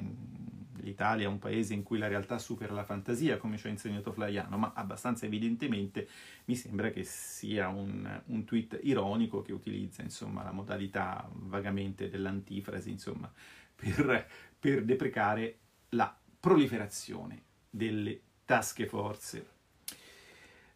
l'Italia 0.80 1.24
è 1.24 1.26
un 1.26 1.38
paese 1.38 1.72
in 1.72 1.82
cui 1.82 1.96
la 1.96 2.06
realtà 2.06 2.38
supera 2.38 2.74
la 2.74 2.84
fantasia, 2.84 3.38
come 3.38 3.56
ci 3.56 3.66
ha 3.66 3.70
insegnato 3.70 4.12
Flaiano, 4.12 4.58
ma 4.58 4.72
abbastanza 4.74 5.24
evidentemente 5.24 6.06
mi 6.44 6.54
sembra 6.54 6.90
che 6.90 7.02
sia 7.04 7.68
un, 7.68 8.20
un 8.26 8.44
tweet 8.44 8.78
ironico 8.82 9.40
che 9.40 9.54
utilizza 9.54 10.02
insomma, 10.02 10.42
la 10.42 10.52
modalità 10.52 11.26
vagamente 11.32 12.10
dell'antifrasi, 12.10 12.90
insomma, 12.90 13.32
per, 13.74 14.28
per 14.60 14.84
deprecare 14.84 15.60
la 15.90 16.14
proliferazione 16.38 17.42
delle 17.70 18.20
tasche 18.44 18.86
forze 18.86 19.51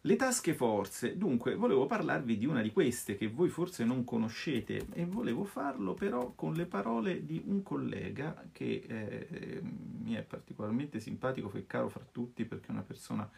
le 0.07 0.15
tasche 0.15 0.53
forze, 0.53 1.17
dunque 1.17 1.55
volevo 1.55 1.85
parlarvi 1.85 2.37
di 2.37 2.45
una 2.45 2.61
di 2.61 2.71
queste 2.71 3.17
che 3.17 3.27
voi 3.27 3.49
forse 3.49 3.83
non 3.83 4.05
conoscete 4.05 4.87
e 4.93 5.05
volevo 5.05 5.43
farlo 5.43 5.95
però 5.95 6.31
con 6.33 6.53
le 6.53 6.65
parole 6.65 7.25
di 7.25 7.43
un 7.45 7.61
collega 7.61 8.45
che 8.53 8.85
eh, 8.87 9.61
mi 9.61 10.13
è 10.13 10.21
particolarmente 10.21 11.01
simpatico, 11.01 11.51
è 11.51 11.67
caro 11.67 11.89
fra 11.89 12.07
tutti 12.09 12.45
perché 12.45 12.67
è 12.67 12.71
una 12.71 12.83
persona 12.83 13.29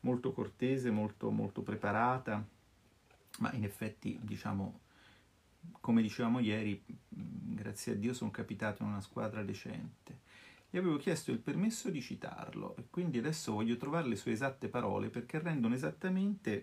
molto 0.00 0.32
cortese, 0.32 0.90
molto, 0.90 1.30
molto 1.30 1.60
preparata, 1.60 2.42
ma 3.40 3.52
in 3.52 3.64
effetti 3.64 4.18
diciamo, 4.22 4.80
come 5.78 6.00
dicevamo 6.00 6.38
ieri, 6.38 6.82
grazie 7.06 7.92
a 7.92 7.96
Dio 7.96 8.14
sono 8.14 8.30
capitato 8.30 8.82
in 8.82 8.88
una 8.88 9.02
squadra 9.02 9.42
decente 9.42 10.23
gli 10.74 10.78
avevo 10.78 10.96
chiesto 10.96 11.30
il 11.30 11.38
permesso 11.38 11.88
di 11.88 12.02
citarlo 12.02 12.74
e 12.74 12.86
quindi 12.90 13.18
adesso 13.18 13.52
voglio 13.52 13.76
trovare 13.76 14.08
le 14.08 14.16
sue 14.16 14.32
esatte 14.32 14.68
parole 14.68 15.08
perché 15.08 15.38
rendono 15.38 15.72
esattamente 15.72 16.62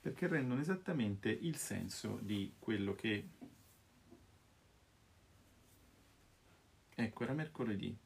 perché 0.00 0.28
rendono 0.28 0.60
esattamente 0.60 1.28
il 1.28 1.56
senso 1.56 2.20
di 2.22 2.54
quello 2.60 2.94
che 2.94 3.28
ecco 6.94 7.22
era 7.24 7.32
mercoledì. 7.32 7.98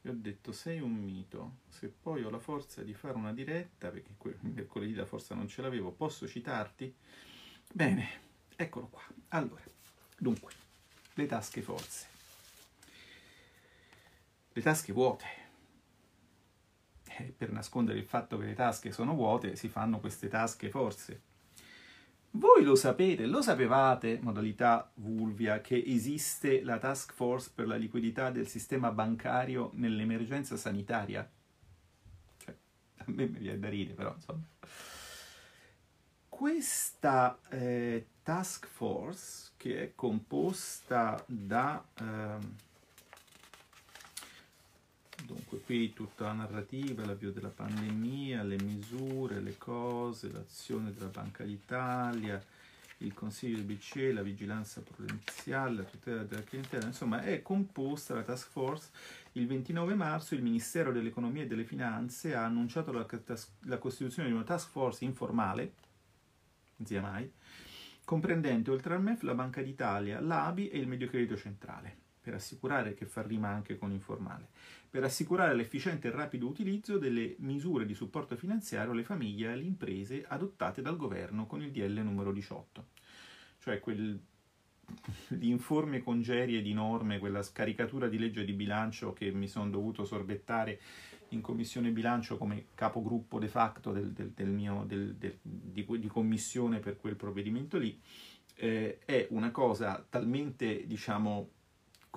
E 0.00 0.08
ho 0.08 0.14
detto 0.14 0.52
sei 0.52 0.78
un 0.78 0.94
mito. 0.94 1.56
Se 1.70 1.88
poi 1.88 2.22
ho 2.22 2.30
la 2.30 2.38
forza 2.38 2.84
di 2.84 2.94
fare 2.94 3.16
una 3.16 3.32
diretta 3.32 3.90
perché 3.90 4.12
mercoledì 4.46 4.94
la 4.94 5.06
forza 5.06 5.34
non 5.34 5.48
ce 5.48 5.60
l'avevo 5.60 5.90
posso 5.90 6.28
citarti? 6.28 6.94
Bene 7.72 8.08
eccolo 8.54 8.86
qua. 8.86 9.02
Allora 9.30 9.64
dunque 10.16 10.52
le 11.14 11.26
tasche 11.26 11.62
forze 11.62 12.17
le 14.58 14.64
tasche 14.64 14.92
vuote. 14.92 15.24
E 17.04 17.34
per 17.36 17.50
nascondere 17.50 17.98
il 17.98 18.04
fatto 18.04 18.38
che 18.38 18.46
le 18.46 18.54
tasche 18.54 18.92
sono 18.92 19.14
vuote 19.14 19.56
si 19.56 19.68
fanno 19.68 20.00
queste 20.00 20.28
tasche 20.28 20.68
forse. 20.68 21.22
Voi 22.32 22.62
lo 22.62 22.74
sapete, 22.74 23.24
lo 23.26 23.40
sapevate, 23.40 24.18
modalità 24.20 24.90
Vulvia, 24.94 25.60
che 25.60 25.82
esiste 25.86 26.62
la 26.62 26.78
task 26.78 27.14
force 27.14 27.50
per 27.54 27.66
la 27.66 27.76
liquidità 27.76 28.30
del 28.30 28.46
sistema 28.46 28.90
bancario 28.90 29.70
nell'emergenza 29.74 30.56
sanitaria? 30.56 31.28
Cioè, 32.36 32.54
a 32.98 33.04
me 33.06 33.26
mi 33.26 33.38
viene 33.38 33.58
da 33.58 33.68
ridere, 33.68 33.94
però 33.94 34.12
insomma. 34.12 34.44
Questa 36.28 37.38
eh, 37.48 38.06
task 38.22 38.66
force, 38.66 39.52
che 39.56 39.82
è 39.82 39.92
composta 39.94 41.24
da... 41.26 41.82
Eh, 41.98 42.66
Dunque, 45.24 45.60
qui 45.60 45.92
tutta 45.92 46.26
la 46.26 46.32
narrativa, 46.32 47.04
l'avvio 47.04 47.32
della 47.32 47.48
pandemia, 47.48 48.42
le 48.42 48.56
misure, 48.62 49.40
le 49.40 49.58
cose, 49.58 50.30
l'azione 50.30 50.92
della 50.92 51.08
Banca 51.08 51.44
d'Italia, 51.44 52.42
il 52.98 53.14
Consiglio 53.14 53.62
BCE, 53.62 54.12
la 54.12 54.22
vigilanza 54.22 54.80
prudenziale, 54.80 55.76
la 55.76 55.82
tutela 55.84 56.22
della 56.24 56.42
clientela, 56.42 56.86
insomma 56.86 57.22
è 57.22 57.42
composta 57.42 58.14
la 58.14 58.22
task 58.22 58.48
force. 58.48 58.90
Il 59.32 59.46
29 59.46 59.94
marzo 59.94 60.34
il 60.34 60.42
Ministero 60.42 60.92
dell'Economia 60.92 61.42
e 61.42 61.46
delle 61.46 61.64
Finanze 61.64 62.34
ha 62.34 62.44
annunciato 62.44 62.90
la, 62.90 63.06
la 63.64 63.78
costituzione 63.78 64.28
di 64.28 64.34
una 64.34 64.44
task 64.44 64.70
force 64.70 65.04
informale, 65.04 65.74
sia 66.82 67.00
mai, 67.00 67.30
comprendente 68.04 68.70
oltre 68.70 68.94
al 68.94 69.02
MEF 69.02 69.22
la 69.22 69.34
Banca 69.34 69.62
d'Italia, 69.62 70.20
l'ABI 70.20 70.68
e 70.68 70.78
il 70.78 70.88
Mediocredito 70.88 71.36
Centrale, 71.36 71.96
per 72.28 72.36
assicurare 72.36 72.92
che 72.92 73.06
fa 73.06 73.22
rima 73.22 73.48
anche 73.48 73.78
con 73.78 73.90
informale, 73.90 74.48
per 74.90 75.02
assicurare 75.02 75.54
l'efficiente 75.54 76.08
e 76.08 76.10
rapido 76.10 76.46
utilizzo 76.46 76.98
delle 76.98 77.36
misure 77.38 77.86
di 77.86 77.94
supporto 77.94 78.36
finanziario 78.36 78.92
alle 78.92 79.02
famiglie 79.02 79.48
e 79.48 79.52
alle 79.52 79.62
imprese 79.62 80.26
adottate 80.28 80.82
dal 80.82 80.98
governo 80.98 81.46
con 81.46 81.62
il 81.62 81.70
DL 81.70 82.00
numero 82.02 82.30
18, 82.30 82.86
cioè 83.60 83.80
quel 83.80 84.20
l'informe 85.28 86.02
congerie 86.02 86.62
di 86.62 86.72
norme, 86.72 87.18
quella 87.18 87.42
scaricatura 87.42 88.08
di 88.08 88.18
legge 88.18 88.44
di 88.44 88.54
bilancio 88.54 89.12
che 89.12 89.30
mi 89.30 89.46
sono 89.46 89.68
dovuto 89.68 90.06
sorbettare 90.06 90.80
in 91.30 91.42
commissione 91.42 91.90
bilancio 91.90 92.38
come 92.38 92.68
capogruppo 92.74 93.38
de 93.38 93.48
facto 93.48 93.92
del, 93.92 94.12
del, 94.12 94.30
del 94.30 94.48
mio, 94.48 94.86
di, 94.86 95.36
di, 95.42 96.06
commissione 96.06 96.78
per 96.78 96.96
quel 96.96 97.16
provvedimento 97.16 97.76
lì, 97.76 98.00
eh, 98.54 98.98
è 99.04 99.26
una 99.30 99.50
cosa 99.50 100.02
talmente, 100.08 100.86
diciamo, 100.86 101.50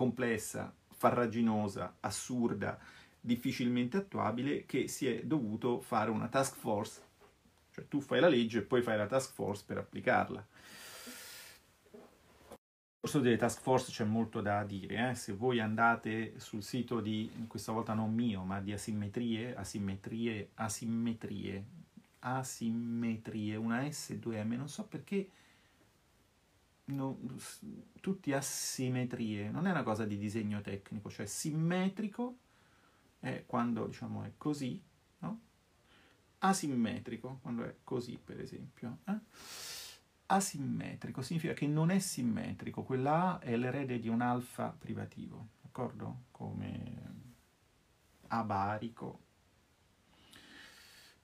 complessa, 0.02 0.74
farraginosa, 0.88 1.98
assurda, 2.00 2.80
difficilmente 3.20 3.98
attuabile, 3.98 4.66
che 4.66 4.88
si 4.88 5.06
è 5.06 5.24
dovuto 5.24 5.80
fare 5.80 6.10
una 6.10 6.28
task 6.28 6.56
force, 6.56 7.02
cioè 7.70 7.88
tu 7.88 8.02
fai 8.02 8.20
la 8.20 8.28
legge 8.28 8.60
e 8.60 8.64
poi 8.64 8.82
fai 8.82 8.98
la 8.98 9.06
task 9.06 9.32
force 9.32 9.64
per 9.64 9.78
applicarla 9.78 10.44
corso 13.00 13.20
delle 13.20 13.36
task 13.36 13.62
force 13.62 13.92
c'è 13.92 14.04
molto 14.04 14.42
da 14.42 14.64
dire, 14.64 15.10
eh? 15.10 15.16
se 15.16 15.34
voi 15.34 15.60
andate 15.60 16.40
sul 16.40 16.62
sito 16.62 17.00
di, 17.00 17.32
questa 17.48 17.72
volta 17.72 17.94
non 17.94 18.14
mio, 18.14 18.44
ma 18.44 18.60
di 18.62 18.72
asimmetrie, 18.74 19.56
asimmetrie, 19.56 20.52
asimmetrie, 20.54 21.66
asimmetrie, 22.20 23.56
una 23.56 23.92
S 23.92 24.12
e 24.12 24.20
due 24.20 24.44
M, 24.44 24.52
non 24.52 24.70
so 24.70 24.86
perché 24.86 25.30
no, 26.92 27.20
tutti 28.00 28.34
asimmetrie, 28.34 29.50
non 29.50 29.68
è 29.68 29.72
una 29.72 29.84
cosa 29.84 30.06
di 30.06 30.18
disegno 30.18 30.62
tecnico, 30.62 31.10
cioè 31.10 31.26
simmetrico 31.26 32.38
è 33.20 33.44
quando 33.46 33.88
diciamo 33.88 34.24
è 34.24 34.32
così, 34.38 34.82
no? 35.20 35.40
Asimmetrico, 36.40 37.40
quando 37.42 37.64
è 37.64 37.76
così 37.84 38.20
per 38.24 38.40
esempio. 38.40 39.00
Eh? 39.06 39.20
asimmetrico 40.32 41.22
significa 41.22 41.54
che 41.54 41.68
non 41.68 41.90
è 41.92 42.00
simmetrico, 42.00 42.84
quella 42.84 43.34
A 43.36 43.40
è 43.40 43.56
l'erede 43.56 44.00
di 44.00 44.08
un 44.08 44.22
alfa 44.22 44.70
privativo, 44.78 45.50
d'accordo? 45.62 46.24
Come 46.32 47.20
abarico, 48.28 49.20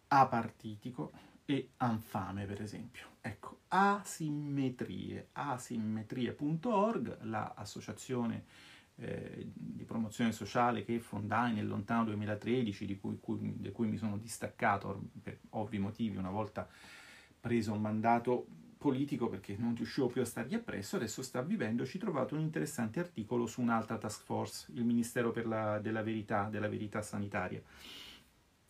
apartitico 0.10 1.12
e 1.50 1.70
anfame, 1.78 2.46
per 2.46 2.62
esempio. 2.62 3.06
Ecco, 3.22 3.62
asimmetrie, 3.70 5.30
asimmetrie.org, 5.32 7.24
l'associazione 7.24 8.44
eh, 8.96 9.50
di 9.54 9.86
promozione 9.86 10.34
sociale 10.34 10.84
che 10.84 11.00
fondai 11.00 11.54
nel 11.54 11.66
lontano 11.66 12.04
2013, 12.06 12.86
di 12.86 13.00
cui, 13.00 13.18
cui, 13.22 13.54
di 13.56 13.72
cui 13.72 13.88
mi 13.88 13.98
sono 13.98 14.18
distaccato 14.18 15.10
per 15.24 15.40
ovvi 15.52 15.80
motivi 15.80 16.18
una 16.18 16.32
volta 16.32 16.68
preso 17.40 17.72
un 17.72 17.80
mandato 17.80 18.46
politico 18.78 19.30
perché 19.30 19.56
non 19.58 19.74
riuscivo 19.74 20.08
più 20.08 20.22
a 20.22 20.26
stargli 20.26 20.54
appresso, 20.54 20.98
adesso 20.98 21.22
sta 21.22 21.42
vivendo, 21.42 21.86
ci 21.86 21.96
ho 21.96 22.00
trovato 22.02 22.36
un 22.36 22.42
interessante 22.42 23.00
articolo 23.00 23.46
su 23.46 23.62
un'altra 23.62 23.98
task 23.98 24.22
force, 24.22 24.72
il 24.74 24.84
Ministero 24.84 25.34
la, 25.46 25.80
della 25.80 26.04
Verità, 26.04 26.50
della 26.50 26.68
Verità 26.68 27.02
Sanitaria, 27.02 27.62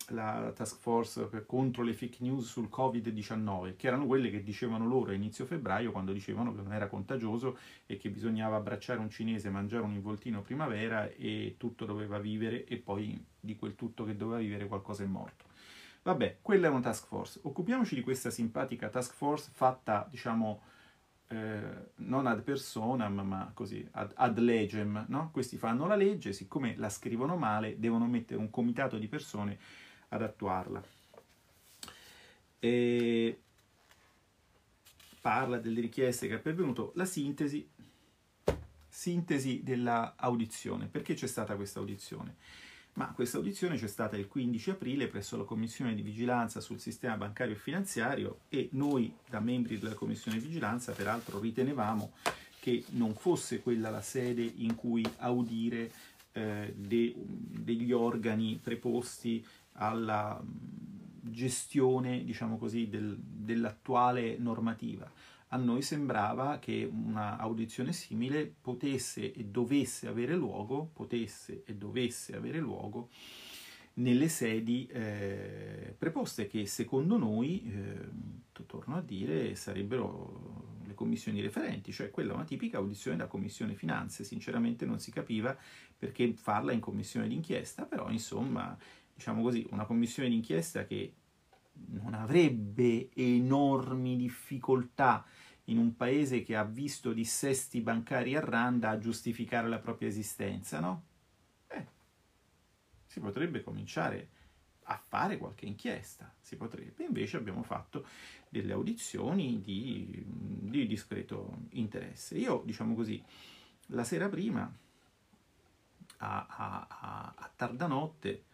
la 0.08 0.52
task 0.54 0.78
force 0.78 1.28
contro 1.46 1.82
le 1.82 1.92
fake 1.92 2.18
news 2.20 2.46
sul 2.46 2.68
Covid-19, 2.70 3.76
che 3.76 3.86
erano 3.86 4.06
quelle 4.06 4.30
che 4.30 4.42
dicevano 4.42 4.86
loro 4.86 5.10
a 5.10 5.14
inizio 5.14 5.44
febbraio, 5.44 5.90
quando 5.90 6.12
dicevano 6.12 6.54
che 6.54 6.62
non 6.62 6.72
era 6.72 6.88
contagioso 6.88 7.58
e 7.86 7.96
che 7.96 8.10
bisognava 8.10 8.56
abbracciare 8.56 9.00
un 9.00 9.10
cinese, 9.10 9.50
mangiare 9.50 9.84
un 9.84 9.92
involtino 9.92 10.42
primavera 10.42 11.10
e 11.10 11.56
tutto 11.58 11.84
doveva 11.84 12.18
vivere 12.18 12.64
e 12.64 12.76
poi 12.76 13.22
di 13.38 13.56
quel 13.56 13.74
tutto 13.74 14.04
che 14.04 14.16
doveva 14.16 14.38
vivere 14.38 14.66
qualcosa 14.66 15.02
è 15.02 15.06
morto. 15.06 15.46
Vabbè, 16.02 16.38
quella 16.40 16.68
è 16.68 16.70
una 16.70 16.80
task 16.80 17.06
force. 17.06 17.40
Occupiamoci 17.42 17.94
di 17.94 18.00
questa 18.00 18.30
simpatica 18.30 18.88
task 18.88 19.14
force 19.14 19.50
fatta, 19.52 20.06
diciamo, 20.08 20.62
eh, 21.28 21.90
non 21.96 22.26
ad 22.26 22.42
personam, 22.42 23.20
ma 23.20 23.50
così, 23.52 23.86
ad, 23.92 24.12
ad 24.14 24.38
legem, 24.38 25.04
no? 25.08 25.30
Questi 25.30 25.58
fanno 25.58 25.86
la 25.86 25.96
legge, 25.96 26.32
siccome 26.32 26.76
la 26.78 26.88
scrivono 26.88 27.36
male, 27.36 27.78
devono 27.78 28.06
mettere 28.06 28.40
un 28.40 28.48
comitato 28.48 28.96
di 28.96 29.08
persone 29.08 29.58
ad 30.08 30.22
attuarla. 30.22 30.82
E 32.60 33.40
parla 35.20 35.58
delle 35.58 35.80
richieste 35.80 36.28
che 36.28 36.36
è 36.36 36.38
pervenuto, 36.38 36.92
la 36.94 37.04
sintesi, 37.04 37.68
sintesi 38.88 39.62
della 39.62 40.14
audizione. 40.16 40.86
Perché 40.86 41.14
c'è 41.14 41.26
stata 41.26 41.56
questa 41.56 41.78
audizione? 41.78 42.36
ma 42.98 43.12
questa 43.12 43.36
audizione 43.36 43.76
c'è 43.76 43.86
stata 43.86 44.16
il 44.16 44.26
15 44.26 44.70
aprile 44.70 45.06
presso 45.06 45.36
la 45.36 45.44
Commissione 45.44 45.94
di 45.94 46.02
Vigilanza 46.02 46.60
sul 46.60 46.80
sistema 46.80 47.16
bancario 47.16 47.54
e 47.54 47.58
finanziario 47.58 48.40
e 48.48 48.70
noi, 48.72 49.14
da 49.30 49.38
membri 49.38 49.78
della 49.78 49.94
Commissione 49.94 50.38
di 50.38 50.46
Vigilanza, 50.46 50.90
peraltro 50.92 51.38
ritenevamo 51.38 52.10
che 52.58 52.84
non 52.90 53.14
fosse 53.14 53.60
quella 53.60 53.88
la 53.90 54.02
sede 54.02 54.42
in 54.42 54.74
cui 54.74 55.04
audire 55.18 55.92
eh, 56.32 56.74
de, 56.76 57.14
degli 57.16 57.92
organi 57.92 58.58
preposti 58.60 59.46
alla 59.78 60.42
gestione, 61.20 62.24
diciamo 62.24 62.58
così, 62.58 62.88
del, 62.88 63.16
dell'attuale 63.18 64.36
normativa. 64.38 65.10
A 65.48 65.56
noi 65.56 65.80
sembrava 65.80 66.58
che 66.58 66.88
una 66.90 67.38
audizione 67.38 67.92
simile 67.92 68.52
potesse 68.60 69.32
e 69.32 69.44
dovesse 69.44 70.06
avere 70.06 70.36
luogo, 70.36 70.90
potesse 70.92 71.62
e 71.64 71.74
dovesse 71.74 72.36
avere 72.36 72.58
luogo 72.58 73.08
nelle 73.98 74.28
sedi 74.28 74.86
eh, 74.86 75.94
preposte 75.96 76.46
che 76.46 76.66
secondo 76.66 77.16
noi, 77.16 77.64
eh, 77.64 78.66
torno 78.66 78.96
a 78.96 79.00
dire, 79.00 79.54
sarebbero 79.54 80.66
le 80.84 80.94
commissioni 80.94 81.40
referenti, 81.40 81.92
cioè 81.92 82.10
quella 82.10 82.32
è 82.32 82.34
una 82.34 82.44
tipica 82.44 82.78
audizione 82.78 83.16
da 83.16 83.26
commissione 83.26 83.74
finanze, 83.74 84.24
sinceramente 84.24 84.84
non 84.84 84.98
si 84.98 85.10
capiva 85.10 85.56
perché 85.96 86.32
farla 86.34 86.72
in 86.72 86.80
commissione 86.80 87.28
d'inchiesta, 87.28 87.84
però 87.84 88.10
insomma, 88.10 88.76
diciamo 89.18 89.42
così, 89.42 89.66
una 89.70 89.84
commissione 89.84 90.28
d'inchiesta 90.28 90.86
che 90.86 91.12
non 91.86 92.14
avrebbe 92.14 93.10
enormi 93.14 94.16
difficoltà 94.16 95.26
in 95.64 95.78
un 95.78 95.96
paese 95.96 96.44
che 96.44 96.54
ha 96.54 96.62
visto 96.62 97.12
dissesti 97.12 97.80
bancari 97.80 98.36
a 98.36 98.40
randa 98.40 98.90
a 98.90 98.98
giustificare 98.98 99.66
la 99.66 99.80
propria 99.80 100.06
esistenza, 100.06 100.78
no? 100.78 101.02
Eh, 101.66 101.86
si 103.06 103.18
potrebbe 103.18 103.64
cominciare 103.64 104.28
a 104.84 104.96
fare 105.04 105.36
qualche 105.36 105.66
inchiesta, 105.66 106.32
si 106.40 106.54
potrebbe. 106.54 107.02
Invece 107.02 107.38
abbiamo 107.38 107.64
fatto 107.64 108.06
delle 108.48 108.72
audizioni 108.72 109.60
di, 109.60 110.22
di 110.24 110.86
discreto 110.86 111.66
interesse. 111.70 112.36
Io, 112.38 112.62
diciamo 112.64 112.94
così, 112.94 113.20
la 113.86 114.04
sera 114.04 114.28
prima, 114.28 114.72
a, 116.18 116.46
a, 116.48 116.86
a, 116.88 117.34
a 117.36 117.52
tarda 117.56 117.88
notte, 117.88 118.44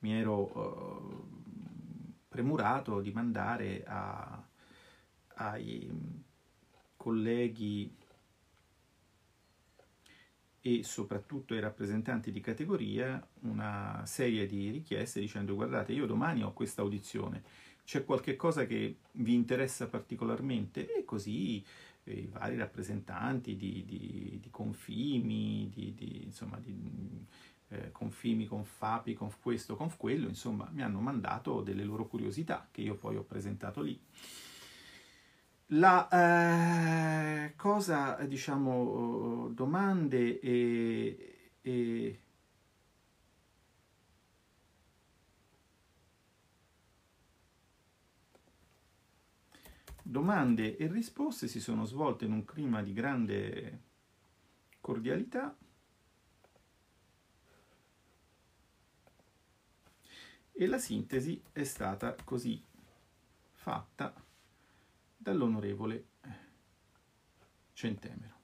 mi 0.00 0.12
ero 0.12 0.58
uh, 0.58 1.28
premurato 2.28 3.00
di 3.00 3.10
mandare 3.10 3.84
a, 3.84 4.42
ai 5.34 5.90
colleghi 6.96 7.96
e 10.60 10.82
soprattutto 10.82 11.54
ai 11.54 11.60
rappresentanti 11.60 12.30
di 12.30 12.40
categoria 12.40 13.24
una 13.40 14.02
serie 14.04 14.46
di 14.46 14.70
richieste 14.70 15.20
dicendo 15.20 15.54
guardate 15.54 15.92
io 15.92 16.06
domani 16.06 16.42
ho 16.42 16.52
questa 16.52 16.82
audizione, 16.82 17.42
c'è 17.84 18.04
qualche 18.04 18.36
cosa 18.36 18.66
che 18.66 18.98
vi 19.12 19.34
interessa 19.34 19.88
particolarmente? 19.88 20.94
E 20.94 21.04
così 21.04 21.64
eh, 22.04 22.12
i 22.12 22.26
vari 22.26 22.56
rappresentanti 22.56 23.56
di, 23.56 23.84
di, 23.86 24.38
di 24.42 24.50
Confimi, 24.50 25.70
di, 25.72 25.94
di 25.94 26.24
insomma 26.24 26.58
di 26.58 27.26
eh, 27.68 27.92
Confimi, 27.92 28.46
Confapi, 28.46 29.14
Conf 29.14 29.38
questo, 29.40 29.76
Conf 29.76 29.96
quello, 29.96 30.28
insomma 30.28 30.68
mi 30.72 30.82
hanno 30.82 31.00
mandato 31.00 31.62
delle 31.62 31.84
loro 31.84 32.06
curiosità 32.06 32.68
che 32.70 32.80
io 32.80 32.94
poi 32.94 33.16
ho 33.16 33.22
presentato 33.22 33.82
lì. 33.82 34.00
La 35.72 36.08
eh, 36.08 37.54
cosa, 37.56 38.14
diciamo, 38.24 39.50
domande 39.52 40.40
e, 40.40 41.50
e 41.60 42.20
domande 50.02 50.76
e 50.78 50.86
risposte 50.86 51.48
si 51.48 51.60
sono 51.60 51.84
svolte 51.84 52.24
in 52.24 52.32
un 52.32 52.44
clima 52.44 52.82
di 52.82 52.92
grande 52.94 53.82
cordialità. 54.80 55.54
E 60.60 60.66
la 60.66 60.78
sintesi 60.78 61.40
è 61.52 61.62
stata 61.62 62.16
così 62.24 62.60
fatta 63.52 64.12
dall'onorevole 65.16 66.06
Centemero. 67.72 68.34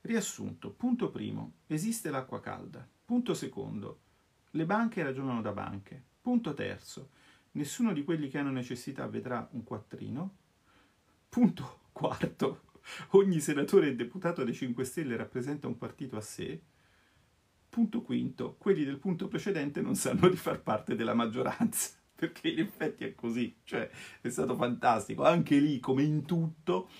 Riassunto. 0.00 0.70
Punto 0.70 1.10
primo. 1.10 1.56
Esiste 1.66 2.08
l'acqua 2.08 2.40
calda. 2.40 2.88
Punto 3.04 3.34
secondo. 3.34 4.00
Le 4.52 4.64
banche 4.64 5.02
ragionano 5.02 5.42
da 5.42 5.52
banche. 5.52 6.02
Punto 6.22 6.54
terzo. 6.54 7.10
Nessuno 7.50 7.92
di 7.92 8.02
quelli 8.02 8.30
che 8.30 8.38
hanno 8.38 8.50
necessità 8.50 9.06
vedrà 9.06 9.46
un 9.52 9.62
quattrino. 9.62 10.36
Punto 11.28 11.80
quarto. 11.92 12.62
Ogni 13.10 13.40
senatore 13.40 13.88
e 13.88 13.94
deputato 13.94 14.42
dei 14.42 14.54
5 14.54 14.84
Stelle 14.84 15.16
rappresenta 15.16 15.66
un 15.66 15.76
partito 15.76 16.16
a 16.16 16.22
sé. 16.22 16.62
Punto 17.72 18.02
quinto. 18.02 18.56
Quelli 18.58 18.84
del 18.84 18.98
punto 18.98 19.28
precedente 19.28 19.80
non 19.80 19.94
sanno 19.94 20.28
di 20.28 20.36
far 20.36 20.60
parte 20.60 20.94
della 20.94 21.14
maggioranza 21.14 21.92
perché 22.14 22.48
in 22.48 22.58
effetti 22.58 23.02
è 23.02 23.14
così, 23.14 23.56
cioè 23.64 23.88
è 24.20 24.28
stato 24.28 24.54
fantastico, 24.54 25.24
anche 25.24 25.56
lì 25.56 25.80
come 25.80 26.02
in 26.02 26.26
tutto, 26.26 26.90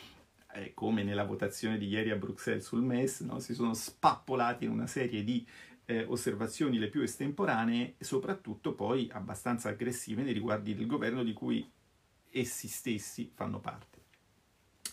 eh, 0.55 0.73
come 0.73 1.03
nella 1.03 1.25
votazione 1.25 1.77
di 1.77 1.89
ieri 1.89 2.09
a 2.09 2.17
Bruxelles 2.17 2.65
sul 2.65 2.81
MES, 2.81 3.21
no? 3.21 3.39
si 3.39 3.53
sono 3.53 3.75
spappolati 3.75 4.65
in 4.65 4.71
una 4.71 4.87
serie 4.87 5.23
di 5.23 5.47
eh, 5.85 6.05
osservazioni 6.05 6.79
le 6.79 6.89
più 6.89 7.03
estemporanee 7.03 7.97
soprattutto 7.99 8.73
poi 8.73 9.11
abbastanza 9.13 9.69
aggressive 9.69 10.23
nei 10.23 10.33
riguardi 10.33 10.75
del 10.75 10.87
governo 10.87 11.23
di 11.23 11.35
cui 11.35 11.71
essi 12.31 12.67
stessi 12.67 13.31
fanno 13.35 13.61
parte, 13.61 14.05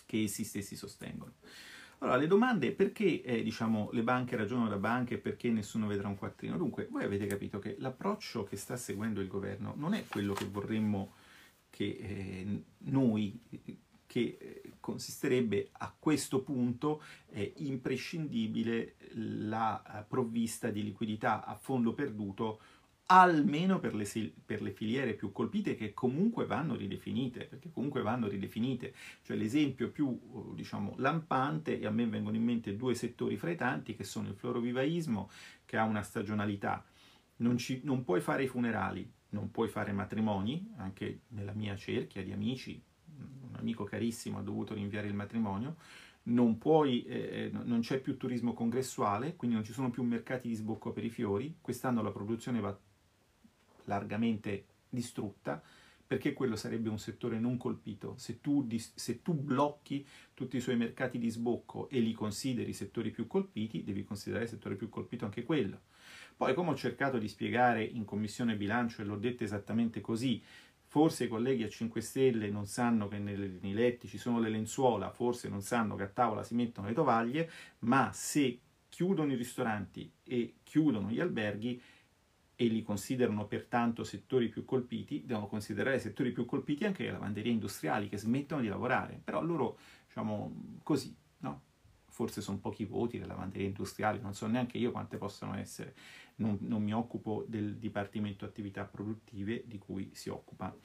che 0.04 0.24
essi 0.24 0.44
stessi 0.44 0.76
sostengono. 0.76 1.36
Allora, 2.02 2.16
le 2.16 2.26
domande 2.26 2.72
perché 2.72 3.22
eh, 3.22 3.42
diciamo, 3.42 3.90
le 3.92 4.02
banche 4.02 4.34
ragionano 4.34 4.68
da 4.68 4.78
banche 4.78 5.14
e 5.14 5.18
perché 5.18 5.50
nessuno 5.50 5.86
vedrà 5.86 6.08
un 6.08 6.16
quattrino? 6.16 6.56
Dunque, 6.56 6.88
voi 6.90 7.04
avete 7.04 7.26
capito 7.26 7.58
che 7.58 7.76
l'approccio 7.78 8.44
che 8.44 8.56
sta 8.56 8.76
seguendo 8.76 9.20
il 9.20 9.28
governo 9.28 9.74
non 9.76 9.92
è 9.92 10.06
quello 10.06 10.32
che 10.32 10.46
vorremmo 10.46 11.12
che 11.68 11.84
eh, 11.84 12.62
noi, 12.78 13.38
che 14.06 14.38
eh, 14.40 14.72
consisterebbe 14.80 15.68
a 15.72 15.94
questo 15.96 16.42
punto 16.42 17.02
eh, 17.32 17.52
imprescindibile 17.58 18.96
la 19.12 20.04
provvista 20.08 20.70
di 20.70 20.82
liquidità 20.82 21.44
a 21.44 21.54
fondo 21.54 21.92
perduto 21.92 22.60
almeno 23.12 23.80
per 23.80 23.94
le, 23.94 24.06
per 24.44 24.62
le, 24.62 24.70
filiere 24.70 25.14
più 25.14 25.32
colpite 25.32 25.74
che 25.74 25.92
comunque 25.92 26.46
vanno 26.46 26.76
ridefinite, 26.76 27.44
perché 27.44 27.70
comunque 27.70 28.02
vanno 28.02 28.28
ridefinite. 28.28 28.94
Cioè 29.22 29.36
l'esempio 29.36 29.90
più, 29.90 30.52
diciamo, 30.54 30.94
lampante, 30.98 31.80
e 31.80 31.86
a 31.86 31.90
me 31.90 32.06
vengono 32.06 32.36
in 32.36 32.44
mente 32.44 32.76
due 32.76 32.94
settori 32.94 33.36
fra 33.36 33.50
i 33.50 33.56
tanti, 33.56 33.96
che 33.96 34.04
sono 34.04 34.28
il 34.28 34.36
florovivaismo, 34.36 35.28
che 35.64 35.76
ha 35.76 35.84
una 35.84 36.02
stagionalità. 36.02 36.84
Non, 37.36 37.58
ci, 37.58 37.80
non 37.82 38.04
puoi 38.04 38.20
fare 38.20 38.44
i 38.44 38.48
funerali, 38.48 39.10
non 39.30 39.50
puoi 39.50 39.68
fare 39.68 39.92
matrimoni, 39.92 40.72
anche 40.76 41.22
nella 41.28 41.52
mia 41.52 41.74
cerchia 41.74 42.22
di 42.22 42.30
amici, 42.30 42.80
un 43.16 43.56
amico 43.56 43.82
carissimo 43.82 44.38
ha 44.38 44.42
dovuto 44.42 44.74
rinviare 44.74 45.08
il 45.08 45.14
matrimonio, 45.14 45.76
non, 46.22 46.58
puoi, 46.58 47.02
eh, 47.04 47.50
non 47.50 47.80
c'è 47.80 47.98
più 47.98 48.16
turismo 48.16 48.52
congressuale, 48.52 49.34
quindi 49.34 49.56
non 49.56 49.64
ci 49.64 49.72
sono 49.72 49.90
più 49.90 50.04
mercati 50.04 50.46
di 50.46 50.54
sbocco 50.54 50.92
per 50.92 51.04
i 51.04 51.10
fiori, 51.10 51.56
quest'anno 51.60 52.02
la 52.02 52.12
produzione 52.12 52.60
va 52.60 52.78
largamente 53.90 54.66
distrutta, 54.88 55.60
perché 56.06 56.32
quello 56.32 56.56
sarebbe 56.56 56.88
un 56.88 56.98
settore 56.98 57.38
non 57.38 57.56
colpito. 57.56 58.14
Se 58.16 58.40
tu, 58.40 58.66
se 58.94 59.22
tu, 59.22 59.34
blocchi 59.34 60.06
tutti 60.34 60.56
i 60.56 60.60
suoi 60.60 60.76
mercati 60.76 61.18
di 61.18 61.28
sbocco 61.28 61.88
e 61.88 62.00
li 62.00 62.12
consideri 62.12 62.72
settori 62.72 63.10
più 63.10 63.26
colpiti, 63.26 63.84
devi 63.84 64.04
considerare 64.04 64.44
il 64.44 64.50
settore 64.50 64.76
più 64.76 64.88
colpito 64.88 65.24
anche 65.24 65.44
quello. 65.44 65.82
Poi, 66.36 66.54
come 66.54 66.70
ho 66.70 66.74
cercato 66.74 67.18
di 67.18 67.28
spiegare 67.28 67.84
in 67.84 68.04
commissione 68.04 68.56
bilancio, 68.56 69.02
e 69.02 69.04
l'ho 69.04 69.18
detto 69.18 69.44
esattamente 69.44 70.00
così, 70.00 70.42
forse 70.86 71.24
i 71.24 71.28
colleghi 71.28 71.62
a 71.62 71.68
5 71.68 72.00
Stelle 72.00 72.50
non 72.50 72.66
sanno 72.66 73.06
che 73.06 73.18
nei 73.18 73.72
letti 73.72 74.08
ci 74.08 74.18
sono 74.18 74.40
le 74.40 74.48
lenzuola, 74.48 75.10
forse 75.10 75.48
non 75.48 75.62
sanno 75.62 75.94
che 75.94 76.04
a 76.04 76.08
tavola 76.08 76.42
si 76.42 76.54
mettono 76.54 76.88
le 76.88 76.94
tovaglie, 76.94 77.50
ma 77.80 78.10
se 78.12 78.60
chiudono 78.88 79.32
i 79.32 79.36
ristoranti 79.36 80.10
e 80.24 80.56
chiudono 80.64 81.10
gli 81.10 81.20
alberghi, 81.20 81.80
e 82.60 82.66
li 82.66 82.82
considerano 82.82 83.46
pertanto 83.46 84.04
settori 84.04 84.50
più 84.50 84.66
colpiti, 84.66 85.24
devono 85.24 85.46
considerare 85.46 85.98
settori 85.98 86.30
più 86.30 86.44
colpiti 86.44 86.84
anche 86.84 87.04
le 87.04 87.12
lavanderie 87.12 87.50
industriali 87.50 88.06
che 88.10 88.18
smettono 88.18 88.60
di 88.60 88.68
lavorare. 88.68 89.18
Però 89.24 89.42
loro, 89.42 89.78
diciamo 90.06 90.76
così, 90.82 91.16
no? 91.38 91.62
Forse 92.08 92.42
sono 92.42 92.58
pochi 92.58 92.84
voti 92.84 93.18
le 93.18 93.24
lavanderie 93.24 93.66
industriali, 93.66 94.20
non 94.20 94.34
so 94.34 94.46
neanche 94.46 94.76
io 94.76 94.90
quante 94.90 95.16
possono 95.16 95.56
essere. 95.56 95.94
Non, 96.36 96.58
non 96.60 96.82
mi 96.82 96.92
occupo 96.92 97.46
del 97.48 97.78
Dipartimento 97.78 98.44
Attività 98.44 98.84
Produttive 98.84 99.62
di 99.64 99.78
cui 99.78 100.10
si 100.12 100.28
occupa 100.28 100.76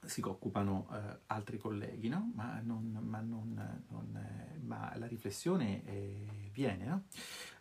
si 0.00 0.20
occupano 0.24 0.88
eh, 0.92 1.18
altri 1.26 1.58
colleghi, 1.58 2.08
no? 2.08 2.30
ma, 2.34 2.60
non, 2.62 2.98
ma, 3.02 3.20
non, 3.20 3.82
non, 3.88 4.16
eh, 4.16 4.58
ma 4.60 4.92
la 4.96 5.06
riflessione 5.06 5.84
eh, 5.84 6.50
viene. 6.52 6.84
No? 6.84 7.04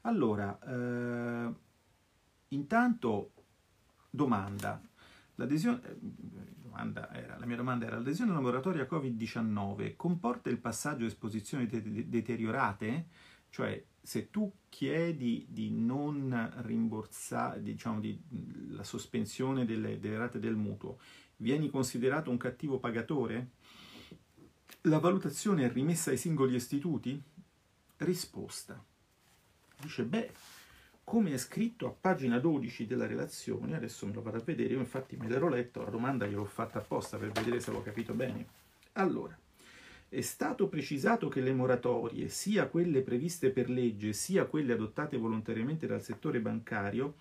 Allora, 0.02 0.58
eh, 0.66 1.66
Intanto, 2.50 3.32
eh, 5.84 6.56
domanda 6.60 7.14
era, 7.14 7.38
la 7.38 7.46
mia 7.46 7.56
domanda 7.58 7.86
era, 7.86 7.98
l'adesione 7.98 8.32
alla 8.32 8.40
moratoria 8.40 8.88
Covid-19 8.90 9.96
comporta 9.96 10.50
il 10.50 10.60
passaggio 10.60 11.04
a 11.04 11.08
esposizioni 11.08 11.66
de- 11.68 12.08
deteriorate? 12.08 13.08
Cioè, 13.50 13.84
se 14.02 14.30
tu 14.30 14.52
chiedi 14.70 15.48
di 15.50 15.72
non 15.72 16.54
rimborsare, 16.64 17.62
diciamo, 17.62 18.00
di, 18.00 18.20
la 18.70 18.84
sospensione 18.84 19.66
delle, 19.66 20.00
delle 20.00 20.18
rate 20.18 20.40
del 20.40 20.56
mutuo, 20.56 21.00
vieni 21.38 21.70
considerato 21.70 22.30
un 22.30 22.38
cattivo 22.38 22.80
pagatore? 22.80 23.50
La 24.82 25.00
valutazione 25.00 25.66
è 25.66 25.72
rimessa 25.72 26.12
ai 26.12 26.18
singoli 26.18 26.56
istituti? 26.56 27.22
Risposta. 27.98 28.82
Dice, 29.82 30.04
beh, 30.04 30.32
come 31.10 31.32
è 31.32 31.38
scritto 31.38 31.88
a 31.88 31.96
pagina 31.98 32.38
12 32.38 32.86
della 32.86 33.08
relazione, 33.08 33.78
adesso 33.78 34.06
me 34.06 34.12
lo 34.12 34.22
vado 34.22 34.40
a 34.40 34.42
vedere, 34.44 34.74
io 34.74 34.80
infatti 34.80 35.16
me 35.16 35.30
l'ero 35.30 35.48
letto, 35.48 35.82
la 35.82 35.90
domanda 35.90 36.26
gliel'ho 36.28 36.44
fatta 36.44 36.80
apposta 36.80 37.16
per 37.16 37.32
vedere 37.32 37.62
se 37.62 37.72
l'ho 37.72 37.82
capito 37.82 38.14
bene. 38.14 38.46
Allora, 38.92 39.34
è 40.10 40.20
stato 40.20 40.68
precisato 40.68 41.30
che 41.30 41.40
le 41.40 41.54
moratorie, 41.54 42.28
sia 42.28 42.68
quelle 42.68 43.04
previste 43.04 43.52
per 43.52 43.70
legge, 43.70 44.12
sia 44.12 44.48
quelle 44.48 44.74
adottate 44.74 45.16
volontariamente 45.16 45.88
dal 45.88 46.04
settore 46.04 46.42
bancario, 46.42 47.16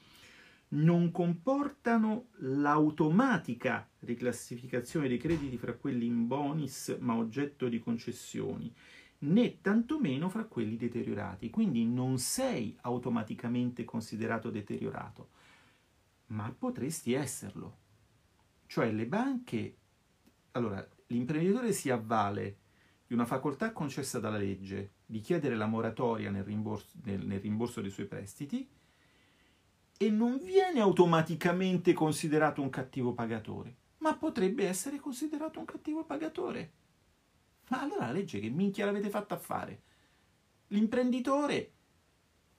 non 0.71 1.13
comportano 1.13 2.31
l'automatica 2.39 3.89
riclassificazione 4.01 5.07
dei 5.07 5.19
crediti 5.19 5.59
fra 5.59 5.75
quelli 5.75 6.07
in 6.07 6.27
bonus 6.27 6.97
ma 6.99 7.15
oggetto 7.15 7.69
di 7.69 7.79
concessioni 7.79 8.75
né 9.19 9.61
tantomeno 9.61 10.29
fra 10.29 10.45
quelli 10.45 10.77
deteriorati. 10.77 11.51
Quindi 11.51 11.85
non 11.85 12.19
sei 12.19 12.77
automaticamente 12.83 13.85
considerato 13.85 14.51
deteriorato, 14.51 15.31
ma 16.27 16.55
potresti 16.57 17.13
esserlo. 17.13 17.79
Cioè 18.67 18.91
le 18.93 19.07
banche... 19.07 19.77
Allora, 20.53 20.87
l'imprenditore 21.09 21.73
si 21.73 21.91
avvale 21.91 22.59
di 23.07 23.15
una 23.15 23.27
facoltà 23.27 23.73
concessa 23.73 24.19
dalla 24.19 24.39
legge 24.39 24.95
di 25.07 25.21
chiedere 25.21 25.55
la 25.55 25.67
moratoria 25.67 26.31
nel 26.31 26.43
rimborso, 26.43 26.99
nel, 27.05 27.25
nel 27.25 27.41
rimborso 27.41 27.81
dei 27.81 27.91
suoi 27.91 28.07
prestiti 28.07 28.69
e 29.99 30.11
non 30.11 30.41
viene 30.43 30.81
automaticamente 30.81 31.93
considerato 31.93 32.61
un 32.61 32.69
cattivo 32.69 33.13
pagatore, 33.15 33.77
ma 33.99 34.17
potrebbe 34.17 34.67
essere 34.67 34.99
considerato 34.99 35.59
un 35.59 35.65
cattivo 35.65 36.05
pagatore. 36.05 36.73
Ma 37.69 37.81
allora 37.81 38.07
la 38.07 38.13
legge 38.13 38.39
che 38.39 38.49
minchia 38.49 38.85
l'avete 38.85 39.11
fatta 39.11 39.35
a 39.35 39.39
fare? 39.39 39.83
L'imprenditore 40.69 41.73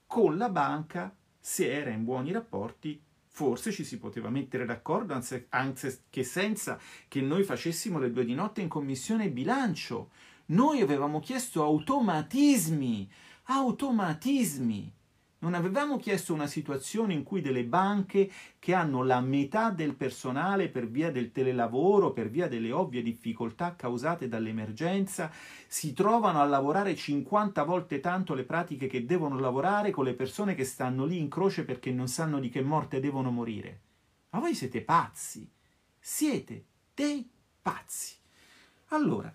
con 0.06 0.38
la 0.38 0.50
banca, 0.50 1.16
se 1.40 1.72
era 1.72 1.90
in 1.90 2.04
buoni 2.04 2.32
rapporti, 2.32 3.02
forse 3.28 3.72
ci 3.72 3.84
si 3.84 4.00
poteva 4.00 4.30
mettere 4.30 4.66
d'accordo, 4.66 5.20
anzi 5.50 6.02
che 6.10 6.24
senza 6.24 6.80
che 7.08 7.22
noi 7.22 7.44
facessimo 7.44 8.00
le 8.00 8.12
due 8.12 8.26
di 8.26 8.34
notte 8.34 8.62
in 8.62 8.68
commissione 8.68 9.30
bilancio. 9.30 10.10
Noi 10.48 10.82
avevamo 10.82 11.20
chiesto 11.20 11.62
automatismi, 11.64 13.10
automatismi. 13.44 14.96
Non 15.40 15.54
avevamo 15.54 15.98
chiesto 15.98 16.34
una 16.34 16.48
situazione 16.48 17.14
in 17.14 17.22
cui 17.22 17.42
delle 17.42 17.64
banche 17.64 18.32
che 18.58 18.74
hanno 18.74 19.04
la 19.04 19.22
metà 19.22 19.70
del 19.70 19.94
personale 19.94 20.68
per 20.68 20.90
via 20.90 21.12
del 21.12 21.32
telelavoro, 21.32 22.12
per 22.12 22.28
via 22.28 22.48
delle 22.48 22.72
ovvie 22.72 23.04
difficoltà 23.04 23.76
causate 23.76 24.28
dall'emergenza, 24.28 25.32
si 25.68 25.94
trovano 25.94 26.42
a 26.42 26.46
lavorare 26.46 26.96
50 26.96 27.64
volte 27.64 28.00
tanto 28.00 28.34
le 28.34 28.46
pratiche 28.46 28.88
che 28.88 29.06
devono 29.06 29.38
lavorare 29.38 29.92
con 29.92 30.06
le 30.06 30.16
persone 30.16 30.56
che 30.56 30.64
stanno 30.64 31.06
lì 31.06 31.20
in 31.20 31.30
croce 31.30 31.66
perché 31.66 31.92
non 31.92 32.08
sanno 32.08 32.40
di 32.40 32.50
che 32.50 32.62
morte 32.62 33.00
devono 33.00 33.30
morire. 33.30 33.82
Ma 34.32 34.40
voi 34.40 34.56
siete 34.56 34.82
pazzi, 34.82 35.48
siete 36.00 36.66
dei 36.96 37.30
pazzi. 37.62 38.16
Allora, 38.88 39.32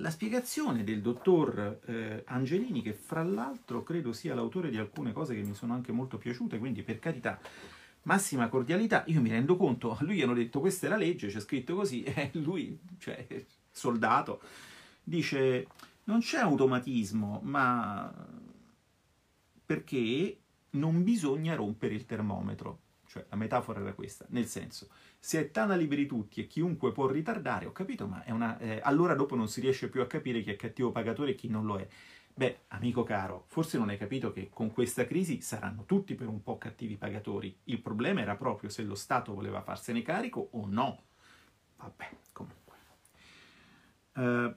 la 0.00 0.10
spiegazione 0.10 0.84
del 0.84 1.00
dottor 1.00 1.80
eh, 1.84 2.22
Angelini, 2.26 2.82
che 2.82 2.92
fra 2.92 3.22
l'altro 3.22 3.82
credo 3.82 4.12
sia 4.12 4.34
l'autore 4.34 4.70
di 4.70 4.78
alcune 4.78 5.12
cose 5.12 5.34
che 5.34 5.42
mi 5.42 5.54
sono 5.54 5.74
anche 5.74 5.92
molto 5.92 6.18
piaciute, 6.18 6.58
quindi 6.58 6.82
per 6.82 6.98
carità, 6.98 7.38
massima 8.02 8.48
cordialità, 8.48 9.04
io 9.06 9.20
mi 9.20 9.30
rendo 9.30 9.56
conto, 9.56 9.96
a 9.96 9.98
lui 10.04 10.22
hanno 10.22 10.34
detto 10.34 10.60
questa 10.60 10.86
è 10.86 10.88
la 10.90 10.96
legge, 10.96 11.28
c'è 11.28 11.40
scritto 11.40 11.74
così, 11.74 12.02
e 12.04 12.30
lui, 12.34 12.78
cioè, 12.98 13.26
soldato, 13.70 14.40
dice 15.02 15.66
non 16.04 16.20
c'è 16.20 16.38
automatismo, 16.38 17.40
ma 17.44 18.12
perché 19.64 20.38
non 20.70 21.04
bisogna 21.04 21.54
rompere 21.54 21.94
il 21.94 22.06
termometro. 22.06 22.80
Cioè, 23.06 23.26
la 23.28 23.36
metafora 23.36 23.80
era 23.80 23.92
questa, 23.92 24.24
nel 24.30 24.46
senso, 24.46 24.88
se 25.22 25.38
è 25.38 25.50
tana 25.50 25.76
liberi 25.76 26.06
tutti 26.06 26.40
e 26.40 26.46
chiunque 26.46 26.92
può 26.92 27.06
ritardare, 27.06 27.66
ho 27.66 27.72
capito, 27.72 28.06
ma 28.06 28.24
una, 28.28 28.58
eh, 28.58 28.80
allora 28.82 29.14
dopo 29.14 29.36
non 29.36 29.48
si 29.48 29.60
riesce 29.60 29.90
più 29.90 30.00
a 30.00 30.06
capire 30.06 30.40
chi 30.40 30.50
è 30.50 30.56
cattivo 30.56 30.90
pagatore 30.90 31.32
e 31.32 31.34
chi 31.34 31.48
non 31.48 31.66
lo 31.66 31.78
è. 31.78 31.86
Beh, 32.32 32.60
amico 32.68 33.02
caro, 33.02 33.44
forse 33.48 33.76
non 33.76 33.90
hai 33.90 33.98
capito 33.98 34.32
che 34.32 34.48
con 34.48 34.72
questa 34.72 35.04
crisi 35.04 35.42
saranno 35.42 35.84
tutti 35.84 36.14
per 36.14 36.26
un 36.26 36.42
po' 36.42 36.56
cattivi 36.56 36.96
pagatori. 36.96 37.54
Il 37.64 37.82
problema 37.82 38.22
era 38.22 38.34
proprio 38.34 38.70
se 38.70 38.82
lo 38.82 38.94
Stato 38.94 39.34
voleva 39.34 39.60
farsene 39.60 40.00
carico 40.00 40.48
o 40.52 40.66
no. 40.66 41.02
Vabbè, 41.76 42.10
comunque. 42.32 42.76
Uh, 44.14 44.54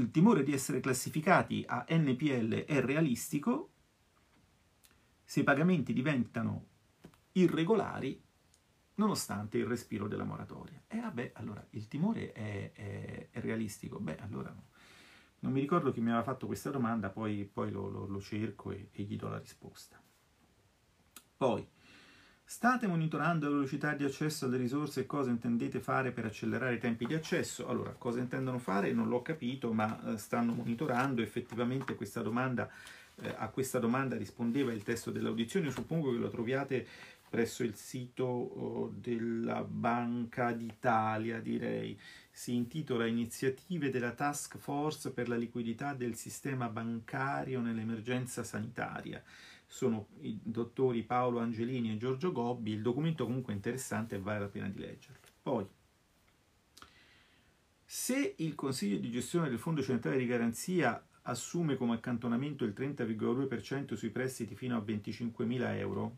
il 0.00 0.10
timore 0.12 0.44
di 0.44 0.52
essere 0.52 0.78
classificati 0.78 1.64
a 1.66 1.84
NPL 1.88 2.64
è 2.64 2.80
realistico 2.80 3.70
se 5.24 5.40
i 5.40 5.44
pagamenti 5.44 5.92
diventano 5.92 6.66
irregolari 7.32 8.22
nonostante 8.98 9.58
il 9.58 9.66
respiro 9.66 10.06
della 10.06 10.24
moratoria. 10.24 10.80
E 10.86 11.00
vabbè, 11.00 11.32
allora, 11.34 11.64
il 11.70 11.88
timore 11.88 12.32
è, 12.32 12.72
è, 12.72 13.28
è 13.30 13.40
realistico? 13.40 13.98
Beh, 13.98 14.18
allora 14.18 14.50
no. 14.50 14.66
Non 15.40 15.52
mi 15.52 15.60
ricordo 15.60 15.92
chi 15.92 16.00
mi 16.00 16.08
aveva 16.08 16.24
fatto 16.24 16.46
questa 16.46 16.70
domanda, 16.70 17.10
poi, 17.10 17.48
poi 17.50 17.70
lo, 17.70 17.88
lo, 17.88 18.06
lo, 18.06 18.20
cerco 18.20 18.72
e, 18.72 18.88
e 18.92 19.02
gli 19.04 19.16
do 19.16 19.28
la 19.28 19.38
risposta. 19.38 20.00
Poi, 21.36 21.64
state 22.44 22.88
monitorando 22.88 23.46
la 23.46 23.54
velocità 23.54 23.94
di 23.94 24.02
accesso 24.02 24.46
alle 24.46 24.56
risorse 24.56 25.00
e 25.00 25.06
cosa 25.06 25.30
intendete 25.30 25.78
fare 25.78 26.10
per 26.10 26.24
accelerare 26.24 26.74
i 26.74 26.80
tempi 26.80 27.06
di 27.06 27.14
accesso? 27.14 27.68
Allora, 27.68 27.92
cosa 27.92 28.18
intendono 28.18 28.58
fare 28.58 28.92
non 28.92 29.08
l'ho 29.08 29.22
capito, 29.22 29.72
ma 29.72 30.12
eh, 30.12 30.18
stanno 30.18 30.54
monitorando 30.54 31.22
effettivamente 31.22 31.94
questa 31.94 32.20
domanda. 32.20 32.68
Eh, 33.20 33.34
a 33.36 33.48
questa 33.48 33.78
domanda 33.78 34.16
rispondeva 34.16 34.72
il 34.72 34.82
testo 34.82 35.12
dell'audizione, 35.12 35.70
suppongo 35.70 36.10
che 36.10 36.18
lo 36.18 36.28
troviate 36.28 36.86
presso 37.28 37.62
il 37.62 37.74
sito 37.74 38.24
oh, 38.24 38.92
della 38.94 39.62
Banca 39.62 40.52
d'Italia, 40.52 41.40
direi. 41.40 41.98
Si 42.30 42.54
intitola 42.54 43.06
Iniziative 43.06 43.90
della 43.90 44.12
Task 44.12 44.58
Force 44.58 45.12
per 45.12 45.28
la 45.28 45.36
liquidità 45.36 45.94
del 45.94 46.14
sistema 46.14 46.68
bancario 46.68 47.60
nell'emergenza 47.60 48.44
sanitaria. 48.44 49.22
Sono 49.66 50.08
i 50.20 50.38
dottori 50.42 51.02
Paolo 51.02 51.40
Angelini 51.40 51.92
e 51.92 51.98
Giorgio 51.98 52.32
Gobbi. 52.32 52.72
Il 52.72 52.82
documento 52.82 53.24
comunque 53.24 53.52
è 53.52 53.56
interessante 53.56 54.16
e 54.16 54.20
vale 54.20 54.40
la 54.40 54.48
pena 54.48 54.68
di 54.68 54.78
leggerlo. 54.78 55.26
Poi, 55.42 55.66
se 57.84 58.34
il 58.36 58.54
Consiglio 58.54 58.98
di 58.98 59.10
gestione 59.10 59.48
del 59.48 59.58
Fondo 59.58 59.82
Centrale 59.82 60.18
di 60.18 60.26
Garanzia 60.26 61.02
assume 61.22 61.76
come 61.76 61.94
accantonamento 61.94 62.64
il 62.64 62.74
30,2% 62.76 63.94
sui 63.94 64.10
prestiti 64.10 64.54
fino 64.54 64.76
a 64.76 64.80
25.000 64.80 65.76
euro, 65.76 66.16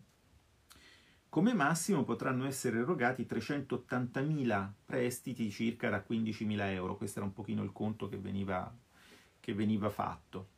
come 1.30 1.54
massimo 1.54 2.02
potranno 2.02 2.44
essere 2.44 2.80
erogati 2.80 3.24
380.000 3.24 4.72
prestiti 4.84 5.50
circa 5.50 5.88
da 5.88 6.04
15.000 6.06 6.60
euro. 6.72 6.96
Questo 6.96 7.20
era 7.20 7.26
un 7.26 7.32
pochino 7.32 7.62
il 7.62 7.72
conto 7.72 8.08
che 8.08 8.18
veniva, 8.18 8.76
che 9.38 9.54
veniva 9.54 9.88
fatto. 9.90 10.48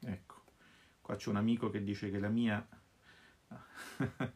Ecco, 0.00 0.42
qua 1.00 1.14
c'è 1.14 1.30
un 1.30 1.36
amico 1.36 1.70
che 1.70 1.84
dice 1.84 2.10
che 2.10 2.18
la 2.18 2.28
mia... 2.28 2.66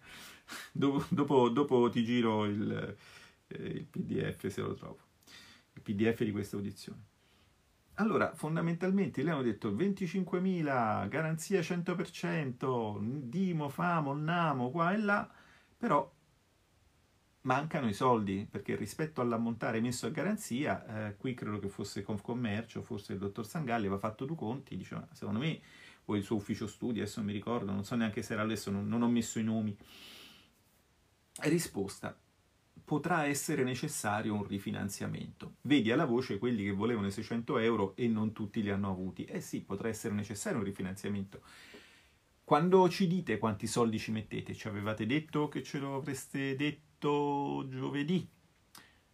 dopo, 0.70 1.05
dopo, 1.09 1.49
dopo, 1.49 1.91
ti 1.91 2.05
giro 2.05 2.45
il, 2.45 2.97
eh, 3.49 3.57
il 3.57 3.87
pdf 3.87 4.47
se 4.47 4.61
lo 4.61 4.74
trovo, 4.74 5.01
il 5.72 5.82
pdf 5.82 6.22
di 6.22 6.30
questa 6.30 6.55
audizione. 6.55 7.14
Allora, 7.99 8.34
fondamentalmente 8.34 9.22
le 9.22 9.30
hanno 9.30 9.42
detto 9.42 9.72
25.000, 9.72 11.09
garanzia 11.09 11.61
100%, 11.61 12.99
Dimo, 13.01 13.70
Famo, 13.70 14.12
Namo, 14.12 14.70
qua 14.70 14.92
e 14.92 14.99
là, 14.99 15.30
però 15.78 16.12
mancano 17.42 17.88
i 17.88 17.94
soldi, 17.94 18.47
perché 18.51 18.76
rispetto 18.76 19.22
all'ammontare 19.22 19.80
messo 19.80 20.07
a 20.07 20.11
garanzia, 20.11 21.09
eh, 21.09 21.16
qui 21.16 21.32
credo 21.32 21.59
che 21.59 21.68
fosse 21.68 22.03
Confcommercio, 22.03 22.82
forse 22.82 23.14
il 23.14 23.18
dottor 23.18 23.47
Sangalli 23.47 23.86
aveva 23.86 23.99
fatto 23.99 24.26
due 24.26 24.36
conti, 24.36 24.76
diceva, 24.76 25.09
secondo 25.12 25.38
me, 25.38 25.61
o 26.07 26.16
il 26.16 26.22
suo 26.22 26.36
ufficio 26.36 26.66
studi, 26.66 27.01
adesso 27.01 27.20
non 27.20 27.28
mi 27.28 27.34
ricordo, 27.34 27.72
non 27.72 27.84
so 27.84 27.94
neanche 27.94 28.20
se 28.20 28.34
era 28.34 28.42
adesso, 28.42 28.70
non, 28.70 28.86
non 28.86 29.01
ho 29.03 29.09
messo 29.09 29.38
i 29.38 29.44
nomi. 29.44 29.74
Risposta, 31.40 32.14
potrà 32.87 33.26
essere 33.26 33.64
necessario 33.64 34.32
un 34.32 34.45
rifinanziamento. 34.45 35.57
Vedi 35.62 35.91
alla 35.91 36.05
voce 36.05 36.39
quelli 36.39 36.62
che 36.62 36.70
volevano 36.70 37.09
i 37.09 37.11
600 37.11 37.59
euro 37.59 37.97
e 37.97 38.07
non 38.07 38.32
tutti 38.32 38.62
li 38.62 38.70
hanno 38.70 38.89
avuti. 38.89 39.24
Eh 39.24 39.41
sì, 39.41 39.61
potrà 39.61 39.89
essere 39.89 40.14
necessario 40.14 40.59
un 40.59 40.64
rifinanziamento. 40.64 41.43
Quando 42.45 42.89
ci 42.89 43.09
dite 43.09 43.39
quanti 43.39 43.66
soldi 43.66 43.99
ci 43.99 44.12
mettete, 44.12 44.55
ci 44.55 44.68
avevate 44.68 45.05
detto 45.05 45.49
che 45.49 45.64
ce 45.64 45.80
lo 45.80 45.97
avreste 45.97 46.55
detto 46.55 47.66
giovedì, 47.68 48.24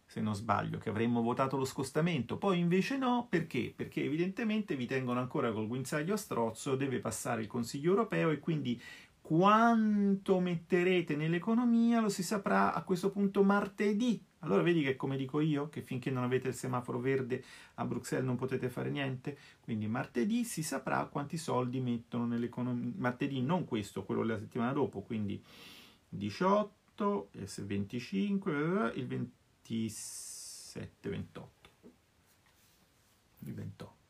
se 0.05 0.21
non 0.21 0.35
sbaglio, 0.35 0.77
che 0.77 0.89
avremmo 0.89 1.23
votato 1.23 1.57
lo 1.57 1.65
scostamento. 1.65 2.37
Poi 2.37 2.59
invece 2.59 2.95
no, 2.97 3.25
perché? 3.27 3.73
Perché 3.75 4.03
evidentemente 4.03 4.75
vi 4.75 4.85
tengono 4.85 5.19
ancora 5.19 5.51
col 5.51 5.65
guinzaglio 5.65 6.13
a 6.13 6.17
strozzo, 6.17 6.75
deve 6.75 6.99
passare 6.99 7.41
il 7.41 7.47
Consiglio 7.47 7.89
europeo 7.89 8.29
e 8.29 8.37
quindi 8.37 8.79
quanto 9.23 10.41
metterete 10.41 11.15
nell'economia 11.15 12.01
lo 12.01 12.09
si 12.09 12.23
saprà 12.23 12.73
a 12.73 12.83
questo 12.83 13.09
punto 13.09 13.41
martedì. 13.41 14.21
Allora 14.39 14.61
vedi 14.61 14.83
che 14.83 14.97
come 14.97 15.15
dico 15.15 15.39
io, 15.39 15.69
che 15.69 15.81
finché 15.81 16.11
non 16.11 16.23
avete 16.23 16.49
il 16.49 16.53
semaforo 16.53 16.99
verde 16.99 17.41
a 17.75 17.85
Bruxelles 17.85 18.25
non 18.25 18.35
potete 18.35 18.67
fare 18.67 18.89
niente, 18.89 19.37
quindi 19.61 19.87
martedì 19.87 20.43
si 20.43 20.61
saprà 20.61 21.05
quanti 21.05 21.37
soldi 21.37 21.79
mettono 21.79 22.25
nell'economia. 22.25 22.91
Martedì 22.97 23.41
non 23.41 23.63
questo, 23.63 24.03
quello 24.03 24.25
della 24.25 24.39
settimana 24.39 24.73
dopo, 24.73 24.99
quindi 24.99 25.41
18, 26.09 27.29
25, 27.31 28.91
il 28.95 29.07
27, 29.07 31.09
28. 31.09 31.69
Il 33.39 33.53
28. 33.53 34.01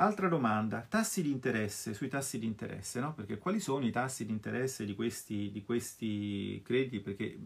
Altra 0.00 0.28
domanda, 0.28 0.80
tassi 0.80 1.20
di 1.20 1.30
interesse, 1.30 1.92
sui 1.92 2.08
tassi 2.08 2.38
di 2.38 2.46
interesse, 2.46 3.00
no? 3.00 3.12
Perché 3.12 3.36
quali 3.36 3.60
sono 3.60 3.84
i 3.84 3.90
tassi 3.90 4.24
di 4.24 4.32
interesse 4.32 4.86
di 4.86 4.94
questi, 4.94 5.50
di 5.52 5.62
questi 5.62 6.62
crediti? 6.64 7.00
Perché 7.00 7.38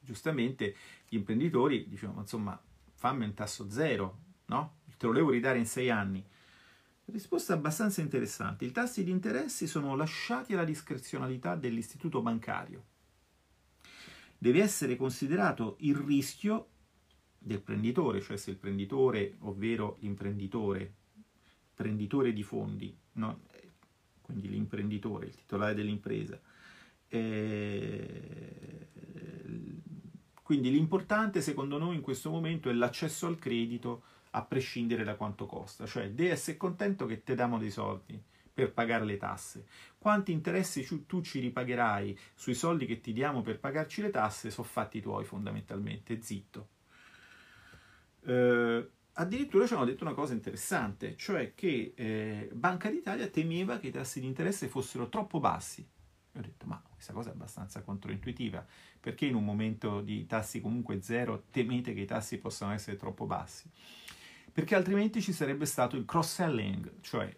giustamente 0.00 0.74
gli 1.06 1.16
imprenditori 1.16 1.86
dicono, 1.86 2.20
insomma, 2.20 2.58
fammi 2.94 3.26
un 3.26 3.34
tasso 3.34 3.68
zero, 3.68 4.18
no? 4.46 4.78
Te 4.96 5.04
lo 5.04 5.12
devo 5.12 5.28
ridare 5.28 5.58
in 5.58 5.66
sei 5.66 5.90
anni. 5.90 6.24
Risposta 7.04 7.52
abbastanza 7.52 8.00
interessante. 8.00 8.64
I 8.64 8.72
tassi 8.72 9.04
di 9.04 9.10
interesse 9.10 9.66
sono 9.66 9.94
lasciati 9.94 10.54
alla 10.54 10.64
discrezionalità 10.64 11.54
dell'istituto 11.54 12.22
bancario. 12.22 12.82
Deve 14.38 14.62
essere 14.62 14.96
considerato 14.96 15.76
il 15.80 15.96
rischio 15.96 16.68
del 17.38 17.60
prenditore, 17.60 18.22
cioè 18.22 18.38
se 18.38 18.48
il 18.48 18.56
prenditore, 18.56 19.36
ovvero 19.40 19.98
l'imprenditore, 20.00 20.94
prenditore 21.74 22.32
di 22.32 22.42
fondi, 22.42 22.96
no? 23.12 23.40
quindi 24.22 24.48
l'imprenditore, 24.48 25.26
il 25.26 25.34
titolare 25.34 25.74
dell'impresa. 25.74 26.40
Eh, 27.08 28.88
quindi 30.42 30.70
l'importante 30.70 31.40
secondo 31.40 31.78
noi 31.78 31.94
in 31.94 32.00
questo 32.00 32.30
momento 32.30 32.68
è 32.68 32.72
l'accesso 32.72 33.26
al 33.26 33.38
credito 33.38 34.02
a 34.30 34.42
prescindere 34.44 35.04
da 35.04 35.14
quanto 35.14 35.46
costa, 35.46 35.86
cioè 35.86 36.10
devi 36.10 36.30
essere 36.30 36.56
contento 36.56 37.06
che 37.06 37.22
ti 37.22 37.34
diamo 37.34 37.58
dei 37.58 37.70
soldi 37.70 38.20
per 38.52 38.72
pagare 38.72 39.04
le 39.04 39.16
tasse. 39.16 39.66
Quanti 39.98 40.32
interessi 40.32 41.06
tu 41.06 41.20
ci 41.22 41.40
ripagherai 41.40 42.18
sui 42.34 42.54
soldi 42.54 42.86
che 42.86 43.00
ti 43.00 43.12
diamo 43.12 43.42
per 43.42 43.58
pagarci 43.58 44.00
le 44.02 44.10
tasse 44.10 44.50
sono 44.50 44.66
fatti 44.66 45.00
tuoi 45.00 45.24
fondamentalmente, 45.24 46.20
zitto. 46.20 46.68
Eh, 48.22 48.88
addirittura 49.14 49.66
ci 49.66 49.74
hanno 49.74 49.84
detto 49.84 50.04
una 50.04 50.14
cosa 50.14 50.32
interessante, 50.32 51.16
cioè 51.16 51.54
che 51.54 51.92
eh, 51.94 52.50
Banca 52.52 52.90
d'Italia 52.90 53.28
temeva 53.28 53.78
che 53.78 53.88
i 53.88 53.92
tassi 53.92 54.20
di 54.20 54.26
interesse 54.26 54.68
fossero 54.68 55.08
troppo 55.08 55.40
bassi. 55.40 55.86
E 56.32 56.38
ho 56.38 56.42
detto, 56.42 56.66
ma 56.66 56.82
questa 56.92 57.12
cosa 57.12 57.30
è 57.30 57.32
abbastanza 57.32 57.82
controintuitiva, 57.82 58.64
perché 58.98 59.26
in 59.26 59.36
un 59.36 59.44
momento 59.44 60.00
di 60.00 60.26
tassi 60.26 60.60
comunque 60.60 61.00
zero 61.00 61.44
temete 61.50 61.94
che 61.94 62.00
i 62.00 62.06
tassi 62.06 62.38
possano 62.38 62.72
essere 62.72 62.96
troppo 62.96 63.26
bassi? 63.26 63.70
Perché 64.52 64.74
altrimenti 64.74 65.20
ci 65.22 65.32
sarebbe 65.32 65.66
stato 65.66 65.96
il 65.96 66.04
cross-selling, 66.04 67.00
cioè 67.00 67.36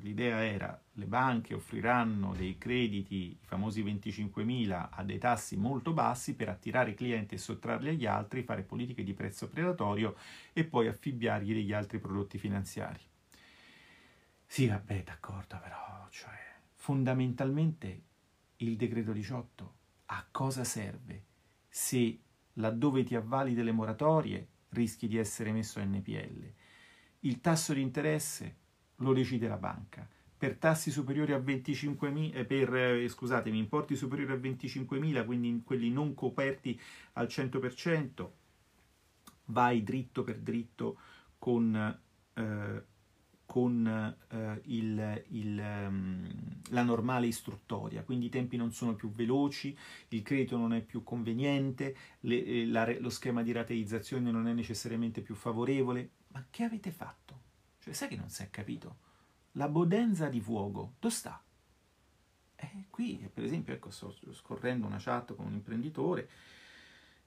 l'idea 0.00 0.44
era 0.44 0.80
le 0.94 1.06
banche 1.06 1.54
offriranno 1.54 2.34
dei 2.34 2.58
crediti, 2.58 3.38
i 3.40 3.44
famosi 3.44 3.82
25.000, 3.82 4.88
a 4.90 5.02
dei 5.02 5.18
tassi 5.18 5.56
molto 5.56 5.92
bassi 5.92 6.34
per 6.34 6.48
attirare 6.48 6.90
i 6.90 6.94
clienti 6.94 7.34
e 7.34 7.38
sottrarli 7.38 7.90
agli 7.90 8.06
altri, 8.06 8.42
fare 8.42 8.62
politiche 8.62 9.02
di 9.02 9.14
prezzo 9.14 9.48
predatorio 9.48 10.16
e 10.52 10.64
poi 10.64 10.88
affibbiargli 10.88 11.54
degli 11.54 11.72
altri 11.72 11.98
prodotti 11.98 12.38
finanziari. 12.38 13.00
Sì, 14.46 14.66
vabbè, 14.66 15.04
d'accordo, 15.04 15.58
però, 15.62 16.06
cioè, 16.10 16.38
fondamentalmente 16.74 18.02
il 18.56 18.76
decreto 18.76 19.12
18 19.12 19.74
a 20.06 20.26
cosa 20.30 20.64
serve 20.64 21.24
se 21.68 22.18
laddove 22.54 23.04
ti 23.04 23.14
avvali 23.14 23.54
delle 23.54 23.70
moratorie 23.70 24.48
rischi 24.70 25.06
di 25.06 25.16
essere 25.16 25.52
messo 25.52 25.78
a 25.78 25.84
NPL? 25.84 26.52
Il 27.20 27.40
tasso 27.40 27.72
di 27.72 27.80
interesse 27.80 28.56
lo 29.00 29.12
decide 29.12 29.48
la 29.48 29.56
banca. 29.56 30.08
Per 30.36 30.56
tassi 30.56 30.90
superiori 30.90 31.32
a 31.32 31.38
25.000, 31.38 32.34
eh, 32.34 32.44
per, 32.44 32.74
eh, 32.74 33.08
scusatemi, 33.08 33.58
importi 33.58 33.94
superiori 33.94 34.32
a 34.32 34.36
25.000, 34.36 35.24
quindi 35.24 35.62
quelli 35.64 35.90
non 35.90 36.14
coperti 36.14 36.80
al 37.14 37.26
100%, 37.26 38.30
vai 39.46 39.82
dritto 39.82 40.22
per 40.22 40.38
dritto 40.38 40.98
con, 41.38 42.00
eh, 42.34 42.84
con 43.44 44.16
eh, 44.28 44.60
il, 44.64 45.24
il, 45.30 45.58
um, 45.58 46.28
la 46.70 46.82
normale 46.82 47.26
istruttoria, 47.26 48.02
quindi 48.02 48.26
i 48.26 48.30
tempi 48.30 48.56
non 48.56 48.72
sono 48.72 48.94
più 48.94 49.10
veloci, 49.10 49.76
il 50.08 50.22
credito 50.22 50.56
non 50.56 50.72
è 50.72 50.80
più 50.82 51.02
conveniente, 51.02 51.96
le, 52.20 52.44
eh, 52.44 52.66
la, 52.66 52.88
lo 52.98 53.10
schema 53.10 53.42
di 53.42 53.52
rateizzazione 53.52 54.30
non 54.30 54.46
è 54.46 54.52
necessariamente 54.52 55.20
più 55.20 55.34
favorevole. 55.34 56.10
Ma 56.28 56.46
che 56.48 56.62
avete 56.62 56.92
fatto? 56.92 57.39
Cioè, 57.80 57.94
sai 57.94 58.08
che 58.08 58.16
non 58.16 58.28
si 58.28 58.42
è 58.42 58.50
capito? 58.50 58.98
La 59.52 59.68
bodenza 59.68 60.28
di 60.28 60.40
fuoco, 60.40 60.94
dove 60.98 61.14
sta? 61.14 61.42
Eh, 62.56 62.84
qui, 62.90 63.28
per 63.32 63.42
esempio, 63.42 63.72
ecco, 63.72 63.90
sto 63.90 64.14
scorrendo 64.32 64.86
una 64.86 64.98
chat 64.98 65.34
con 65.34 65.46
un 65.46 65.54
imprenditore 65.54 66.28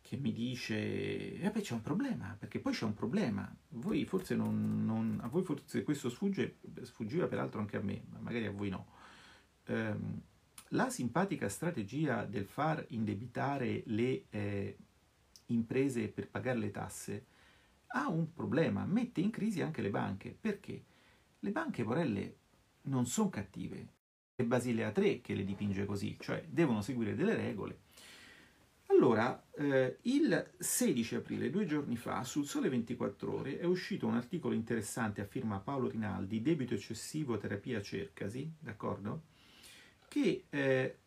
che 0.01 0.17
mi 0.17 0.31
dice, 0.31 1.39
eh 1.39 1.49
beh, 1.49 1.61
c'è 1.61 1.73
un 1.73 1.81
problema, 1.81 2.35
perché 2.37 2.59
poi 2.59 2.73
c'è 2.73 2.85
un 2.85 2.93
problema. 2.93 3.51
Voi 3.69 4.07
non, 4.29 4.85
non, 4.85 5.19
a 5.23 5.27
voi 5.27 5.43
forse 5.43 5.83
questo 5.83 6.09
sfugge, 6.09 6.57
sfuggiva 6.81 7.27
peraltro 7.27 7.59
anche 7.59 7.77
a 7.77 7.81
me, 7.81 8.03
ma 8.09 8.19
magari 8.19 8.45
a 8.45 8.51
voi 8.51 8.69
no. 8.69 8.85
Um, 9.67 10.21
la 10.69 10.89
simpatica 10.89 11.47
strategia 11.49 12.25
del 12.25 12.45
far 12.45 12.85
indebitare 12.89 13.83
le 13.87 14.25
eh, 14.29 14.77
imprese 15.47 16.09
per 16.09 16.29
pagare 16.29 16.59
le 16.59 16.71
tasse 16.71 17.25
ha 17.95 18.07
un 18.09 18.33
problema, 18.33 18.85
mette 18.85 19.21
in 19.21 19.29
crisi 19.29 19.61
anche 19.61 19.81
le 19.81 19.89
banche. 19.89 20.35
Perché? 20.39 20.83
Le 21.39 21.51
banche, 21.51 21.83
Porelle, 21.83 22.37
non 22.83 23.05
sono 23.05 23.29
cattive. 23.29 23.87
È 24.35 24.43
Basilea 24.43 24.91
3 24.91 25.21
che 25.21 25.35
le 25.35 25.43
dipinge 25.43 25.85
così, 25.85 26.17
cioè 26.19 26.43
devono 26.47 26.81
seguire 26.81 27.15
delle 27.15 27.35
regole. 27.35 27.81
Allora, 28.87 29.47
eh, 29.55 29.97
il 30.03 30.51
16 30.57 31.15
aprile, 31.15 31.49
due 31.49 31.65
giorni 31.65 31.95
fa, 31.95 32.23
sul 32.23 32.45
Sole 32.45 32.69
24 32.69 33.33
Ore 33.33 33.59
è 33.59 33.65
uscito 33.65 34.07
un 34.07 34.15
articolo 34.15 34.53
interessante 34.53 35.21
a 35.21 35.25
firma 35.25 35.59
Paolo 35.59 35.87
Rinaldi, 35.87 36.41
Debito 36.41 36.73
eccessivo, 36.73 37.37
terapia 37.37 37.81
cercasi, 37.81 38.51
d'accordo? 38.59 39.23
Che 40.07 40.45
eh, 40.49 40.97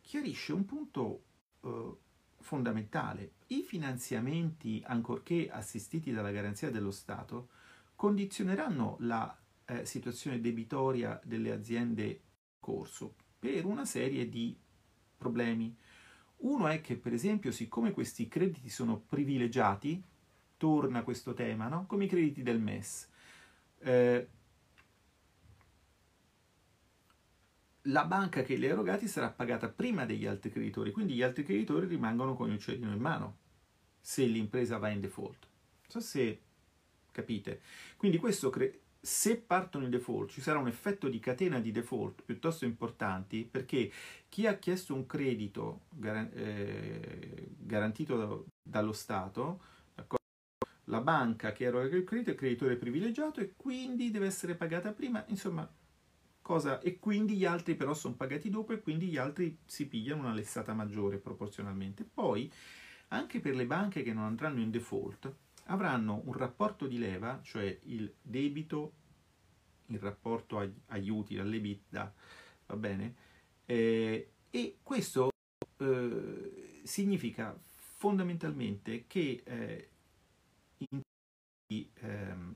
chiarisce 0.00 0.52
un 0.52 0.64
punto 0.64 1.22
eh, 1.62 1.96
fondamentale. 2.42 3.32
I 3.48 3.62
finanziamenti, 3.62 4.82
ancorché 4.84 5.48
assistiti 5.50 6.12
dalla 6.12 6.30
garanzia 6.30 6.70
dello 6.70 6.90
Stato, 6.90 7.48
condizioneranno 7.96 8.96
la 9.00 9.34
eh, 9.64 9.86
situazione 9.86 10.40
debitoria 10.40 11.20
delle 11.24 11.52
aziende 11.52 12.04
in 12.04 12.16
corso 12.58 13.14
per 13.38 13.64
una 13.64 13.84
serie 13.84 14.28
di 14.28 14.56
problemi. 15.16 15.74
Uno 16.38 16.66
è 16.66 16.80
che, 16.80 16.96
per 16.96 17.12
esempio, 17.12 17.52
siccome 17.52 17.92
questi 17.92 18.28
crediti 18.28 18.68
sono 18.68 18.98
privilegiati, 18.98 20.02
torna 20.56 21.02
questo 21.02 21.34
tema, 21.34 21.68
no? 21.68 21.86
come 21.86 22.04
i 22.04 22.08
crediti 22.08 22.42
del 22.42 22.60
MES, 22.60 23.08
eh, 23.78 24.28
la 27.86 28.04
banca 28.04 28.42
che 28.42 28.54
li 28.54 28.66
ha 28.66 28.70
erogati 28.70 29.08
sarà 29.08 29.30
pagata 29.30 29.68
prima 29.68 30.04
degli 30.04 30.26
altri 30.26 30.50
creditori, 30.50 30.92
quindi 30.92 31.14
gli 31.14 31.22
altri 31.22 31.44
creditori 31.44 31.86
rimangono 31.86 32.34
con 32.34 32.48
il 32.48 32.54
uccellino 32.54 32.92
in 32.92 33.00
mano 33.00 33.36
se 34.00 34.24
l'impresa 34.24 34.78
va 34.78 34.88
in 34.88 35.00
default. 35.00 35.46
Non 35.46 35.88
so 35.88 36.00
se 36.00 36.40
capite. 37.10 37.60
Quindi 37.96 38.18
questo 38.18 38.50
cre- 38.50 38.80
se 39.00 39.36
partono 39.36 39.84
in 39.84 39.90
default 39.90 40.30
ci 40.30 40.40
sarà 40.40 40.58
un 40.58 40.68
effetto 40.68 41.08
di 41.08 41.18
catena 41.18 41.58
di 41.58 41.72
default 41.72 42.22
piuttosto 42.22 42.64
importanti 42.64 43.44
perché 43.48 43.90
chi 44.28 44.46
ha 44.46 44.54
chiesto 44.58 44.94
un 44.94 45.06
credito 45.06 45.82
gar- 45.90 46.30
eh, 46.34 47.48
garantito 47.58 48.16
da- 48.16 48.38
dallo 48.62 48.92
Stato 48.92 49.70
la 50.86 51.00
banca 51.00 51.52
che 51.52 51.64
eroga 51.64 51.96
il 51.96 52.04
credito 52.04 52.30
è 52.30 52.34
creditore 52.34 52.76
privilegiato 52.76 53.40
e 53.40 53.52
quindi 53.56 54.10
deve 54.10 54.26
essere 54.26 54.54
pagata 54.54 54.92
prima, 54.92 55.24
insomma, 55.28 55.68
cosa 56.42 56.80
e 56.80 56.98
quindi 56.98 57.36
gli 57.36 57.44
altri 57.44 57.74
però 57.74 57.94
sono 57.94 58.14
pagati 58.14 58.50
dopo 58.50 58.72
e 58.72 58.80
quindi 58.80 59.06
gli 59.06 59.16
altri 59.16 59.56
si 59.64 59.86
pigliano 59.86 60.22
una 60.22 60.34
lessata 60.34 60.74
maggiore 60.74 61.18
proporzionalmente. 61.18 62.04
Poi, 62.04 62.52
anche 63.08 63.40
per 63.40 63.54
le 63.54 63.66
banche 63.66 64.02
che 64.02 64.12
non 64.12 64.24
andranno 64.24 64.60
in 64.60 64.70
default, 64.70 65.32
avranno 65.66 66.22
un 66.24 66.32
rapporto 66.34 66.86
di 66.86 66.98
leva, 66.98 67.40
cioè 67.42 67.78
il 67.84 68.12
debito 68.20 68.92
in 69.86 70.00
rapporto 70.00 70.58
agli, 70.58 70.74
agli 70.88 71.10
utili, 71.10 71.40
all'EBITDA, 71.40 72.14
va 72.66 72.76
bene? 72.76 73.14
Eh, 73.64 74.32
e 74.50 74.78
questo 74.82 75.30
eh, 75.78 76.80
significa 76.82 77.56
fondamentalmente 77.96 79.06
che 79.06 79.42
eh, 79.44 79.88
in 80.90 81.00
di, 81.72 81.90
ehm, 82.00 82.54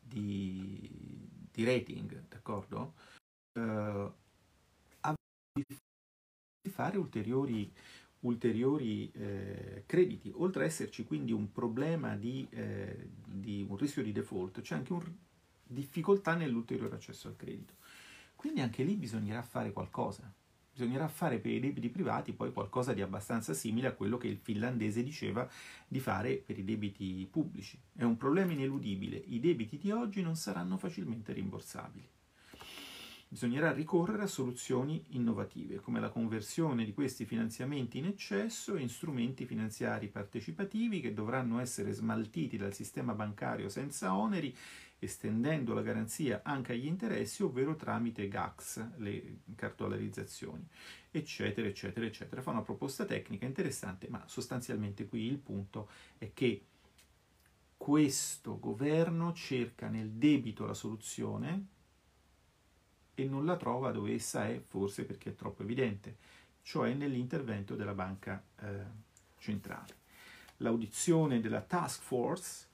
di, 0.00 1.07
di, 1.58 1.64
rating, 1.64 2.28
d'accordo? 2.28 2.94
Eh, 3.52 4.12
di 6.62 6.70
fare 6.70 6.98
ulteriori 6.98 7.72
ulteriori 8.20 9.10
eh, 9.12 9.84
crediti. 9.86 10.32
Oltre 10.34 10.64
ad 10.64 10.70
esserci 10.70 11.04
quindi 11.04 11.32
un 11.32 11.52
problema 11.52 12.16
di, 12.16 12.46
eh, 12.50 13.10
di, 13.24 13.64
un 13.68 13.76
rischio 13.76 14.02
di 14.02 14.12
default, 14.12 14.60
c'è 14.60 14.74
anche 14.74 14.92
una 14.92 15.16
difficoltà 15.62 16.34
nell'ulteriore 16.34 16.96
accesso 16.96 17.28
al 17.28 17.36
credito. 17.36 17.74
Quindi 18.34 18.60
anche 18.60 18.82
lì 18.82 18.96
bisognerà 18.96 19.42
fare 19.42 19.72
qualcosa. 19.72 20.32
Bisognerà 20.78 21.08
fare 21.08 21.40
per 21.40 21.50
i 21.50 21.58
debiti 21.58 21.88
privati 21.88 22.32
poi 22.32 22.52
qualcosa 22.52 22.92
di 22.92 23.02
abbastanza 23.02 23.52
simile 23.52 23.88
a 23.88 23.94
quello 23.94 24.16
che 24.16 24.28
il 24.28 24.38
finlandese 24.40 25.02
diceva 25.02 25.50
di 25.88 25.98
fare 25.98 26.36
per 26.36 26.56
i 26.56 26.64
debiti 26.64 27.26
pubblici. 27.28 27.76
È 27.96 28.04
un 28.04 28.16
problema 28.16 28.52
ineludibile. 28.52 29.16
I 29.16 29.40
debiti 29.40 29.76
di 29.76 29.90
oggi 29.90 30.22
non 30.22 30.36
saranno 30.36 30.76
facilmente 30.76 31.32
rimborsabili 31.32 32.08
bisognerà 33.30 33.72
ricorrere 33.72 34.22
a 34.22 34.26
soluzioni 34.26 35.04
innovative, 35.10 35.80
come 35.80 36.00
la 36.00 36.08
conversione 36.08 36.86
di 36.86 36.94
questi 36.94 37.26
finanziamenti 37.26 37.98
in 37.98 38.06
eccesso 38.06 38.76
in 38.76 38.88
strumenti 38.88 39.44
finanziari 39.44 40.08
partecipativi 40.08 41.02
che 41.02 41.12
dovranno 41.12 41.58
essere 41.58 41.92
smaltiti 41.92 42.56
dal 42.56 42.72
sistema 42.72 43.12
bancario 43.12 43.68
senza 43.68 44.16
oneri, 44.16 44.56
estendendo 44.98 45.74
la 45.74 45.82
garanzia 45.82 46.40
anche 46.42 46.72
agli 46.72 46.86
interessi, 46.86 47.42
ovvero 47.42 47.76
tramite 47.76 48.28
GACS, 48.28 48.96
le 48.96 49.38
cartolarizzazioni, 49.54 50.66
eccetera, 51.10 51.66
eccetera, 51.68 52.06
eccetera. 52.06 52.42
Fa 52.42 52.50
una 52.50 52.62
proposta 52.62 53.04
tecnica 53.04 53.46
interessante, 53.46 54.08
ma 54.08 54.22
sostanzialmente 54.26 55.06
qui 55.06 55.26
il 55.26 55.38
punto 55.38 55.88
è 56.18 56.32
che 56.32 56.64
questo 57.76 58.58
governo 58.58 59.32
cerca 59.32 59.88
nel 59.88 60.10
debito 60.10 60.66
la 60.66 60.74
soluzione, 60.74 61.66
e 63.14 63.24
non 63.24 63.44
la 63.44 63.56
trova 63.56 63.90
dove 63.90 64.14
essa 64.14 64.46
è, 64.46 64.62
forse 64.64 65.04
perché 65.04 65.30
è 65.30 65.34
troppo 65.34 65.62
evidente, 65.62 66.16
cioè 66.62 66.94
nell'intervento 66.94 67.74
della 67.74 67.94
banca 67.94 68.40
eh, 68.60 68.84
centrale. 69.38 69.96
L'audizione 70.58 71.40
della 71.40 71.60
task 71.60 72.02
force 72.02 72.66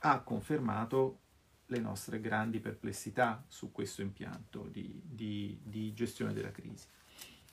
ha 0.00 0.20
confermato 0.20 1.20
le 1.66 1.78
nostre 1.78 2.20
grandi 2.20 2.60
perplessità 2.60 3.44
su 3.48 3.72
questo 3.72 4.02
impianto 4.02 4.68
di, 4.70 5.00
di, 5.04 5.58
di 5.62 5.92
gestione 5.92 6.32
della 6.32 6.52
crisi. 6.52 6.86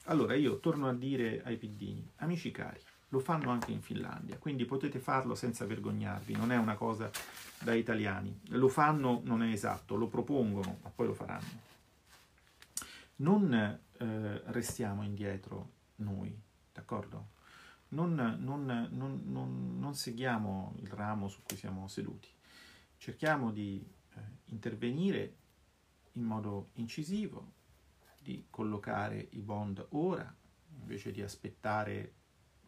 Allora 0.05 0.35
io 0.35 0.59
torno 0.59 0.87
a 0.87 0.93
dire 0.93 1.41
ai 1.43 1.57
piddini, 1.57 2.07
amici 2.17 2.51
cari, 2.51 2.79
lo 3.09 3.19
fanno 3.19 3.51
anche 3.51 3.71
in 3.71 3.81
Finlandia, 3.81 4.37
quindi 4.37 4.65
potete 4.65 4.99
farlo 4.99 5.35
senza 5.35 5.65
vergognarvi, 5.65 6.35
non 6.35 6.51
è 6.51 6.57
una 6.57 6.75
cosa 6.75 7.09
da 7.61 7.73
italiani. 7.73 8.41
Lo 8.49 8.67
fanno, 8.67 9.21
non 9.23 9.43
è 9.43 9.51
esatto, 9.51 9.95
lo 9.95 10.07
propongono, 10.07 10.79
ma 10.81 10.89
poi 10.89 11.07
lo 11.07 11.13
faranno 11.13 11.71
non 13.23 13.53
eh, 13.53 14.41
restiamo 14.45 15.03
indietro 15.03 15.71
noi, 15.97 16.35
d'accordo? 16.73 17.31
Non, 17.89 18.15
non, 18.39 18.89
non, 18.91 19.21
non, 19.79 19.93
seguiamo 19.93 20.77
il 20.81 20.89
ramo 20.89 21.27
su 21.27 21.43
cui 21.43 21.55
siamo 21.55 21.87
seduti, 21.87 22.27
cerchiamo 22.97 23.51
di 23.51 23.85
eh, 24.15 24.19
intervenire 24.45 25.35
in 26.13 26.23
modo 26.23 26.69
incisivo, 26.73 27.51
di 28.21 28.45
collocare 28.49 29.27
i 29.31 29.39
bond 29.39 29.85
ora, 29.89 30.33
invece 30.79 31.11
di 31.11 31.21
aspettare 31.21 32.13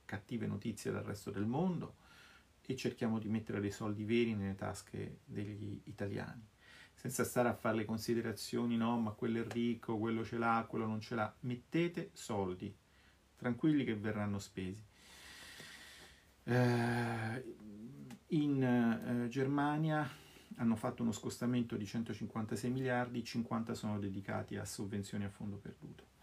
cattive 0.05 0.47
notizie 0.47 0.91
dal 0.91 1.03
resto 1.03 1.31
del 1.31 1.45
mondo, 1.45 1.95
e 2.61 2.75
cerchiamo 2.75 3.19
di 3.19 3.29
mettere 3.29 3.61
dei 3.61 3.71
soldi 3.71 4.03
veri 4.03 4.33
nelle 4.33 4.55
tasche 4.55 5.19
degli 5.23 5.79
italiani, 5.85 6.45
senza 6.93 7.23
stare 7.23 7.49
a 7.49 7.53
fare 7.53 7.77
le 7.77 7.85
considerazioni, 7.85 8.75
no, 8.75 8.99
ma 8.99 9.11
quello 9.11 9.41
è 9.41 9.47
ricco, 9.47 9.97
quello 9.97 10.25
ce 10.25 10.37
l'ha, 10.37 10.65
quello 10.67 10.87
non 10.87 10.99
ce 10.99 11.15
l'ha. 11.15 11.33
Mettete 11.41 12.09
soldi, 12.13 12.75
tranquilli 13.35 13.83
che 13.83 13.95
verranno 13.95 14.39
spesi. 14.39 14.83
Eh, 16.43 17.55
in 18.29 18.63
eh, 18.63 19.27
Germania 19.29 20.07
hanno 20.55 20.75
fatto 20.75 21.01
uno 21.01 21.11
scostamento 21.11 21.75
di 21.75 21.85
156 21.85 22.69
miliardi, 22.69 23.23
50 23.23 23.73
sono 23.73 23.99
dedicati 23.99 24.57
a 24.57 24.65
sovvenzioni 24.65 25.25
a 25.25 25.29
fondo 25.29 25.57
perduto. 25.57 26.13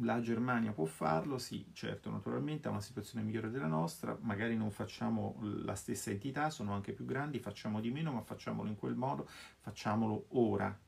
La 0.00 0.20
Germania 0.20 0.72
può 0.72 0.84
farlo, 0.84 1.38
sì, 1.38 1.66
certo, 1.72 2.10
naturalmente 2.10 2.68
ha 2.68 2.70
una 2.70 2.80
situazione 2.80 3.24
migliore 3.24 3.50
della 3.50 3.66
nostra, 3.66 4.16
magari 4.20 4.56
non 4.56 4.70
facciamo 4.70 5.36
la 5.40 5.74
stessa 5.74 6.10
entità, 6.10 6.50
sono 6.50 6.72
anche 6.72 6.92
più 6.92 7.04
grandi, 7.04 7.40
facciamo 7.40 7.80
di 7.80 7.90
meno, 7.90 8.12
ma 8.12 8.20
facciamolo 8.22 8.68
in 8.68 8.76
quel 8.76 8.94
modo, 8.94 9.28
facciamolo 9.60 10.26
ora. 10.30 10.78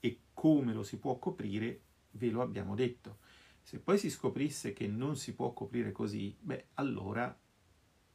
E 0.00 0.20
come 0.32 0.72
lo 0.72 0.82
si 0.82 0.98
può 0.98 1.18
coprire, 1.18 1.80
ve 2.12 2.30
lo 2.30 2.42
abbiamo 2.42 2.74
detto. 2.74 3.18
Se 3.62 3.78
poi 3.78 3.98
si 3.98 4.10
scoprisse 4.10 4.72
che 4.72 4.88
non 4.88 5.14
si 5.16 5.34
può 5.34 5.52
coprire 5.52 5.92
così, 5.92 6.34
beh, 6.40 6.68
allora 6.74 7.36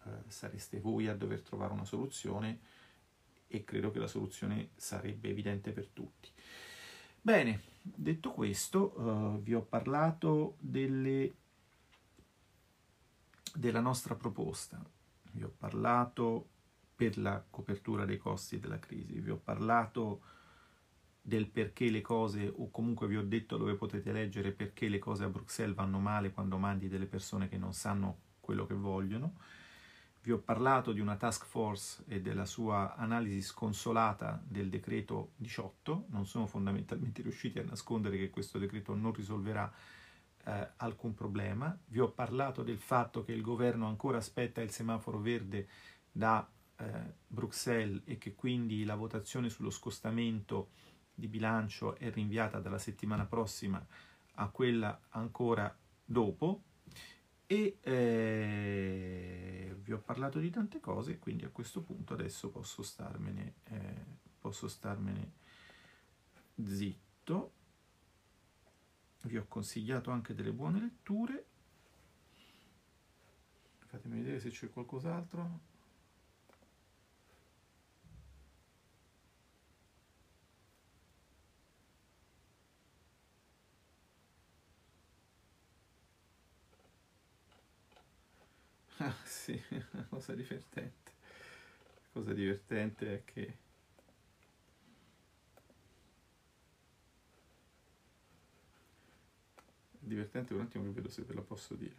eh, 0.05 0.09
sareste 0.27 0.79
voi 0.79 1.07
a 1.07 1.15
dover 1.15 1.41
trovare 1.41 1.73
una 1.73 1.85
soluzione 1.85 2.59
e 3.53 3.63
credo 3.63 3.91
che 3.91 3.99
la 3.99 4.07
soluzione 4.07 4.69
sarebbe 4.75 5.29
evidente 5.29 5.71
per 5.71 5.85
tutti. 5.85 6.27
Bene, 7.21 7.61
detto 7.83 8.31
questo, 8.31 8.99
uh, 8.99 9.41
vi 9.43 9.53
ho 9.53 9.61
parlato 9.61 10.55
delle, 10.57 11.31
della 13.53 13.79
nostra 13.79 14.15
proposta, 14.15 14.83
vi 15.33 15.43
ho 15.43 15.53
parlato 15.55 16.47
per 16.95 17.19
la 17.19 17.43
copertura 17.47 18.05
dei 18.05 18.17
costi 18.17 18.59
della 18.59 18.79
crisi, 18.79 19.19
vi 19.19 19.29
ho 19.29 19.37
parlato 19.37 20.21
del 21.21 21.47
perché 21.47 21.91
le 21.91 22.01
cose, 22.01 22.51
o 22.53 22.71
comunque 22.71 23.05
vi 23.05 23.17
ho 23.17 23.23
detto 23.23 23.57
dove 23.57 23.75
potete 23.75 24.11
leggere 24.11 24.51
perché 24.51 24.89
le 24.89 24.99
cose 24.99 25.25
a 25.25 25.29
Bruxelles 25.29 25.75
vanno 25.75 25.99
male 25.99 26.31
quando 26.31 26.57
mandi 26.57 26.89
delle 26.89 27.05
persone 27.05 27.47
che 27.47 27.57
non 27.57 27.73
sanno 27.73 28.17
quello 28.39 28.65
che 28.65 28.73
vogliono 28.73 29.35
vi 30.23 30.31
ho 30.31 30.39
parlato 30.39 30.93
di 30.93 31.01
una 31.01 31.17
task 31.17 31.45
force 31.45 32.03
e 32.07 32.21
della 32.21 32.45
sua 32.45 32.95
analisi 32.95 33.41
sconsolata 33.41 34.41
del 34.41 34.69
decreto 34.69 35.31
18, 35.35 36.05
non 36.09 36.25
sono 36.25 36.47
fondamentalmente 36.47 37.21
riusciti 37.21 37.59
a 37.59 37.63
nascondere 37.63 38.17
che 38.17 38.29
questo 38.29 38.57
decreto 38.57 38.95
non 38.95 39.11
risolverà 39.11 39.69
eh, 40.45 40.69
alcun 40.77 41.13
problema. 41.13 41.77
Vi 41.87 41.99
ho 41.99 42.09
parlato 42.09 42.63
del 42.63 42.79
fatto 42.79 43.25
che 43.25 43.33
il 43.33 43.41
governo 43.41 43.85
ancora 43.85 44.17
aspetta 44.17 44.61
il 44.61 44.71
semaforo 44.71 45.19
verde 45.19 45.67
da 46.09 46.49
eh, 46.77 46.85
Bruxelles 47.27 48.03
e 48.05 48.17
che 48.17 48.33
quindi 48.33 48.85
la 48.85 48.95
votazione 48.95 49.49
sullo 49.49 49.69
scostamento 49.69 50.69
di 51.13 51.27
bilancio 51.27 51.97
è 51.97 52.09
rinviata 52.09 52.59
dalla 52.59 52.79
settimana 52.79 53.25
prossima 53.25 53.85
a 54.35 54.47
quella 54.47 55.01
ancora 55.09 55.75
dopo 56.05 56.61
e 57.45 57.77
eh, 57.81 59.75
vi 59.81 59.91
ho 59.91 59.99
parlato 59.99 60.39
di 60.39 60.49
tante 60.49 60.79
cose, 60.79 61.19
quindi 61.19 61.45
a 61.45 61.49
questo 61.49 61.81
punto 61.81 62.13
adesso 62.13 62.49
posso 62.49 62.81
starmene, 62.83 63.53
eh, 63.65 64.05
posso 64.39 64.67
starmene 64.67 65.31
zitto. 66.63 67.51
Vi 69.23 69.37
ho 69.37 69.45
consigliato 69.47 70.11
anche 70.11 70.33
delle 70.33 70.51
buone 70.51 70.79
letture. 70.79 71.45
Fatemi 73.87 74.17
vedere 74.17 74.39
se 74.39 74.49
c'è 74.49 74.69
qualcos'altro. 74.69 75.71
Ah, 88.99 89.13
sì, 89.25 89.59
una 89.91 90.05
cosa 90.09 90.33
divertente. 90.33 91.11
La 92.01 92.09
cosa 92.21 92.33
divertente 92.33 93.13
è 93.15 93.23
che 93.25 93.57
divertente 99.99 100.53
un 100.53 100.61
attimo 100.61 100.83
che 100.83 100.91
vedo 100.91 101.09
se 101.09 101.23
ve 101.23 101.33
la 101.33 101.41
posso 101.41 101.73
dire. 101.73 101.95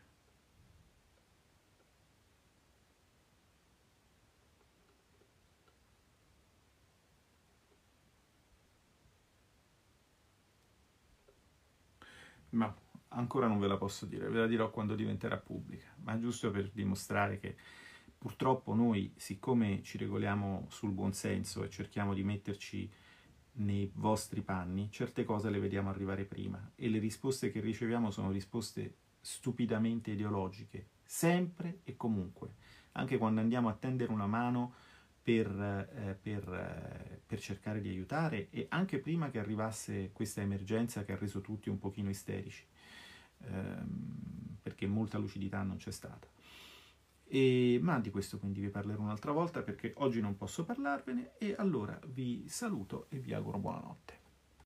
Ma 12.50 12.74
ancora 13.14 13.46
non 13.46 13.58
ve 13.58 13.66
la 13.66 13.76
posso 13.76 14.06
dire, 14.06 14.28
ve 14.28 14.40
la 14.40 14.46
dirò 14.46 14.70
quando 14.70 14.94
diventerà 14.94 15.36
pubblica, 15.36 15.94
ma 16.02 16.18
giusto 16.18 16.50
per 16.50 16.70
dimostrare 16.70 17.38
che 17.38 17.56
purtroppo 18.16 18.74
noi, 18.74 19.12
siccome 19.16 19.82
ci 19.82 19.98
regoliamo 19.98 20.66
sul 20.70 20.92
buonsenso 20.92 21.62
e 21.62 21.70
cerchiamo 21.70 22.14
di 22.14 22.22
metterci 22.22 22.90
nei 23.56 23.90
vostri 23.94 24.42
panni, 24.42 24.90
certe 24.90 25.24
cose 25.24 25.50
le 25.50 25.60
vediamo 25.60 25.90
arrivare 25.90 26.24
prima 26.24 26.72
e 26.74 26.88
le 26.88 26.98
risposte 26.98 27.50
che 27.50 27.60
riceviamo 27.60 28.10
sono 28.10 28.30
risposte 28.30 28.96
stupidamente 29.20 30.10
ideologiche, 30.10 30.88
sempre 31.04 31.80
e 31.84 31.96
comunque, 31.96 32.54
anche 32.92 33.18
quando 33.18 33.40
andiamo 33.40 33.68
a 33.68 33.74
tendere 33.74 34.12
una 34.12 34.26
mano 34.26 34.74
per, 35.22 35.48
eh, 35.48 36.18
per, 36.20 36.48
eh, 36.52 37.20
per, 37.24 37.40
cercare 37.40 37.80
di 37.80 37.88
aiutare 37.88 38.48
e 38.50 38.66
anche 38.68 38.98
prima 38.98 39.30
che 39.30 39.38
arrivasse 39.38 40.10
questa 40.12 40.42
emergenza 40.42 41.04
che 41.04 41.12
ha 41.12 41.16
reso 41.16 41.40
tutti 41.40 41.70
un 41.70 41.78
pochino 41.78 42.10
isterici 42.10 42.66
ehm, 43.48 44.58
perché 44.62 44.86
molta 44.86 45.18
lucidità 45.18 45.62
non 45.62 45.76
c'è 45.76 45.90
stata. 45.90 46.28
E, 47.26 47.78
ma 47.82 47.98
di 48.00 48.10
questo 48.10 48.38
quindi 48.38 48.60
vi 48.60 48.68
parlerò 48.68 49.02
un'altra 49.02 49.32
volta 49.32 49.62
perché 49.62 49.92
oggi 49.96 50.20
non 50.20 50.36
posso 50.36 50.64
parlarvene 50.64 51.32
e 51.38 51.54
allora 51.56 51.98
vi 52.06 52.44
saluto 52.48 53.06
e 53.08 53.18
vi 53.18 53.32
auguro 53.32 53.58
buonanotte. 53.58 54.23